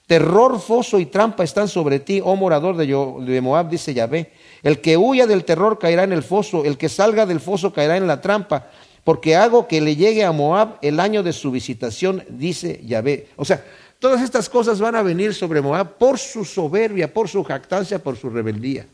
Terror, 0.07 0.61
foso 0.61 0.99
y 0.99 1.07
trampa 1.07 1.45
están 1.45 1.69
sobre 1.69 2.01
ti, 2.01 2.21
oh 2.25 2.35
morador 2.35 2.77
de 2.77 3.41
Moab, 3.41 3.69
dice 3.69 3.95
Yahvé. 3.95 4.33
El 4.61 4.81
que 4.81 4.97
huya 4.97 5.25
del 5.25 5.45
terror 5.45 5.79
caerá 5.79 6.03
en 6.03 6.13
el 6.13 6.25
foso, 6.25 6.65
el 6.65 6.77
que 6.77 6.89
salga 6.89 7.27
del 7.27 7.39
foso 7.39 7.73
caerá 7.73 7.97
en 7.97 8.09
la 8.09 8.21
trampa, 8.21 8.67
porque 9.05 9.37
hago 9.37 9.69
que 9.69 9.81
le 9.81 9.95
llegue 9.95 10.25
a 10.25 10.33
Moab 10.33 10.79
el 10.83 10.99
año 10.99 11.23
de 11.23 11.33
su 11.33 11.53
visitación, 11.53 12.25
dice 12.29 12.81
Yahvé. 12.85 13.29
O 13.37 13.45
sea, 13.45 13.65
todas 14.01 14.23
estas 14.23 14.49
cosas 14.49 14.81
van 14.81 14.97
a 14.97 15.03
venir 15.03 15.33
sobre 15.33 15.61
Moab 15.61 15.97
por 15.97 16.19
su 16.19 16.45
soberbia, 16.45 17.13
por 17.15 17.29
su 17.29 17.45
jactancia, 17.45 18.01
por 18.01 18.17
su 18.17 18.29
rebeldía. 18.29 18.89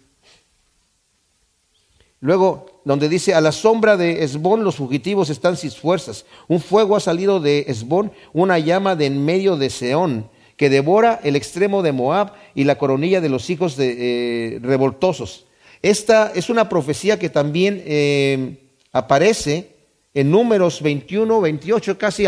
Luego, 2.21 2.83
donde 2.85 3.09
dice, 3.09 3.35
a 3.35 3.41
la 3.41 3.53
sombra 3.53 3.97
de 3.97 4.23
Esbón 4.23 4.65
los 4.65 4.77
fugitivos 4.77 5.31
están 5.31 5.57
sin 5.57 5.71
fuerzas. 5.71 6.27
Un 6.49 6.61
fuego 6.61 6.97
ha 6.97 7.01
salido 7.01 7.41
de 7.41 7.65
Esbón, 7.69 8.13
una 8.33 8.59
llama 8.59 8.97
de 8.97 9.07
en 9.07 9.25
medio 9.25 9.57
de 9.57 9.71
Seón 9.71 10.29
que 10.57 10.71
devora 10.71 11.21
el 11.23 11.37
extremo 11.37 11.83
de 11.83 11.93
Moab 11.93 12.33
y 12.55 12.65
la 12.65 12.79
coronilla 12.79 13.21
de 13.21 13.29
los 13.29 13.51
hijos 13.51 13.77
de, 13.77 14.57
eh, 14.57 14.59
revoltosos. 14.61 15.47
Esta 15.83 16.33
es 16.35 16.49
una 16.49 16.69
profecía 16.69 17.19
que 17.19 17.29
también 17.29 17.83
eh, 17.87 18.71
aparece 18.93 19.77
en 20.15 20.31
números 20.31 20.81
21, 20.81 21.41
28, 21.41 21.99
casi 21.99 22.25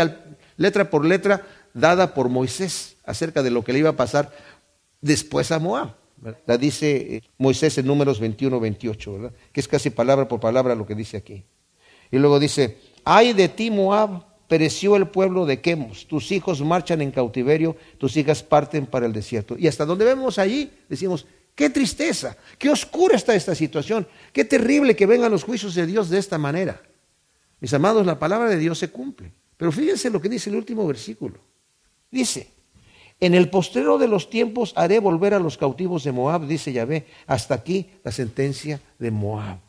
letra 0.57 0.89
por 0.89 1.05
letra, 1.05 1.45
dada 1.79 2.13
por 2.13 2.29
Moisés 2.29 2.97
acerca 3.05 3.41
de 3.41 3.49
lo 3.49 3.63
que 3.63 3.73
le 3.73 3.79
iba 3.79 3.89
a 3.89 3.95
pasar 3.95 4.31
después 5.01 5.51
a 5.51 5.59
Moab. 5.59 5.95
La 6.45 6.57
dice 6.57 7.15
eh, 7.15 7.23
Moisés 7.37 7.77
en 7.77 7.87
números 7.87 8.19
21, 8.19 8.59
28, 8.59 9.13
¿verdad? 9.13 9.33
que 9.51 9.59
es 9.59 9.67
casi 9.67 9.89
palabra 9.89 10.27
por 10.27 10.39
palabra 10.39 10.75
lo 10.75 10.85
que 10.85 10.95
dice 10.95 11.17
aquí. 11.17 11.45
Y 12.11 12.17
luego 12.17 12.39
dice, 12.39 12.77
ay 13.05 13.33
de 13.33 13.47
ti 13.47 13.71
Moab, 13.71 14.25
pereció 14.47 14.95
el 14.95 15.07
pueblo 15.07 15.45
de 15.45 15.61
Quemos, 15.61 16.07
tus 16.07 16.31
hijos 16.31 16.61
marchan 16.61 17.01
en 17.01 17.11
cautiverio, 17.11 17.77
tus 17.97 18.17
hijas 18.17 18.43
parten 18.43 18.85
para 18.85 19.05
el 19.05 19.13
desierto. 19.13 19.55
Y 19.57 19.67
hasta 19.67 19.85
donde 19.85 20.05
vemos 20.05 20.39
allí, 20.39 20.71
decimos, 20.89 21.25
qué 21.55 21.69
tristeza, 21.69 22.35
qué 22.57 22.69
oscura 22.69 23.15
está 23.15 23.35
esta 23.35 23.55
situación, 23.55 24.07
qué 24.33 24.43
terrible 24.43 24.95
que 24.95 25.05
vengan 25.05 25.31
los 25.31 25.43
juicios 25.43 25.75
de 25.75 25.85
Dios 25.85 26.09
de 26.09 26.17
esta 26.17 26.37
manera. 26.37 26.81
Mis 27.59 27.73
amados, 27.73 28.05
la 28.05 28.17
palabra 28.17 28.49
de 28.49 28.57
Dios 28.57 28.79
se 28.79 28.89
cumple. 28.89 29.31
Pero 29.55 29.71
fíjense 29.71 30.09
lo 30.09 30.21
que 30.21 30.29
dice 30.29 30.49
el 30.49 30.55
último 30.55 30.87
versículo. 30.87 31.39
Dice, 32.11 32.51
en 33.19 33.35
el 33.35 33.49
postrero 33.49 33.97
de 33.97 34.07
los 34.07 34.29
tiempos 34.29 34.73
haré 34.75 34.99
volver 34.99 35.33
a 35.33 35.39
los 35.39 35.57
cautivos 35.57 36.03
de 36.03 36.11
Moab, 36.11 36.47
dice 36.47 36.71
Yahvé, 36.71 37.05
hasta 37.27 37.55
aquí 37.55 37.89
la 38.03 38.11
sentencia 38.11 38.81
de 38.97 39.11
Moab. 39.11 39.59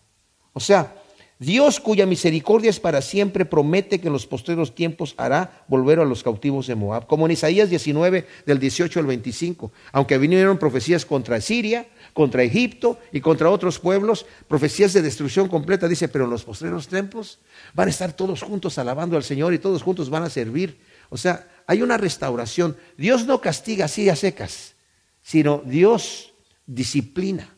O 0.52 0.60
sea, 0.60 0.94
Dios 1.40 1.80
cuya 1.80 2.04
misericordia 2.04 2.68
es 2.68 2.78
para 2.78 3.00
siempre 3.00 3.46
promete 3.46 3.98
que 3.98 4.08
en 4.08 4.12
los 4.12 4.26
postreros 4.26 4.74
tiempos 4.74 5.14
hará 5.16 5.64
volver 5.68 5.98
a 5.98 6.04
los 6.04 6.22
cautivos 6.22 6.66
de 6.66 6.74
Moab, 6.74 7.06
como 7.06 7.24
en 7.24 7.32
Isaías 7.32 7.70
19 7.70 8.26
del 8.44 8.58
18 8.58 9.00
al 9.00 9.06
25, 9.06 9.72
aunque 9.90 10.18
vinieron 10.18 10.58
profecías 10.58 11.06
contra 11.06 11.40
Siria, 11.40 11.88
contra 12.12 12.42
Egipto 12.42 12.98
y 13.10 13.22
contra 13.22 13.48
otros 13.48 13.78
pueblos, 13.78 14.26
profecías 14.48 14.92
de 14.92 15.00
destrucción 15.00 15.48
completa, 15.48 15.88
dice, 15.88 16.08
pero 16.08 16.24
en 16.24 16.30
los 16.30 16.44
postreros 16.44 16.88
tiempos 16.88 17.38
van 17.72 17.88
a 17.88 17.90
estar 17.90 18.12
todos 18.12 18.42
juntos 18.42 18.76
alabando 18.76 19.16
al 19.16 19.24
Señor 19.24 19.54
y 19.54 19.58
todos 19.58 19.82
juntos 19.82 20.10
van 20.10 20.24
a 20.24 20.30
servir. 20.30 20.78
O 21.10 21.18
sea, 21.18 21.46
hay 21.66 21.82
una 21.82 21.98
restauración. 21.98 22.76
Dios 22.96 23.26
no 23.26 23.40
castiga 23.40 23.84
así 23.84 24.08
a 24.08 24.16
secas, 24.16 24.74
sino 25.22 25.62
Dios 25.64 26.32
disciplina 26.66 27.48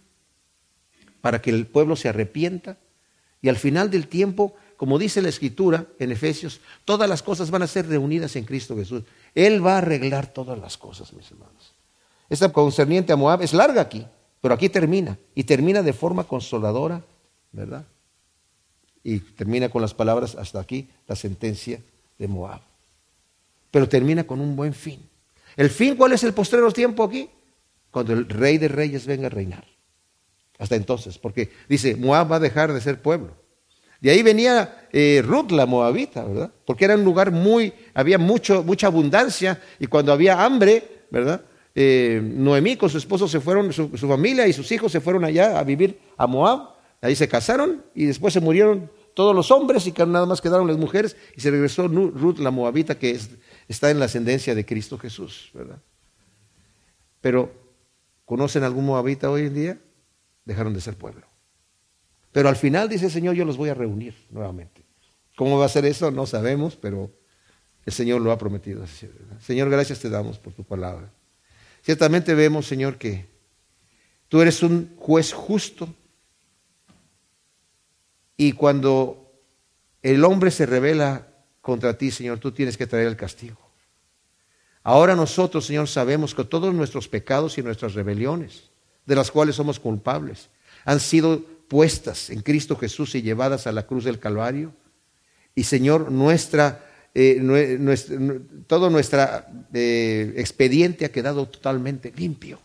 para 1.21 1.41
que 1.41 1.51
el 1.51 1.67
pueblo 1.67 1.97
se 1.97 2.09
arrepienta 2.09 2.77
Y 3.41 3.49
al 3.49 3.57
final 3.57 3.91
del 3.91 4.09
tiempo, 4.09 4.55
como 4.77 4.99
dice 4.99 5.23
la 5.23 5.29
escritura 5.29 5.87
en 5.99 6.13
Efesios, 6.13 6.61
todas 6.85 7.09
las 7.09 7.23
cosas 7.23 7.51
van 7.51 7.63
a 7.63 7.67
ser 7.67 7.89
reunidas 7.89 8.37
en 8.37 8.45
Cristo 8.45 8.77
Jesús. 8.77 9.03
Él 9.35 9.65
va 9.65 9.75
a 9.75 9.79
arreglar 9.79 10.33
todas 10.33 10.59
las 10.59 10.77
cosas, 10.77 11.13
mis 11.13 11.31
hermanos. 11.31 11.73
Esta 12.29 12.53
concerniente 12.53 13.13
a 13.13 13.17
Moab 13.17 13.43
es 13.43 13.53
larga 13.53 13.83
aquí, 13.83 14.07
pero 14.41 14.55
aquí 14.55 14.69
termina. 14.69 15.19
Y 15.35 15.45
termina 15.45 15.83
de 15.83 15.93
forma 15.93 16.25
consoladora, 16.25 17.03
¿verdad? 17.51 17.85
Y 19.03 19.19
termina 19.19 19.69
con 19.69 19.83
las 19.83 19.93
palabras 19.93 20.37
hasta 20.37 20.61
aquí, 20.61 20.89
la 21.09 21.17
sentencia 21.17 21.81
de 22.19 22.29
Moab. 22.29 22.72
Pero 23.73 23.89
termina 23.89 24.23
con 24.23 24.41
un 24.41 24.55
buen 24.55 24.73
fin. 24.73 25.01
¿El 25.57 25.69
fin 25.69 25.97
cuál 25.97 26.13
es 26.13 26.23
el 26.23 26.33
postrero 26.33 26.71
tiempo 26.71 27.03
aquí? 27.03 27.29
Cuando 27.91 28.13
el 28.13 28.29
rey 28.29 28.59
de 28.59 28.69
reyes 28.69 29.07
venga 29.07 29.27
a 29.27 29.31
reinar. 29.31 29.67
Hasta 30.59 30.77
entonces, 30.77 31.19
porque 31.19 31.51
dice, 31.69 31.97
Moab 31.97 32.31
va 32.31 32.37
a 32.37 32.41
dejar 32.41 32.73
de 32.73 32.81
ser 32.81 33.03
pueblo. 33.03 33.35
De 34.01 34.11
ahí 34.11 34.23
venía 34.23 34.89
eh, 34.93 35.23
Ruth, 35.25 35.51
la 35.51 35.67
moabita, 35.67 36.25
¿verdad? 36.25 36.53
Porque 36.65 36.85
era 36.85 36.95
un 36.95 37.05
lugar 37.05 37.31
muy, 37.31 37.73
había 37.95 38.19
mucho, 38.19 38.63
mucha 38.63 38.89
abundancia 38.89 39.61
y 39.79 39.87
cuando 39.87 40.13
había 40.13 40.45
hambre, 40.45 41.07
¿verdad? 41.11 41.43
Eh, 41.75 42.21
Noemí 42.23 42.77
con 42.77 42.91
su 42.91 42.99
esposo 42.99 43.27
se 43.27 43.41
fueron, 43.41 43.73
su, 43.73 43.89
familia 43.97 44.47
y 44.47 44.53
sus 44.53 44.71
hijos 44.73 44.93
se 44.93 45.01
fueron 45.01 45.25
allá 45.25 45.59
a 45.59 45.65
vivir 45.65 45.99
a 46.17 46.27
Moab. 46.27 46.71
Ahí 47.01 47.17
se 47.17 47.29
casaron 47.29 47.83
y 47.95 48.05
después 48.05 48.35
se 48.35 48.41
murieron 48.41 48.91
todos 49.15 49.35
los 49.35 49.51
hombres 49.51 49.87
y 49.87 49.93
nada 49.93 50.27
más 50.27 50.41
quedaron 50.41 50.67
las 50.67 50.77
mujeres 50.77 51.17
y 51.37 51.41
se 51.41 51.51
regresó 51.51 51.89
Ruth, 51.89 52.39
la 52.39 52.51
moabita, 52.51 52.99
que 52.99 53.19
está 53.73 53.91
en 53.91 53.99
la 53.99 54.05
ascendencia 54.05 54.55
de 54.55 54.65
Cristo 54.65 54.99
Jesús, 54.99 55.51
¿verdad? 55.53 55.81
Pero, 57.21 57.53
¿conocen 58.25 58.63
algún 58.63 58.87
moabita 58.87 59.31
hoy 59.31 59.47
en 59.47 59.55
día? 59.55 59.79
Dejaron 60.45 60.75
de 60.75 60.81
ser 60.81 60.97
pueblo. 60.97 61.27
Pero 62.33 62.49
al 62.49 62.57
final 62.57 62.89
dice 62.89 63.07
el 63.07 63.11
Señor, 63.13 63.35
yo 63.35 63.45
los 63.45 63.57
voy 63.57 63.71
a 63.71 63.75
reunir 63.75 64.15
nuevamente. 64.31 64.83
¿Cómo 65.37 65.59
va 65.59 65.67
a 65.67 65.69
ser 65.69 65.85
eso? 65.85 66.11
No 66.11 66.27
sabemos, 66.27 66.77
pero 66.77 67.11
el 67.85 67.93
Señor 67.93 68.21
lo 68.21 68.33
ha 68.33 68.39
prometido. 68.39 68.85
Señor, 69.41 69.71
gracias 69.71 70.01
te 70.01 70.11
damos 70.11 70.39
por 70.39 70.53
tu 70.53 70.65
palabra. 70.65 71.11
Ciertamente 71.83 72.35
vemos, 72.35 72.67
Señor, 72.67 72.97
que 72.97 73.27
tú 74.29 74.41
eres 74.41 74.63
un 74.63 74.95
juez 74.97 75.33
justo 75.33 75.95
y 78.37 78.53
cuando 78.53 79.33
el 80.03 80.25
hombre 80.25 80.51
se 80.51 80.67
revela 80.67 81.29
contra 81.61 81.97
ti, 81.97 82.11
Señor, 82.11 82.39
tú 82.39 82.53
tienes 82.53 82.77
que 82.77 82.87
traer 82.87 83.07
el 83.07 83.17
castigo. 83.17 83.62
Ahora 84.85 85.15
nosotros, 85.15 85.67
Señor, 85.67 85.89
sabemos 85.89 86.35
que 86.35 86.45
todos 86.45 86.75
nuestros 86.75 87.09
pecados 87.09 87.57
y 87.59 87.63
nuestras 87.63 87.95
rebeliones, 87.95 88.71
de 89.07 89.15
las 89.15 89.31
cuales 89.31 89.57
somos 89.57 89.79
culpables, 89.79 90.49
han 90.85 90.99
sido 90.99 91.45
puestas 91.69 92.31
en 92.31 92.41
Cristo 92.43 92.77
Jesús 92.77 93.15
y 93.15 93.23
llevadas 93.23 93.67
a 93.67 93.73
la 93.73 93.87
cruz 93.87 94.05
del 94.05 94.19
Calvario. 94.19 94.73
Y 95.55 95.65
Señor, 95.65 96.11
nuestra, 96.11 96.85
eh, 97.15 97.79
todo 98.67 98.91
nuestro 98.91 99.21
eh, 99.73 100.35
expediente 100.37 101.05
ha 101.05 101.13
quedado 101.13 101.47
totalmente 101.47 102.13
limpio, 102.17 102.59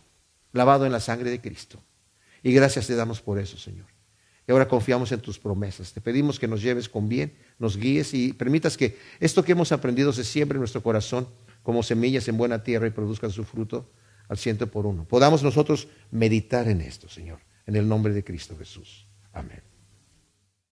lavado 0.52 0.86
en 0.86 0.92
la 0.92 1.00
sangre 1.00 1.30
de 1.30 1.40
Cristo. 1.40 1.80
Y 2.42 2.52
gracias 2.52 2.86
te 2.86 2.96
damos 2.96 3.20
por 3.20 3.38
eso, 3.38 3.56
Señor. 3.56 3.86
Y 4.46 4.52
ahora 4.52 4.66
confiamos 4.66 5.12
en 5.12 5.20
tus 5.20 5.38
promesas. 5.38 5.92
Te 5.92 6.00
pedimos 6.00 6.38
que 6.38 6.48
nos 6.48 6.62
lleves 6.62 6.88
con 6.88 7.08
bien, 7.08 7.32
nos 7.58 7.76
guíes 7.76 8.14
y 8.14 8.32
permitas 8.32 8.76
que 8.76 8.98
esto 9.20 9.44
que 9.44 9.52
hemos 9.52 9.70
aprendido 9.72 10.12
se 10.12 10.24
siembre 10.24 10.56
en 10.56 10.60
nuestro 10.60 10.82
corazón 10.82 11.28
como 11.68 11.82
semillas 11.82 12.26
en 12.28 12.38
buena 12.38 12.62
tierra 12.62 12.86
y 12.86 12.90
produzcan 12.92 13.30
su 13.30 13.44
fruto 13.44 13.92
al 14.26 14.38
ciento 14.38 14.70
por 14.70 14.86
uno. 14.86 15.04
Podamos 15.04 15.42
nosotros 15.42 15.88
meditar 16.10 16.66
en 16.66 16.80
esto, 16.80 17.10
Señor 17.10 17.40
en 17.68 17.76
el 17.76 17.86
nombre 17.86 18.14
de 18.14 18.24
Cristo 18.24 18.56
Jesús. 18.56 19.06
Amén. 19.30 19.67